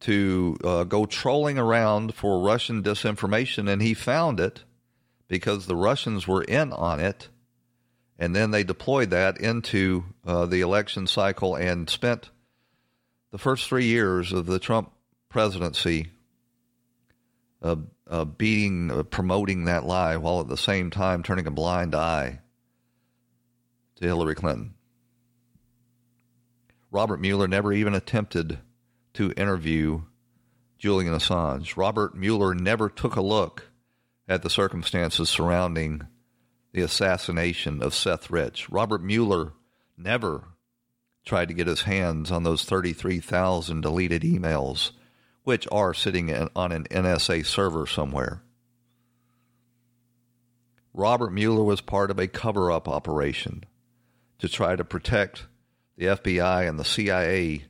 to 0.02 0.58
uh, 0.64 0.84
go 0.84 1.06
trolling 1.06 1.58
around 1.58 2.14
for 2.14 2.40
Russian 2.40 2.84
disinformation. 2.84 3.68
And 3.70 3.82
he 3.82 3.96
found 3.96 4.40
it 4.40 4.64
because 5.28 5.66
the 5.66 5.76
Russians 5.76 6.28
were 6.28 6.44
in 6.44 6.72
on 6.74 7.00
it 7.00 7.28
and 8.20 8.36
then 8.36 8.52
they 8.52 8.66
deployed 8.66 9.12
that 9.12 9.40
into 9.40 10.04
uh, 10.28 10.46
the 10.46 10.60
election 10.60 11.08
cycle 11.08 11.56
and 11.56 11.90
spent 11.90 12.30
the 13.32 13.38
first 13.38 13.68
three 13.68 13.86
years 13.86 14.34
of 14.34 14.46
the 14.46 14.60
Trump 14.60 14.92
presidency 15.30 16.10
uh, 17.62 17.78
uh, 18.08 18.26
beating, 18.26 18.92
uh, 18.92 19.04
promoting 19.04 19.66
that 19.66 19.86
lie, 19.86 20.18
while 20.18 20.42
at 20.42 20.50
the 20.50 20.58
same 20.58 20.90
time 20.90 21.24
turning 21.24 21.48
a 21.48 21.52
blind 21.52 21.96
eye 21.96 22.40
to 23.96 24.06
Hillary 24.06 24.36
Clinton. 24.36 24.74
Robert 26.92 27.22
Mueller 27.22 27.48
never 27.48 27.72
even 27.72 27.94
attempted 27.94 28.60
to 29.14 29.32
interview 29.38 30.02
Julian 30.78 31.14
Assange. 31.14 31.78
Robert 31.78 32.16
Mueller 32.16 32.54
never 32.54 32.90
took 32.90 33.16
a 33.16 33.22
look 33.22 33.70
at 34.28 34.42
the 34.42 34.50
circumstances 34.50 35.30
surrounding 35.30 36.08
the 36.72 36.82
assassination 36.82 37.82
of 37.82 37.94
Seth 37.94 38.30
Rich. 38.30 38.70
Robert 38.70 39.02
Mueller 39.02 39.54
never 39.98 40.44
tried 41.26 41.48
to 41.48 41.54
get 41.54 41.68
his 41.68 41.82
hands 41.84 42.32
on 42.32 42.44
those 42.44 42.64
33,000 42.64 43.82
deleted 43.82 44.22
emails, 44.24 44.92
which 45.44 45.68
are 45.72 45.94
sitting 45.94 46.30
in, 46.30 46.50
on 46.56 46.72
an 46.72 46.86
NSA 46.86 47.46
server 47.46 47.86
somewhere. 47.86 48.42
Robert 50.94 51.32
Mueller 51.32 51.64
was 51.64 51.82
part 51.82 52.12
of 52.12 52.20
a 52.20 52.28
cover 52.28 52.72
up 52.72 52.88
operation 52.88 53.64
to 54.40 54.50
try 54.50 54.76
to 54.76 54.84
protect 54.84 55.46
the 55.98 56.06
FBI 56.06 56.68
and 56.68 56.80
the 56.80 56.86
CIA 56.86 57.66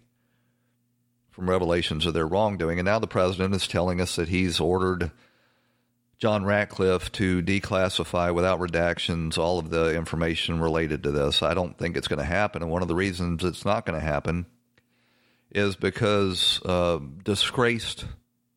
from 1.29 1.49
revelations 1.49 2.05
of 2.05 2.13
their 2.13 2.27
wrongdoing. 2.27 2.79
And 2.79 2.85
now 2.85 2.99
the 2.99 3.07
president 3.07 3.53
is 3.55 3.67
telling 3.67 3.99
us 3.99 4.15
that 4.15 4.29
he's 4.29 4.59
ordered 4.59 5.11
John 6.19 6.43
Ratcliffe 6.43 7.13
to 7.13 7.41
declassify 7.41 8.35
without 8.35 8.59
redactions 8.59 9.37
all 9.37 9.57
of 9.57 9.69
the 9.69 9.95
information 9.95 10.59
related 10.59 11.03
to 11.03 11.11
this. 11.11 11.41
I 11.41 11.53
don't 11.53 11.77
think 11.77 11.95
it's 11.95 12.09
going 12.09 12.19
to 12.19 12.25
happen. 12.25 12.61
And 12.61 12.69
one 12.69 12.81
of 12.81 12.89
the 12.89 12.95
reasons 12.95 13.45
it's 13.45 13.63
not 13.63 13.85
going 13.85 13.97
to 13.97 14.05
happen 14.05 14.45
is 15.49 15.77
because 15.77 16.61
uh, 16.65 16.99
disgraced 17.23 18.05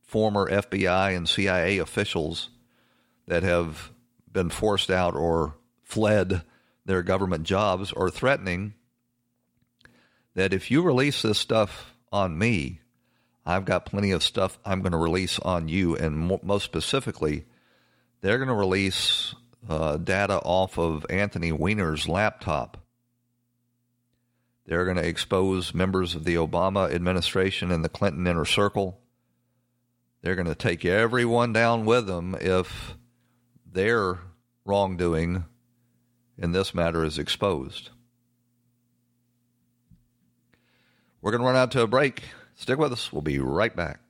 former 0.02 0.50
FBI 0.50 1.16
and 1.16 1.28
CIA 1.28 1.78
officials 1.78 2.50
that 3.28 3.44
have 3.44 3.92
been 4.30 4.50
forced 4.50 4.90
out 4.90 5.14
or 5.14 5.54
fled 5.84 6.42
their 6.84 7.04
government 7.04 7.44
jobs 7.44 7.92
are 7.92 8.10
threatening 8.10 8.74
that 10.34 10.52
if 10.52 10.68
you 10.68 10.82
release 10.82 11.22
this 11.22 11.38
stuff 11.38 11.94
on 12.10 12.36
me, 12.36 12.80
I've 13.46 13.64
got 13.64 13.86
plenty 13.86 14.10
of 14.10 14.24
stuff 14.24 14.58
I'm 14.64 14.80
going 14.80 14.92
to 14.92 14.98
release 14.98 15.38
on 15.38 15.68
you. 15.68 15.96
And 15.96 16.40
most 16.42 16.64
specifically, 16.64 17.44
they're 18.22 18.38
going 18.38 18.48
to 18.48 18.54
release 18.54 19.34
uh, 19.68 19.98
data 19.98 20.38
off 20.38 20.78
of 20.78 21.04
Anthony 21.10 21.52
Weiner's 21.52 22.08
laptop. 22.08 22.78
They're 24.64 24.84
going 24.84 24.96
to 24.96 25.06
expose 25.06 25.74
members 25.74 26.14
of 26.14 26.24
the 26.24 26.36
Obama 26.36 26.92
administration 26.92 27.70
and 27.70 27.84
the 27.84 27.88
Clinton 27.88 28.26
inner 28.26 28.44
circle. 28.44 29.00
They're 30.22 30.36
going 30.36 30.46
to 30.46 30.54
take 30.54 30.84
everyone 30.84 31.52
down 31.52 31.84
with 31.84 32.06
them 32.06 32.36
if 32.40 32.94
their 33.70 34.20
wrongdoing 34.64 35.44
in 36.38 36.52
this 36.52 36.74
matter 36.74 37.04
is 37.04 37.18
exposed. 37.18 37.90
We're 41.20 41.32
going 41.32 41.40
to 41.40 41.46
run 41.46 41.56
out 41.56 41.72
to 41.72 41.82
a 41.82 41.88
break. 41.88 42.22
Stick 42.54 42.78
with 42.78 42.92
us. 42.92 43.12
We'll 43.12 43.22
be 43.22 43.40
right 43.40 43.74
back. 43.74 44.01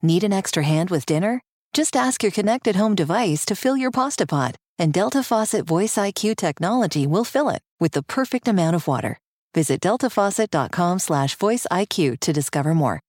Need 0.00 0.22
an 0.22 0.32
extra 0.32 0.62
hand 0.62 0.90
with 0.90 1.06
dinner? 1.06 1.40
Just 1.72 1.96
ask 1.96 2.22
your 2.22 2.30
connected 2.30 2.76
home 2.76 2.94
device 2.94 3.44
to 3.46 3.56
fill 3.56 3.76
your 3.76 3.90
pasta 3.90 4.26
pot, 4.26 4.54
and 4.78 4.92
Delta 4.92 5.24
Faucet 5.24 5.66
Voice 5.66 5.96
IQ 5.96 6.36
technology 6.36 7.04
will 7.04 7.24
fill 7.24 7.48
it 7.48 7.60
with 7.80 7.92
the 7.92 8.04
perfect 8.04 8.46
amount 8.46 8.76
of 8.76 8.86
water. 8.86 9.18
Visit 9.54 9.80
deltafaucet.com 9.80 11.00
slash 11.00 11.34
voice 11.34 11.66
IQ 11.72 12.20
to 12.20 12.32
discover 12.32 12.74
more. 12.74 13.00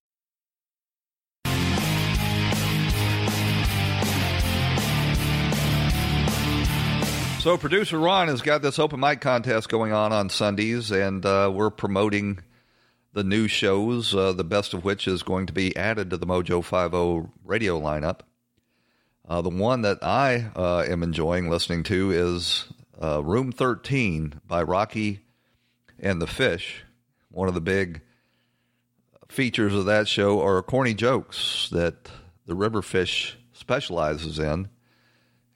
So, 7.40 7.56
producer 7.56 8.00
Ron 8.00 8.30
has 8.30 8.42
got 8.42 8.64
this 8.64 8.80
open 8.80 9.00
mic 9.00 9.22
contest 9.22 9.70
going 9.70 9.94
on 9.94 10.12
on 10.12 10.30
Sundays, 10.30 10.92
and 10.92 11.24
uh, 11.24 11.52
we're 11.54 11.70
promoting 11.70 12.40
the 13.20 13.24
new 13.26 13.50
shows, 13.50 14.16
uh, 14.16 14.32
the 14.32 14.46
best 14.46 14.74
of 14.74 14.86
which 14.86 15.06
is 15.06 15.24
going 15.24 15.46
to 15.46 15.52
be 15.52 15.76
added 15.76 16.10
to 16.10 16.16
the 16.16 16.26
Mojo 16.26 16.64
50 16.64 17.30
radio 17.44 17.78
lineup. 17.78 18.22
Uh, 19.28 19.42
the 19.42 19.50
one 19.50 19.82
that 19.82 20.02
I 20.02 20.50
uh, 20.56 20.86
am 20.88 21.04
enjoying 21.04 21.50
listening 21.50 21.84
to 21.84 22.12
is 22.12 22.68
uh, 23.04 23.22
Room 23.22 23.52
13 23.52 24.40
by 24.48 24.64
Rocky 24.64 25.20
and 26.00 26.22
the 26.22 26.28
Fish. 26.28 26.86
One 27.30 27.50
of 27.50 27.56
the 27.56 27.60
big 27.60 28.00
features 29.28 29.76
of 29.76 29.86
that 29.88 30.08
show 30.08 30.42
are 30.42 30.64
corny 30.64 30.94
jokes 30.94 31.68
that 31.74 32.10
the 32.46 32.56
Riverfish 32.56 33.34
specializes 33.52 34.40
in. 34.40 34.70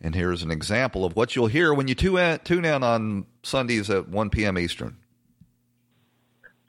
And 0.01 0.13
here's 0.13 0.43
an 0.43 0.51
example 0.51 1.05
of 1.05 1.15
what 1.15 1.33
you'll 1.33 1.47
hear 1.47 1.73
when 1.73 1.87
you 1.87 1.95
tune 1.95 2.65
in 2.65 2.83
on 2.83 3.25
Sundays 3.41 3.89
at 3.89 4.09
1 4.09 4.31
p.m. 4.31 4.59
Eastern. 4.59 4.97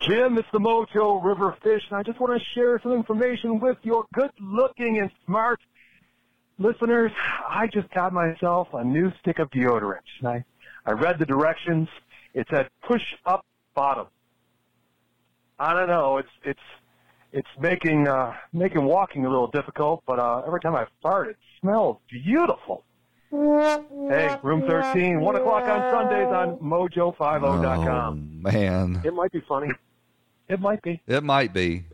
Jim, 0.01 0.36
it's 0.36 0.49
the 0.53 0.59
Mojo 0.59 1.24
River 1.24 1.57
Fish, 1.62 1.82
and 1.88 1.99
I 1.99 2.03
just 2.03 2.20
want 2.20 2.38
to 2.38 2.45
share 2.55 2.78
some 2.82 2.92
information 2.92 3.59
with 3.59 3.78
your 3.82 4.05
good 4.12 4.30
looking 4.38 4.99
and 4.99 5.11
smart 5.24 5.61
listeners. 6.59 7.11
I 7.49 7.68
just 7.68 7.90
got 7.90 8.12
myself 8.12 8.68
a 8.74 8.84
new 8.84 9.12
stick 9.20 9.38
of 9.38 9.51
deodorant. 9.51 10.01
I, 10.24 10.45
I 10.84 10.92
read 10.92 11.18
the 11.18 11.24
directions. 11.26 11.88
It 12.34 12.47
said 12.51 12.68
push 12.86 13.03
up 13.24 13.47
bottom. 13.74 14.07
I 15.59 15.72
don't 15.72 15.88
know. 15.88 16.18
It's 16.18 16.28
it's 16.45 16.61
it's 17.32 17.49
making 17.59 18.09
uh, 18.09 18.34
making 18.53 18.84
walking 18.84 19.24
a 19.24 19.30
little 19.30 19.47
difficult, 19.47 20.03
but 20.07 20.18
uh, 20.18 20.42
every 20.47 20.61
time 20.61 20.74
I 20.74 20.86
fart, 21.03 21.28
it 21.28 21.36
smells 21.61 21.99
beautiful. 22.11 22.84
Hey, 23.35 24.39
room 24.43 24.62
13, 24.62 25.20
1 25.20 25.37
o'clock 25.37 25.64
on 25.64 25.93
Sundays 25.93 26.32
on 26.32 26.57
mojo50.com. 26.59 28.43
Oh, 28.47 28.51
man. 28.51 29.03
It 29.05 29.12
might 29.12 29.32
be 29.32 29.41
funny. 29.41 29.72
It 30.49 30.61
might 30.61 30.82
be. 30.82 31.03
It 31.07 31.24
might 31.24 31.53
be. 31.53 31.85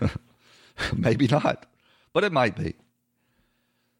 Maybe 0.96 1.26
not, 1.26 1.66
but 2.12 2.22
it 2.22 2.32
might 2.32 2.54
be. 2.54 2.76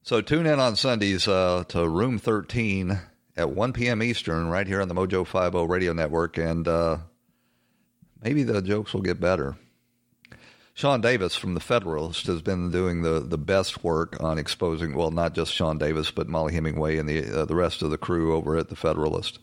So 0.03 0.21
tune 0.21 0.47
in 0.47 0.61
on 0.61 0.77
Sundays 0.77 1.27
uh, 1.27 1.65
to 1.69 1.89
Room 1.89 2.19
13 2.19 3.01
at 3.37 3.51
1 3.51 3.73
p.m. 3.73 4.03
Eastern 4.03 4.49
right 4.49 4.67
here 4.67 4.81
on 4.81 4.87
the 4.87 4.95
Mojo 4.95 5.27
50 5.27 5.67
radio 5.67 5.93
network, 5.93 6.39
and 6.39 6.69
uh, 6.69 6.99
maybe 8.23 8.45
the 8.45 8.63
jokes 8.63 8.95
will 8.95 9.03
get 9.03 9.19
better. 9.19 9.57
Sean 10.77 11.01
Davis 11.01 11.35
from 11.35 11.55
The 11.55 11.61
Federalist 11.61 12.27
has 12.27 12.43
been 12.43 12.71
doing 12.71 13.01
the, 13.01 13.21
the 13.21 13.39
best 13.39 13.83
work 13.83 14.23
on 14.23 14.37
exposing, 14.37 14.95
well, 14.95 15.11
not 15.11 15.35
just 15.35 15.55
Sean 15.55 15.79
Davis, 15.79 16.11
but 16.11 16.29
Mollie 16.29 16.53
Hemingway 16.53 16.99
and 16.99 17.09
the, 17.09 17.25
uh, 17.41 17.45
the 17.47 17.55
rest 17.55 17.81
of 17.81 17.89
the 17.89 17.97
crew 17.97 18.35
over 18.37 18.59
at 18.59 18.69
The 18.69 18.77
Federalist 18.77 19.39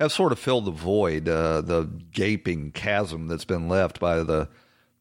have 0.00 0.10
sort 0.10 0.32
of 0.32 0.40
filled 0.40 0.64
the 0.64 0.72
void, 0.72 1.28
uh, 1.28 1.60
the 1.60 1.88
gaping 2.10 2.72
chasm 2.72 3.28
that's 3.28 3.44
been 3.44 3.68
left 3.68 4.00
by 4.00 4.24
the 4.24 4.48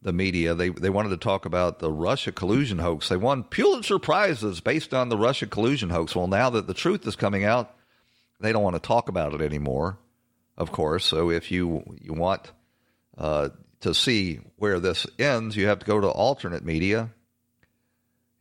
the 0.03 0.13
media. 0.13 0.53
They 0.53 0.69
they 0.69 0.91
wanted 0.91 1.09
to 1.09 1.17
talk 1.17 1.47
about 1.47 1.79
the 1.79 1.91
Russia 1.91 2.31
collusion 2.31 2.77
hoax. 2.77 3.09
They 3.09 3.17
won 3.17 3.43
Pulitzer 3.43 3.97
prizes 3.97 4.61
based 4.61 4.93
on 4.93 5.09
the 5.09 5.17
Russia 5.17 5.47
collusion 5.47 5.89
hoax. 5.89 6.15
Well, 6.15 6.27
now 6.27 6.51
that 6.51 6.67
the 6.67 6.75
truth 6.75 7.07
is 7.07 7.15
coming 7.15 7.43
out, 7.43 7.75
they 8.39 8.51
don't 8.51 8.63
want 8.63 8.75
to 8.75 8.87
talk 8.87 9.09
about 9.09 9.33
it 9.33 9.41
anymore. 9.41 9.97
Of 10.59 10.71
course, 10.71 11.05
so 11.05 11.31
if 11.31 11.51
you 11.51 11.83
you 11.99 12.13
want 12.13 12.51
uh, 13.17 13.49
to 13.85 13.93
see 13.93 14.39
where 14.57 14.79
this 14.79 15.05
ends, 15.19 15.55
you 15.55 15.67
have 15.67 15.77
to 15.77 15.85
go 15.85 16.01
to 16.01 16.07
alternate 16.07 16.65
media. 16.65 17.11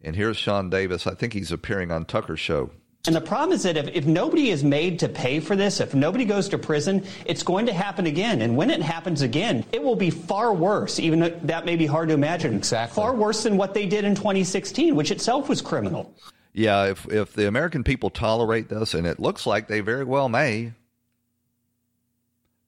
And 0.02 0.16
here's 0.16 0.38
Sean 0.38 0.70
Davis. 0.70 1.06
I 1.06 1.14
think 1.14 1.34
he's 1.34 1.52
appearing 1.52 1.92
on 1.92 2.06
Tucker's 2.06 2.40
show. 2.40 2.70
And 3.06 3.14
the 3.14 3.20
problem 3.20 3.52
is 3.52 3.64
that 3.64 3.76
if, 3.76 3.88
if 3.88 4.06
nobody 4.06 4.48
is 4.48 4.64
made 4.64 5.00
to 5.00 5.08
pay 5.10 5.40
for 5.40 5.54
this, 5.54 5.80
if 5.80 5.94
nobody 5.94 6.24
goes 6.24 6.48
to 6.48 6.56
prison, 6.56 7.04
it's 7.26 7.42
going 7.42 7.66
to 7.66 7.74
happen 7.74 8.06
again. 8.06 8.40
And 8.40 8.56
when 8.56 8.70
it 8.70 8.80
happens 8.80 9.20
again, 9.20 9.66
it 9.70 9.82
will 9.82 9.96
be 9.96 10.08
far 10.08 10.54
worse, 10.54 10.98
even 10.98 11.20
though 11.20 11.38
that 11.42 11.66
may 11.66 11.76
be 11.76 11.84
hard 11.84 12.08
to 12.08 12.14
imagine. 12.14 12.54
Exactly. 12.54 12.94
Far 12.94 13.14
worse 13.14 13.42
than 13.42 13.58
what 13.58 13.74
they 13.74 13.84
did 13.84 14.06
in 14.06 14.14
2016, 14.14 14.96
which 14.96 15.10
itself 15.10 15.50
was 15.50 15.60
criminal. 15.60 16.14
Yeah, 16.54 16.86
if, 16.86 17.06
if 17.12 17.34
the 17.34 17.46
American 17.46 17.84
people 17.84 18.08
tolerate 18.08 18.70
this, 18.70 18.94
and 18.94 19.06
it 19.06 19.20
looks 19.20 19.46
like 19.46 19.68
they 19.68 19.80
very 19.80 20.04
well 20.04 20.30
may, 20.30 20.72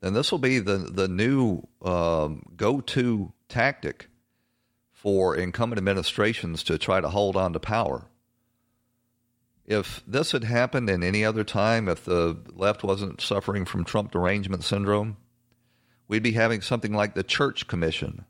then 0.00 0.12
this 0.12 0.30
will 0.30 0.38
be 0.38 0.58
the, 0.58 0.78
the 0.78 1.08
new 1.08 1.62
um, 1.82 2.42
go 2.56 2.80
to 2.80 3.32
tactic 3.48 4.08
for 4.92 5.36
incumbent 5.36 5.78
administrations 5.78 6.62
to 6.64 6.78
try 6.78 7.00
to 7.00 7.08
hold 7.08 7.36
on 7.36 7.52
to 7.52 7.60
power 7.60 8.08
if 9.66 10.02
this 10.06 10.32
had 10.32 10.44
happened 10.44 10.88
in 10.88 11.02
any 11.02 11.24
other 11.24 11.44
time, 11.44 11.88
if 11.88 12.04
the 12.04 12.38
left 12.54 12.84
wasn't 12.84 13.20
suffering 13.20 13.64
from 13.64 13.84
Trump 13.84 14.12
derangement 14.12 14.62
syndrome, 14.62 15.16
we'd 16.06 16.22
be 16.22 16.32
having 16.32 16.60
something 16.60 16.92
like 16.92 17.14
the 17.14 17.24
Church 17.24 17.66
Commission 17.66 18.24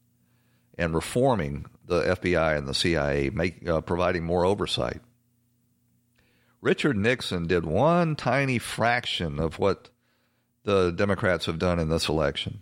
and 0.78 0.94
reforming 0.94 1.66
the 1.84 2.02
FBI 2.02 2.56
and 2.56 2.66
the 2.66 2.74
CIA, 2.74 3.30
make, 3.30 3.68
uh, 3.68 3.80
providing 3.82 4.24
more 4.24 4.44
oversight. 4.44 5.00
Richard 6.62 6.96
Nixon 6.96 7.46
did 7.46 7.66
one 7.66 8.16
tiny 8.16 8.58
fraction 8.58 9.38
of 9.38 9.58
what 9.58 9.90
the 10.66 10.90
Democrats 10.90 11.46
have 11.46 11.60
done 11.60 11.78
in 11.78 11.88
this 11.88 12.08
election. 12.08 12.60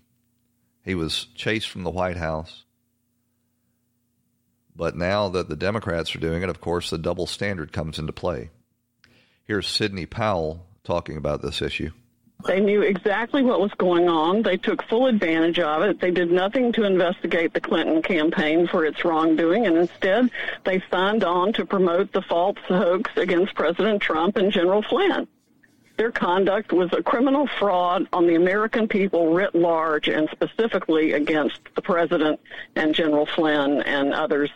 He 0.85 0.95
was 0.95 1.27
chased 1.35 1.71
from 1.71 1.85
the 1.85 1.91
White 1.91 2.19
House. 2.19 2.65
But 4.77 4.95
now 4.95 5.31
that 5.31 5.49
the 5.49 5.57
Democrats 5.57 6.15
are 6.15 6.21
doing 6.21 6.43
it, 6.43 6.51
of 6.51 6.61
course, 6.61 6.91
the 6.91 6.99
double 6.99 7.27
standard 7.27 7.73
comes 7.73 7.99
into 7.99 8.13
play. 8.13 8.51
Here's 9.47 9.67
Sidney 9.67 10.05
Powell 10.05 10.67
talking 10.85 11.17
about 11.17 11.41
this 11.41 11.63
issue. 11.63 11.93
They 12.47 12.61
knew 12.61 12.83
exactly 12.83 13.43
what 13.43 13.61
was 13.61 13.73
going 13.79 14.07
on. 14.07 14.43
They 14.43 14.59
took 14.59 14.83
full 14.83 15.07
advantage 15.07 15.59
of 15.59 15.83
it. 15.83 15.99
They 15.99 16.11
did 16.11 16.31
nothing 16.31 16.73
to 16.73 16.85
investigate 16.85 17.55
the 17.55 17.61
Clinton 17.61 18.03
campaign 18.03 18.67
for 18.67 18.85
its 18.85 19.03
wrongdoing, 19.03 19.67
and 19.67 19.79
instead 19.79 20.31
they 20.65 20.83
signed 20.91 21.25
on 21.25 21.55
to 21.55 21.65
promote 21.65 22.13
the 22.13 22.21
false 22.21 22.59
hoax 22.69 23.11
against 23.17 23.55
President 23.55 24.03
Trump 24.03 24.37
and 24.37 24.53
General 24.53 24.83
Flynn. 24.83 25.27
Their 25.97 26.11
conduct 26.11 26.73
was 26.73 26.93
a 26.93 27.03
criminal 27.03 27.47
fraud 27.47 28.09
on 28.13 28.27
the 28.27 28.35
American 28.35 28.89
people 28.89 29.33
writ 29.33 29.55
large 29.55 30.09
and 30.09 30.29
specifically 30.31 31.13
against 31.13 31.61
the 31.77 31.83
president 31.83 32.41
and 32.75 32.95
General 32.95 33.27
Flynn 33.27 33.81
and 33.83 34.13
others 34.13 34.51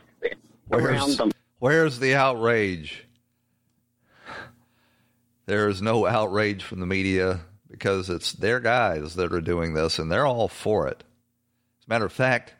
where's, 0.66 0.84
around 0.84 1.16
them. 1.16 1.30
Where's 1.60 2.00
the 2.00 2.16
outrage? 2.16 3.04
There 5.46 5.68
is 5.68 5.80
no 5.80 6.06
outrage 6.06 6.64
from 6.64 6.80
the 6.80 6.86
media 6.86 7.40
because 7.70 8.10
it's 8.10 8.32
their 8.32 8.58
guys 8.58 9.14
that 9.14 9.32
are 9.32 9.40
doing 9.40 9.74
this 9.74 9.98
and 9.98 10.10
they're 10.10 10.26
all 10.26 10.48
for 10.48 10.88
it. 10.88 11.04
As 11.80 11.86
a 11.86 11.90
matter 11.90 12.04
of 12.06 12.12
fact, 12.12 12.54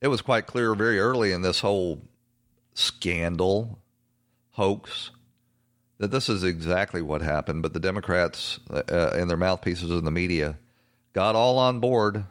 it 0.00 0.08
was 0.08 0.22
quite 0.22 0.46
clear 0.46 0.74
very 0.74 1.00
early 1.00 1.32
in 1.32 1.42
this 1.42 1.60
whole 1.60 2.02
scandal, 2.74 3.80
hoax, 4.50 5.10
that 6.04 6.10
this 6.10 6.28
is 6.28 6.44
exactly 6.44 7.00
what 7.00 7.22
happened. 7.22 7.62
But 7.62 7.72
the 7.72 7.80
Democrats 7.80 8.60
uh, 8.70 8.82
and 9.14 9.30
their 9.30 9.38
mouthpieces 9.38 9.90
in 9.90 10.04
the 10.04 10.10
media 10.10 10.58
got 11.14 11.34
all 11.34 11.58
on 11.58 11.80
board. 11.80 12.26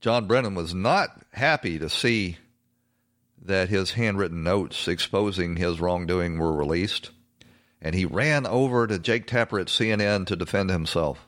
John 0.00 0.26
Brennan 0.26 0.54
was 0.54 0.74
not 0.74 1.10
happy 1.32 1.78
to 1.78 1.90
see 1.90 2.38
that 3.42 3.68
his 3.68 3.92
handwritten 3.92 4.42
notes 4.42 4.88
exposing 4.88 5.56
his 5.56 5.80
wrongdoing 5.80 6.38
were 6.38 6.56
released 6.56 7.10
and 7.82 7.94
he 7.94 8.06
ran 8.06 8.46
over 8.46 8.86
to 8.86 8.98
Jake 8.98 9.26
Tapper 9.26 9.58
at 9.58 9.66
CNN 9.66 10.26
to 10.28 10.36
defend 10.36 10.70
himself. 10.70 11.26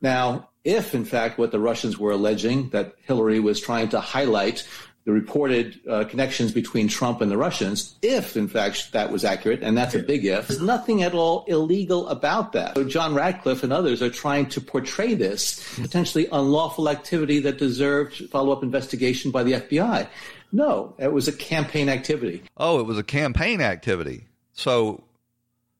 Now, 0.00 0.50
if 0.62 0.94
in 0.94 1.04
fact 1.04 1.38
what 1.38 1.50
the 1.50 1.58
Russians 1.58 1.98
were 1.98 2.12
alleging 2.12 2.68
that 2.68 2.94
Hillary 3.02 3.40
was 3.40 3.60
trying 3.60 3.88
to 3.88 4.00
highlight 4.00 4.68
the 5.04 5.12
reported 5.12 5.78
uh, 5.86 6.04
connections 6.04 6.52
between 6.52 6.88
Trump 6.88 7.20
and 7.20 7.30
the 7.30 7.36
Russians, 7.36 7.94
if 8.00 8.36
in 8.36 8.48
fact 8.48 8.92
that 8.92 9.12
was 9.12 9.24
accurate, 9.24 9.62
and 9.62 9.76
that's 9.76 9.94
a 9.94 9.98
big 9.98 10.24
if, 10.24 10.48
there's 10.48 10.62
nothing 10.62 11.02
at 11.02 11.12
all 11.12 11.44
illegal 11.46 12.08
about 12.08 12.52
that. 12.52 12.74
So 12.74 12.84
John 12.84 13.14
Ratcliffe 13.14 13.62
and 13.62 13.72
others 13.72 14.00
are 14.00 14.08
trying 14.08 14.48
to 14.50 14.62
portray 14.62 15.14
this 15.14 15.62
potentially 15.78 16.26
unlawful 16.32 16.88
activity 16.88 17.40
that 17.40 17.58
deserved 17.58 18.30
follow 18.30 18.52
up 18.52 18.62
investigation 18.62 19.30
by 19.30 19.42
the 19.42 19.52
FBI. 19.52 20.08
No, 20.52 20.94
it 20.98 21.12
was 21.12 21.28
a 21.28 21.32
campaign 21.32 21.88
activity. 21.90 22.42
Oh, 22.56 22.80
it 22.80 22.86
was 22.86 22.96
a 22.96 23.02
campaign 23.02 23.60
activity. 23.60 24.26
So 24.52 25.04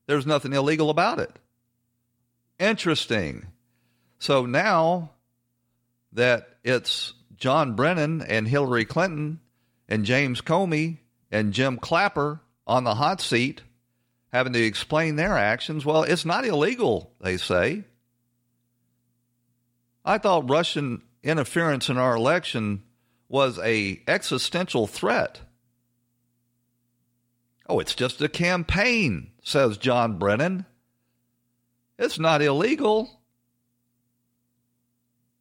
there's 0.05 0.27
nothing 0.27 0.53
illegal 0.53 0.91
about 0.91 1.19
it. 1.19 1.31
Interesting. 2.59 3.47
So 4.19 4.45
now 4.45 5.11
that 6.13 6.49
it's 6.63 7.13
John 7.37 7.75
Brennan 7.75 8.21
and 8.21 8.47
Hillary 8.47 8.85
Clinton 8.85 9.39
and 9.87 10.05
James 10.05 10.41
Comey 10.41 10.99
and 11.31 11.53
Jim 11.53 11.77
Clapper 11.77 12.41
on 12.65 12.83
the 12.83 12.95
hot 12.95 13.21
seat 13.21 13.61
having 14.31 14.53
to 14.53 14.61
explain 14.61 15.15
their 15.15 15.37
actions, 15.37 15.85
well, 15.85 16.03
it's 16.03 16.25
not 16.25 16.45
illegal, 16.45 17.13
they 17.21 17.37
say. 17.37 17.83
I 20.03 20.17
thought 20.17 20.49
Russian 20.49 21.01
interference 21.23 21.89
in 21.89 21.97
our 21.97 22.15
election 22.15 22.83
was 23.29 23.57
a 23.59 24.01
existential 24.07 24.87
threat. 24.87 25.41
Oh, 27.67 27.79
it's 27.79 27.95
just 27.95 28.21
a 28.21 28.29
campaign, 28.29 29.31
says 29.41 29.77
John 29.77 30.19
Brennan. 30.19 30.65
It's 31.97 32.19
not 32.19 32.41
illegal. 32.41 33.21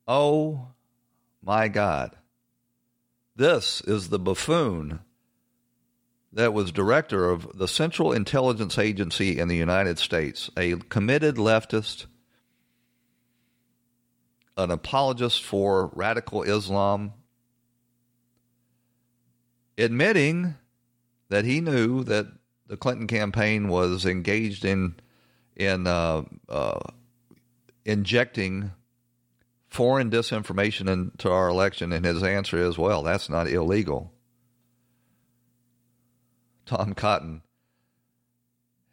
Oh 0.07 0.69
my 1.45 1.69
God. 1.69 2.17
This 3.37 3.81
is 3.83 4.09
the 4.09 4.19
buffoon 4.19 5.01
that 6.33 6.55
was 6.55 6.73
director 6.73 7.31
of 7.31 7.59
the 7.59 7.69
Central 7.69 8.13
Intelligence 8.13 8.79
Agency 8.79 9.39
in 9.39 9.49
the 9.49 9.57
United 9.57 9.99
States, 9.99 10.51
a 10.57 10.77
committed 10.77 11.37
leftist, 11.37 12.07
an 14.57 14.71
apologist 14.71 15.43
for 15.43 15.91
radical 15.95 16.43
Islam, 16.43 17.13
admitting 19.77 20.55
that 21.29 21.45
he 21.45 21.61
knew 21.61 22.05
that 22.05 22.27
the 22.67 22.77
Clinton 22.77 23.07
campaign 23.07 23.69
was 23.69 24.07
engaged 24.07 24.65
in 24.65 24.95
in 25.57 25.87
uh, 25.87 26.23
uh, 26.49 26.81
injecting 27.85 28.73
foreign 29.75 30.09
disinformation 30.09 30.89
into 30.89 31.29
our 31.29 31.49
election, 31.49 31.93
and 31.93 32.05
his 32.05 32.23
answer 32.23 32.57
is, 32.57 32.79
"Well, 32.79 33.03
that's 33.03 33.29
not 33.29 33.49
illegal." 33.49 34.13
Tom 36.65 36.95
Cotton, 36.95 37.43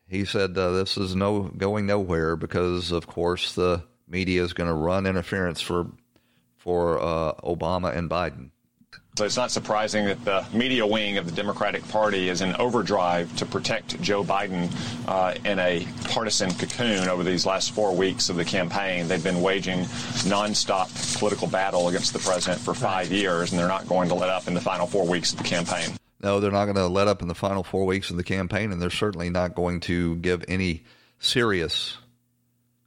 he 0.08 0.26
said, 0.26 0.58
uh, 0.58 0.72
"This 0.72 0.98
is 0.98 1.16
no 1.16 1.44
going 1.44 1.86
nowhere 1.86 2.36
because, 2.36 2.92
of 2.92 3.06
course, 3.06 3.54
the 3.54 3.84
media 4.08 4.44
is 4.44 4.54
going 4.54 4.70
to 4.70 4.74
run 4.74 5.06
interference 5.06 5.62
for 5.62 5.92
for 6.58 7.00
uh, 7.00 7.34
Obama 7.44 7.96
and 7.96 8.10
Biden." 8.10 8.50
So 9.18 9.26
it's 9.26 9.36
not 9.36 9.52
surprising 9.52 10.06
that 10.06 10.24
the 10.24 10.46
media 10.54 10.88
wing 10.88 11.18
of 11.18 11.26
the 11.26 11.34
Democratic 11.34 11.86
Party 11.90 12.30
is 12.30 12.40
in 12.40 12.56
overdrive 12.56 13.36
to 13.38 13.46
protect 13.46 14.02
Joe 14.02 14.24
Biden 14.24 14.72
uh, 15.06 15.36
in 15.44 15.60
a 15.60 15.86
partisan 16.06 16.54
cocoon 16.54 17.10
over 17.10 17.22
these 17.22 17.46
last 17.46 17.72
four 17.74 17.94
weeks 17.94 18.30
of 18.30 18.38
the 18.38 18.46
campaign. 18.46 19.10
They've 19.10 19.22
been 19.22 19.42
waging 19.42 19.80
nonstop 20.30 21.20
political 21.20 21.48
battle 21.48 21.90
against 21.90 22.14
the 22.14 22.20
president 22.20 22.62
for 22.62 22.74
five 22.74 23.12
years, 23.12 23.52
and 23.52 23.60
they're 23.60 23.68
not 23.68 23.86
going 23.86 24.08
to 24.10 24.16
let 24.16 24.30
up 24.30 24.48
in 24.48 24.54
the 24.54 24.62
final 24.62 24.88
four 24.88 25.06
weeks 25.06 25.34
of 25.34 25.40
the 25.40 25.44
campaign. 25.44 25.90
No, 26.24 26.40
they're 26.40 26.50
not 26.50 26.66
going 26.66 26.78
to 26.78 26.88
let 26.88 27.10
up 27.10 27.22
in 27.22 27.28
the 27.28 27.36
final 27.36 27.64
four 27.64 27.86
weeks 27.86 28.12
of 28.12 28.16
the 28.16 28.24
campaign, 28.24 28.72
and 28.72 28.82
they're 28.82 28.90
certainly 28.90 29.30
not 29.30 29.56
going 29.56 29.82
to 29.82 30.16
give 30.18 30.46
any 30.48 30.86
serious 31.20 31.98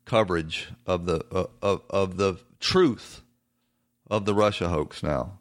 coverage 0.07 0.71
of 0.87 1.05
the 1.05 1.23
uh, 1.31 1.47
of, 1.61 1.83
of 1.91 2.17
the 2.17 2.39
truth 2.61 3.21
of 4.11 4.25
the 4.25 4.35
Russia 4.35 4.71
hoax 4.71 5.03
now 5.03 5.39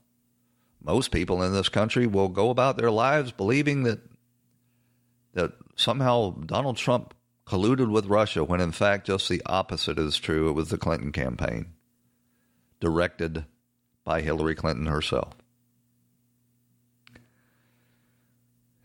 most 0.83 1.11
people 1.11 1.41
in 1.43 1.53
this 1.53 1.69
country 1.69 2.05
will 2.05 2.29
go 2.29 2.49
about 2.49 2.77
their 2.77 2.91
lives 2.91 3.31
believing 3.31 3.83
that 3.83 3.99
that 5.33 5.53
somehow 5.75 6.31
Donald 6.45 6.77
Trump 6.77 7.13
colluded 7.45 7.89
with 7.89 8.05
Russia 8.05 8.43
when 8.43 8.61
in 8.61 8.71
fact 8.71 9.07
just 9.07 9.27
the 9.29 9.41
opposite 9.45 9.97
is 9.97 10.17
true. 10.17 10.49
It 10.49 10.53
was 10.53 10.69
the 10.69 10.77
Clinton 10.77 11.11
campaign 11.11 11.73
directed 12.79 13.45
by 14.03 14.21
Hillary 14.21 14.55
Clinton 14.55 14.85
herself. 14.85 15.33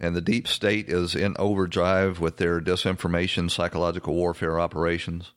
And 0.01 0.15
the 0.15 0.21
deep 0.21 0.47
state 0.47 0.89
is 0.89 1.17
in 1.17 1.35
overdrive 1.39 2.21
with 2.21 2.37
their 2.37 2.61
disinformation, 2.61 3.51
psychological 3.51 4.15
warfare 4.15 4.61
operations. 4.61 5.33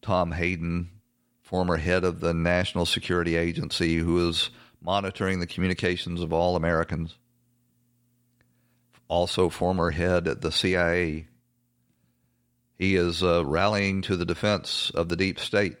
Tom 0.00 0.32
Hayden, 0.32 0.90
former 1.42 1.76
head 1.76 2.04
of 2.04 2.20
the 2.20 2.32
National 2.32 2.86
Security 2.86 3.34
Agency, 3.36 3.96
who 3.96 4.28
is 4.28 4.50
monitoring 4.84 5.40
the 5.40 5.46
communications 5.46 6.20
of 6.20 6.32
all 6.32 6.56
Americans. 6.56 7.16
Also, 9.08 9.48
former 9.48 9.90
head 9.90 10.28
at 10.28 10.42
the 10.42 10.52
CIA. 10.52 11.26
He 12.78 12.96
is 12.96 13.22
uh, 13.22 13.44
rallying 13.44 14.02
to 14.02 14.16
the 14.16 14.24
defense 14.24 14.90
of 14.94 15.08
the 15.08 15.16
deep 15.16 15.38
state. 15.38 15.76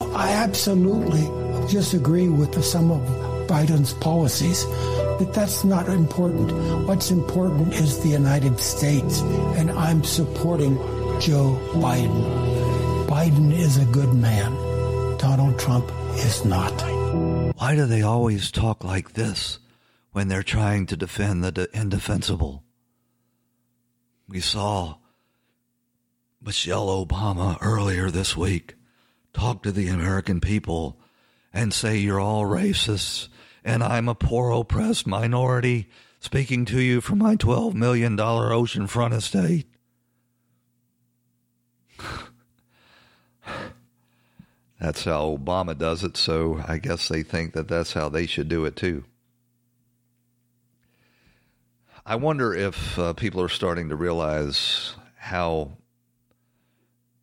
I 0.00 0.32
absolutely 0.32 1.22
disagree 1.70 2.28
with 2.28 2.52
the, 2.52 2.62
some 2.62 2.90
of 2.90 3.00
Biden's 3.48 3.92
policies, 3.94 4.64
but 5.18 5.32
that's 5.32 5.64
not 5.64 5.88
important. 5.88 6.86
What's 6.86 7.10
important 7.10 7.74
is 7.74 8.02
the 8.02 8.08
United 8.08 8.58
States, 8.58 9.20
and 9.56 9.70
I'm 9.70 10.02
supporting 10.02 10.76
Joe 11.20 11.58
Biden. 11.74 13.06
Biden 13.06 13.52
is 13.52 13.76
a 13.76 13.84
good 13.86 14.14
man. 14.14 14.52
Donald 15.18 15.58
Trump 15.58 15.90
is 16.16 16.44
not. 16.44 17.03
Why 17.56 17.74
do 17.76 17.86
they 17.86 18.02
always 18.02 18.50
talk 18.50 18.84
like 18.84 19.14
this 19.14 19.58
when 20.12 20.28
they're 20.28 20.42
trying 20.42 20.86
to 20.86 20.96
defend 20.96 21.42
the 21.42 21.52
de- 21.52 21.76
indefensible? 21.76 22.62
We 24.28 24.40
saw 24.40 24.96
Michelle 26.42 26.88
Obama 26.88 27.56
earlier 27.60 28.10
this 28.10 28.36
week 28.36 28.74
talk 29.32 29.62
to 29.62 29.72
the 29.72 29.88
American 29.88 30.40
people 30.40 30.98
and 31.52 31.72
say 31.72 31.96
you're 31.96 32.20
all 32.20 32.44
racists 32.44 33.28
and 33.64 33.82
I'm 33.82 34.08
a 34.08 34.14
poor 34.14 34.50
oppressed 34.50 35.06
minority 35.06 35.88
speaking 36.20 36.64
to 36.66 36.80
you 36.80 37.00
from 37.00 37.18
my 37.18 37.36
$12 37.36 37.74
million 37.74 38.16
oceanfront 38.16 39.14
estate. 39.14 39.66
That's 44.84 45.04
how 45.04 45.34
Obama 45.34 45.78
does 45.78 46.04
it, 46.04 46.14
so 46.14 46.62
I 46.68 46.76
guess 46.76 47.08
they 47.08 47.22
think 47.22 47.54
that 47.54 47.68
that's 47.68 47.94
how 47.94 48.10
they 48.10 48.26
should 48.26 48.50
do 48.50 48.66
it 48.66 48.76
too. 48.76 49.04
I 52.04 52.16
wonder 52.16 52.52
if 52.52 52.98
uh, 52.98 53.14
people 53.14 53.40
are 53.40 53.48
starting 53.48 53.88
to 53.88 53.96
realize 53.96 54.94
how 55.16 55.78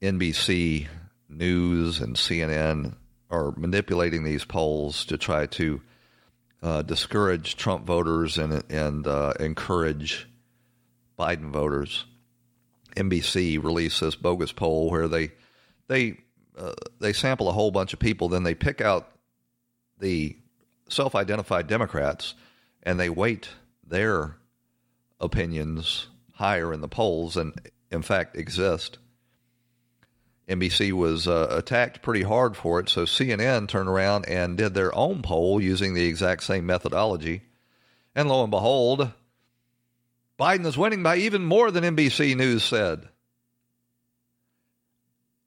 NBC 0.01 0.87
News 1.29 2.01
and 2.01 2.15
CNN 2.15 2.95
are 3.29 3.53
manipulating 3.55 4.23
these 4.23 4.43
polls 4.43 5.05
to 5.05 5.19
try 5.19 5.45
to 5.45 5.81
uh, 6.63 6.81
discourage 6.81 7.57
Trump 7.57 7.85
voters 7.85 8.39
and 8.39 8.63
and 8.71 9.05
uh, 9.05 9.33
encourage 9.39 10.27
Biden 11.19 11.51
voters. 11.51 12.05
NBC 12.95 13.63
released 13.63 14.01
this 14.01 14.15
bogus 14.15 14.51
poll 14.51 14.89
where 14.89 15.07
they 15.07 15.33
they 15.87 16.17
uh, 16.57 16.73
they 16.99 17.13
sample 17.13 17.49
a 17.49 17.53
whole 17.53 17.71
bunch 17.71 17.93
of 17.93 17.99
people, 17.99 18.29
then 18.29 18.43
they 18.43 18.55
pick 18.55 18.81
out 18.81 19.09
the 19.99 20.35
self-identified 20.89 21.67
Democrats 21.67 22.33
and 22.83 22.99
they 22.99 23.09
weight 23.09 23.49
their 23.85 24.35
opinions 25.19 26.07
higher 26.33 26.73
in 26.73 26.81
the 26.81 26.87
polls 26.87 27.37
and 27.37 27.53
in 27.91 28.01
fact 28.01 28.35
exist. 28.35 28.97
NBC 30.47 30.91
was 30.91 31.27
uh, 31.27 31.47
attacked 31.51 32.01
pretty 32.01 32.23
hard 32.23 32.57
for 32.57 32.79
it, 32.79 32.89
so 32.89 33.05
CNN 33.05 33.67
turned 33.67 33.87
around 33.87 34.27
and 34.27 34.57
did 34.57 34.73
their 34.73 34.93
own 34.93 35.21
poll 35.21 35.61
using 35.61 35.93
the 35.93 36.05
exact 36.05 36.43
same 36.43 36.65
methodology. 36.65 37.43
And 38.15 38.27
lo 38.27 38.43
and 38.43 38.51
behold, 38.51 39.11
Biden 40.37 40.65
is 40.65 40.77
winning 40.77 41.03
by 41.03 41.17
even 41.17 41.45
more 41.45 41.71
than 41.71 41.95
NBC 41.95 42.35
News 42.35 42.63
said. 42.63 43.07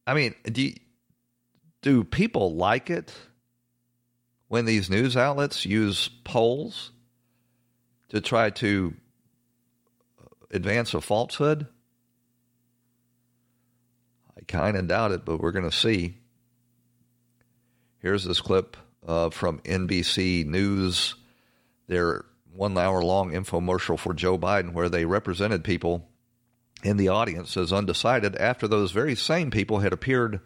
I 0.07 0.15
mean, 0.15 0.35
do, 0.45 0.63
you, 0.63 0.75
do 1.85 2.03
people 2.03 2.55
like 2.55 2.89
it 2.89 3.13
when 4.49 4.65
these 4.65 4.89
news 4.89 5.19
outlets 5.19 5.67
use 5.67 6.09
polls 6.09 6.91
to 8.09 8.23
try 8.23 8.49
to 8.49 8.95
advance 10.51 10.95
a 10.95 11.03
falsehood? 11.03 11.67
I 14.35 14.41
kind 14.49 14.79
of 14.79 14.89
doubt 14.89 15.13
it, 15.13 15.27
but 15.27 15.41
we're 15.41 15.53
going 15.53 15.71
to 15.71 15.77
see. 15.77 16.17
Here's 17.99 18.25
this 18.25 18.41
clip 18.41 18.79
uh, 19.07 19.29
from 19.29 19.59
NBC 19.59 20.47
News, 20.47 21.17
their 21.87 22.25
one 22.51 22.79
hour 22.79 23.03
long 23.03 23.33
infomercial 23.33 23.99
for 23.99 24.15
Joe 24.15 24.39
Biden, 24.39 24.73
where 24.73 24.89
they 24.89 25.05
represented 25.05 25.63
people 25.63 26.09
in 26.83 26.97
the 26.97 27.09
audience 27.09 27.59
as 27.59 27.75
undecided 27.75 28.37
after 28.37 28.67
those 28.67 28.91
very 28.91 29.15
same 29.15 29.51
people 29.51 29.81
had 29.81 29.93
appeared 29.93 30.41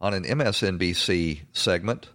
on 0.00 0.14
an 0.14 0.24
MSNBC 0.24 1.40
segment 1.52 2.08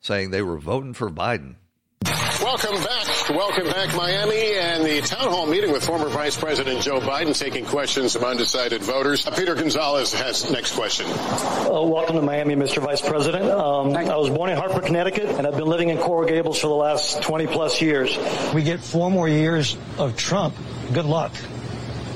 saying 0.00 0.30
they 0.30 0.42
were 0.42 0.58
voting 0.58 0.94
for 0.94 1.10
Biden. 1.10 1.56
Welcome 2.04 2.82
back. 2.82 3.28
Welcome 3.30 3.66
back, 3.68 3.94
Miami, 3.94 4.54
and 4.56 4.84
the 4.84 5.00
town 5.02 5.30
hall 5.30 5.46
meeting 5.46 5.70
with 5.70 5.84
former 5.84 6.08
Vice 6.08 6.36
President 6.36 6.82
Joe 6.82 6.98
Biden 6.98 7.38
taking 7.38 7.64
questions 7.64 8.14
from 8.14 8.24
undecided 8.24 8.82
voters. 8.82 9.24
Uh, 9.24 9.30
Peter 9.30 9.54
Gonzalez 9.54 10.12
has 10.12 10.50
next 10.50 10.74
question. 10.74 11.06
Uh, 11.06 11.82
welcome 11.82 12.16
to 12.16 12.22
Miami, 12.22 12.56
Mr. 12.56 12.82
Vice 12.82 13.00
President. 13.00 13.44
Um, 13.48 13.94
I 13.96 14.16
was 14.16 14.28
born 14.28 14.50
in 14.50 14.56
Hartford, 14.56 14.84
Connecticut, 14.84 15.26
and 15.26 15.46
I've 15.46 15.56
been 15.56 15.68
living 15.68 15.90
in 15.90 15.98
Coral 15.98 16.28
Gables 16.28 16.58
for 16.58 16.66
the 16.66 16.74
last 16.74 17.22
20 17.22 17.46
plus 17.46 17.80
years. 17.80 18.18
We 18.52 18.64
get 18.64 18.80
four 18.80 19.08
more 19.10 19.28
years 19.28 19.76
of 19.98 20.16
Trump. 20.16 20.56
Good 20.92 21.06
luck. 21.06 21.32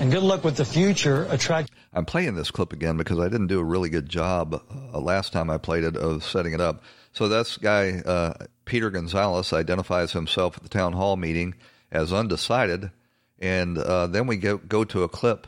And 0.01 0.11
good 0.11 0.25
luck 0.25 0.43
with 0.43 0.57
the 0.57 0.65
future. 0.65 1.27
Attract. 1.31 1.71
I'm 1.97 2.05
playing 2.05 2.35
this 2.35 2.51
clip 2.51 2.75
again 2.75 2.99
because 2.99 3.19
I 3.19 3.31
didn't 3.31 3.47
do 3.47 3.59
a 3.59 3.65
really 3.65 3.89
good 3.89 4.07
job 4.07 4.63
uh, 4.71 5.01
last 5.01 5.33
time 5.33 5.49
I 5.49 5.57
played 5.57 5.83
it 5.83 5.97
of 5.97 6.23
setting 6.25 6.53
it 6.53 6.61
up. 6.61 6.83
So 7.13 7.27
this 7.27 7.57
guy, 7.57 8.03
uh, 8.05 8.35
Peter 8.67 8.91
Gonzalez, 8.91 9.55
identifies 9.55 10.13
himself 10.13 10.59
at 10.59 10.63
the 10.63 10.69
town 10.69 10.93
hall 10.93 11.17
meeting 11.17 11.55
as 11.91 12.13
undecided. 12.13 12.91
And 13.39 13.79
uh, 13.79 14.09
then 14.09 14.27
we 14.27 14.37
go, 14.37 14.59
go 14.59 14.85
to 14.85 15.05
a 15.05 15.09
clip 15.09 15.47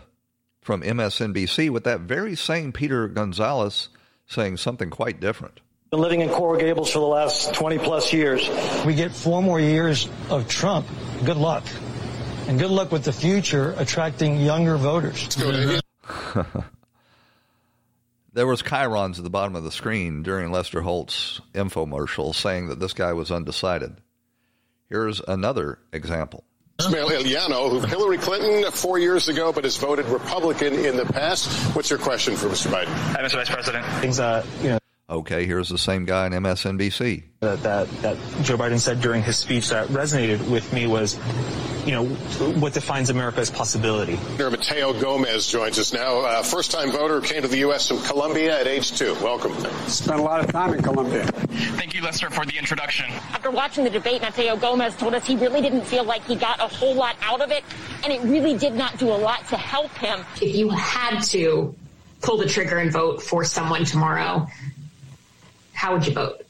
from 0.62 0.80
MSNBC 0.80 1.68
with 1.68 1.84
that 1.84 2.00
very 2.00 2.34
same 2.34 2.72
Peter 2.72 3.08
Gonzalez 3.08 3.90
saying 4.26 4.56
something 4.56 4.88
quite 4.88 5.20
different. 5.20 5.60
Been 5.90 6.00
living 6.00 6.22
in 6.22 6.30
Coral 6.30 6.58
Gables 6.58 6.90
for 6.90 7.00
the 7.00 7.06
last 7.06 7.52
20 7.54 7.78
plus 7.78 8.10
years. 8.14 8.48
We 8.86 8.94
get 8.94 9.12
four 9.12 9.42
more 9.42 9.60
years 9.60 10.08
of 10.30 10.48
Trump. 10.48 10.86
Good 11.26 11.36
luck. 11.36 11.64
And 12.46 12.58
good 12.58 12.70
luck 12.70 12.90
with 12.90 13.04
the 13.04 13.12
future 13.12 13.74
attracting 13.76 14.40
younger 14.40 14.78
voters. 14.78 15.28
There 18.38 18.46
was 18.46 18.62
chyrons 18.62 19.18
at 19.18 19.24
the 19.24 19.30
bottom 19.30 19.56
of 19.56 19.64
the 19.64 19.72
screen 19.72 20.22
during 20.22 20.52
Lester 20.52 20.80
Holt's 20.80 21.40
infomercial 21.54 22.32
saying 22.32 22.68
that 22.68 22.78
this 22.78 22.92
guy 22.92 23.12
was 23.12 23.32
undecided. 23.32 23.96
Here's 24.88 25.20
another 25.20 25.80
example. 25.92 26.44
Ismail 26.78 27.08
Eliano, 27.08 27.68
who 27.68 27.80
Hillary 27.80 28.18
Clinton 28.18 28.70
four 28.70 28.96
years 28.96 29.28
ago, 29.28 29.52
but 29.52 29.64
has 29.64 29.76
voted 29.76 30.06
Republican 30.06 30.74
in 30.74 30.96
the 30.96 31.04
past. 31.06 31.74
What's 31.74 31.90
your 31.90 31.98
question 31.98 32.36
for 32.36 32.46
Mr. 32.46 32.70
Biden? 32.70 32.86
Hi, 32.86 33.22
Mr. 33.22 33.34
Vice 33.34 33.50
President. 33.50 33.84
Things, 34.00 34.20
uh, 34.20 34.46
you 34.62 34.68
know. 34.68 34.78
Okay, 35.10 35.44
here's 35.44 35.68
the 35.68 35.78
same 35.78 36.04
guy 36.04 36.26
in 36.26 36.32
MSNBC. 36.32 37.24
That, 37.40 37.62
that, 37.64 37.88
that 38.02 38.16
Joe 38.42 38.56
Biden 38.56 38.78
said 38.78 39.00
during 39.00 39.24
his 39.24 39.38
speech 39.38 39.70
that 39.70 39.88
resonated 39.88 40.48
with 40.48 40.72
me 40.72 40.86
was, 40.86 41.18
you 41.88 41.94
know, 41.94 42.04
what 42.60 42.74
defines 42.74 43.08
America's 43.08 43.48
possibility. 43.48 44.16
Senator 44.16 44.50
Mateo 44.50 45.00
Gomez 45.00 45.46
joins 45.46 45.78
us 45.78 45.94
now. 45.94 46.18
Uh, 46.18 46.42
first 46.42 46.70
time 46.70 46.90
voter 46.92 47.22
came 47.22 47.40
to 47.40 47.48
the 47.48 47.56
U.S. 47.60 47.88
from 47.88 48.02
Colombia 48.02 48.60
at 48.60 48.66
age 48.66 48.92
two. 48.92 49.14
Welcome. 49.22 49.54
Spent 49.88 50.20
a 50.20 50.22
lot 50.22 50.44
of 50.44 50.52
time 50.52 50.74
in 50.74 50.82
Colombia. 50.82 51.24
Thank 51.24 51.94
you, 51.94 52.02
Lester, 52.02 52.28
for 52.28 52.44
the 52.44 52.58
introduction. 52.58 53.06
After 53.32 53.50
watching 53.50 53.84
the 53.84 53.90
debate, 53.90 54.20
Mateo 54.20 54.54
Gomez 54.58 54.96
told 54.96 55.14
us 55.14 55.26
he 55.26 55.36
really 55.36 55.62
didn't 55.62 55.86
feel 55.86 56.04
like 56.04 56.26
he 56.26 56.36
got 56.36 56.60
a 56.60 56.66
whole 56.68 56.94
lot 56.94 57.16
out 57.22 57.40
of 57.40 57.50
it, 57.50 57.64
and 58.04 58.12
it 58.12 58.20
really 58.20 58.58
did 58.58 58.74
not 58.74 58.98
do 58.98 59.08
a 59.08 59.16
lot 59.16 59.48
to 59.48 59.56
help 59.56 59.90
him. 59.92 60.26
If 60.42 60.54
you 60.54 60.68
had 60.68 61.20
to 61.20 61.74
pull 62.20 62.36
the 62.36 62.46
trigger 62.46 62.76
and 62.76 62.92
vote 62.92 63.22
for 63.22 63.44
someone 63.44 63.86
tomorrow, 63.86 64.46
how 65.72 65.94
would 65.94 66.06
you 66.06 66.12
vote? 66.12 66.42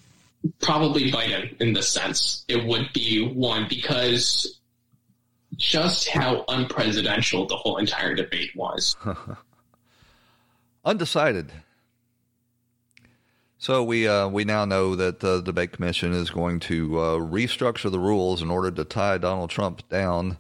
Probably 0.60 1.12
Biden 1.12 1.60
in 1.60 1.74
this 1.74 1.88
sense. 1.88 2.44
It 2.48 2.64
would 2.64 2.92
be 2.92 3.24
one 3.24 3.66
because 3.68 4.57
just 5.58 6.08
how 6.08 6.44
unpresidential 6.48 7.46
the 7.48 7.56
whole 7.56 7.76
entire 7.76 8.14
debate 8.14 8.50
was. 8.54 8.96
Undecided. 10.84 11.52
So 13.58 13.82
we 13.82 14.06
uh, 14.06 14.28
we 14.28 14.44
now 14.44 14.64
know 14.64 14.94
that 14.94 15.18
the 15.18 15.42
debate 15.42 15.72
commission 15.72 16.12
is 16.12 16.30
going 16.30 16.60
to 16.60 16.98
uh, 16.98 17.02
restructure 17.18 17.90
the 17.90 17.98
rules 17.98 18.40
in 18.40 18.50
order 18.50 18.70
to 18.70 18.84
tie 18.84 19.18
Donald 19.18 19.50
Trump 19.50 19.86
down 19.88 20.38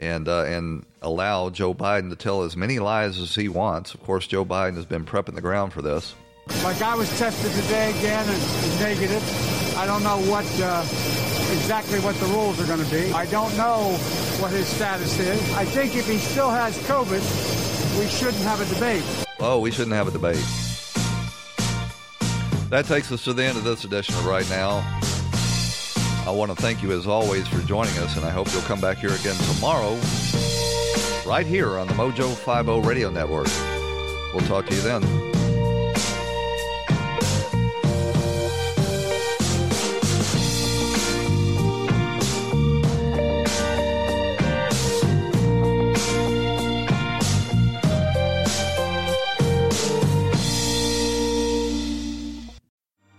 and 0.00 0.28
uh, 0.28 0.42
and 0.42 0.84
allow 1.00 1.50
Joe 1.50 1.72
Biden 1.72 2.10
to 2.10 2.16
tell 2.16 2.42
as 2.42 2.56
many 2.56 2.80
lies 2.80 3.20
as 3.20 3.36
he 3.36 3.48
wants. 3.48 3.94
Of 3.94 4.02
course, 4.02 4.26
Joe 4.26 4.44
Biden 4.44 4.74
has 4.74 4.86
been 4.86 5.04
prepping 5.04 5.36
the 5.36 5.40
ground 5.40 5.72
for 5.72 5.82
this. 5.82 6.16
Like 6.64 6.82
I 6.82 6.96
was 6.96 7.08
tested 7.16 7.52
today 7.52 7.90
again 7.90 8.28
and 8.28 8.80
negative. 8.80 9.76
I 9.76 9.86
don't 9.86 10.02
know 10.02 10.18
what 10.28 10.46
uh, 10.60 10.82
exactly 11.52 12.00
what 12.00 12.16
the 12.16 12.26
rules 12.26 12.60
are 12.60 12.66
going 12.66 12.84
to 12.84 12.90
be. 12.90 13.12
I 13.12 13.26
don't 13.26 13.56
know 13.56 13.96
what 14.40 14.50
his 14.52 14.66
status 14.66 15.18
is. 15.18 15.54
I 15.54 15.64
think 15.64 15.96
if 15.96 16.06
he 16.08 16.18
still 16.18 16.50
has 16.50 16.76
COVID, 16.86 17.98
we 17.98 18.06
shouldn't 18.06 18.42
have 18.44 18.60
a 18.60 18.74
debate. 18.74 19.02
Oh, 19.40 19.58
we 19.58 19.70
shouldn't 19.70 19.96
have 19.96 20.08
a 20.08 20.10
debate. 20.10 20.44
That 22.70 22.84
takes 22.84 23.10
us 23.10 23.24
to 23.24 23.32
the 23.32 23.44
end 23.44 23.56
of 23.56 23.64
this 23.64 23.84
edition 23.84 24.14
of 24.14 24.26
Right 24.26 24.48
Now. 24.50 24.84
I 26.26 26.30
want 26.30 26.50
to 26.50 26.56
thank 26.56 26.82
you 26.82 26.92
as 26.92 27.06
always 27.06 27.48
for 27.48 27.60
joining 27.66 27.96
us, 27.98 28.16
and 28.16 28.24
I 28.24 28.30
hope 28.30 28.52
you'll 28.52 28.62
come 28.62 28.80
back 28.80 28.98
here 28.98 29.12
again 29.12 29.36
tomorrow, 29.54 29.98
right 31.26 31.46
here 31.46 31.78
on 31.78 31.86
the 31.86 31.94
Mojo 31.94 32.34
50 32.34 32.86
Radio 32.86 33.10
Network. 33.10 33.48
We'll 34.34 34.46
talk 34.46 34.66
to 34.66 34.74
you 34.74 34.82
then. 34.82 35.27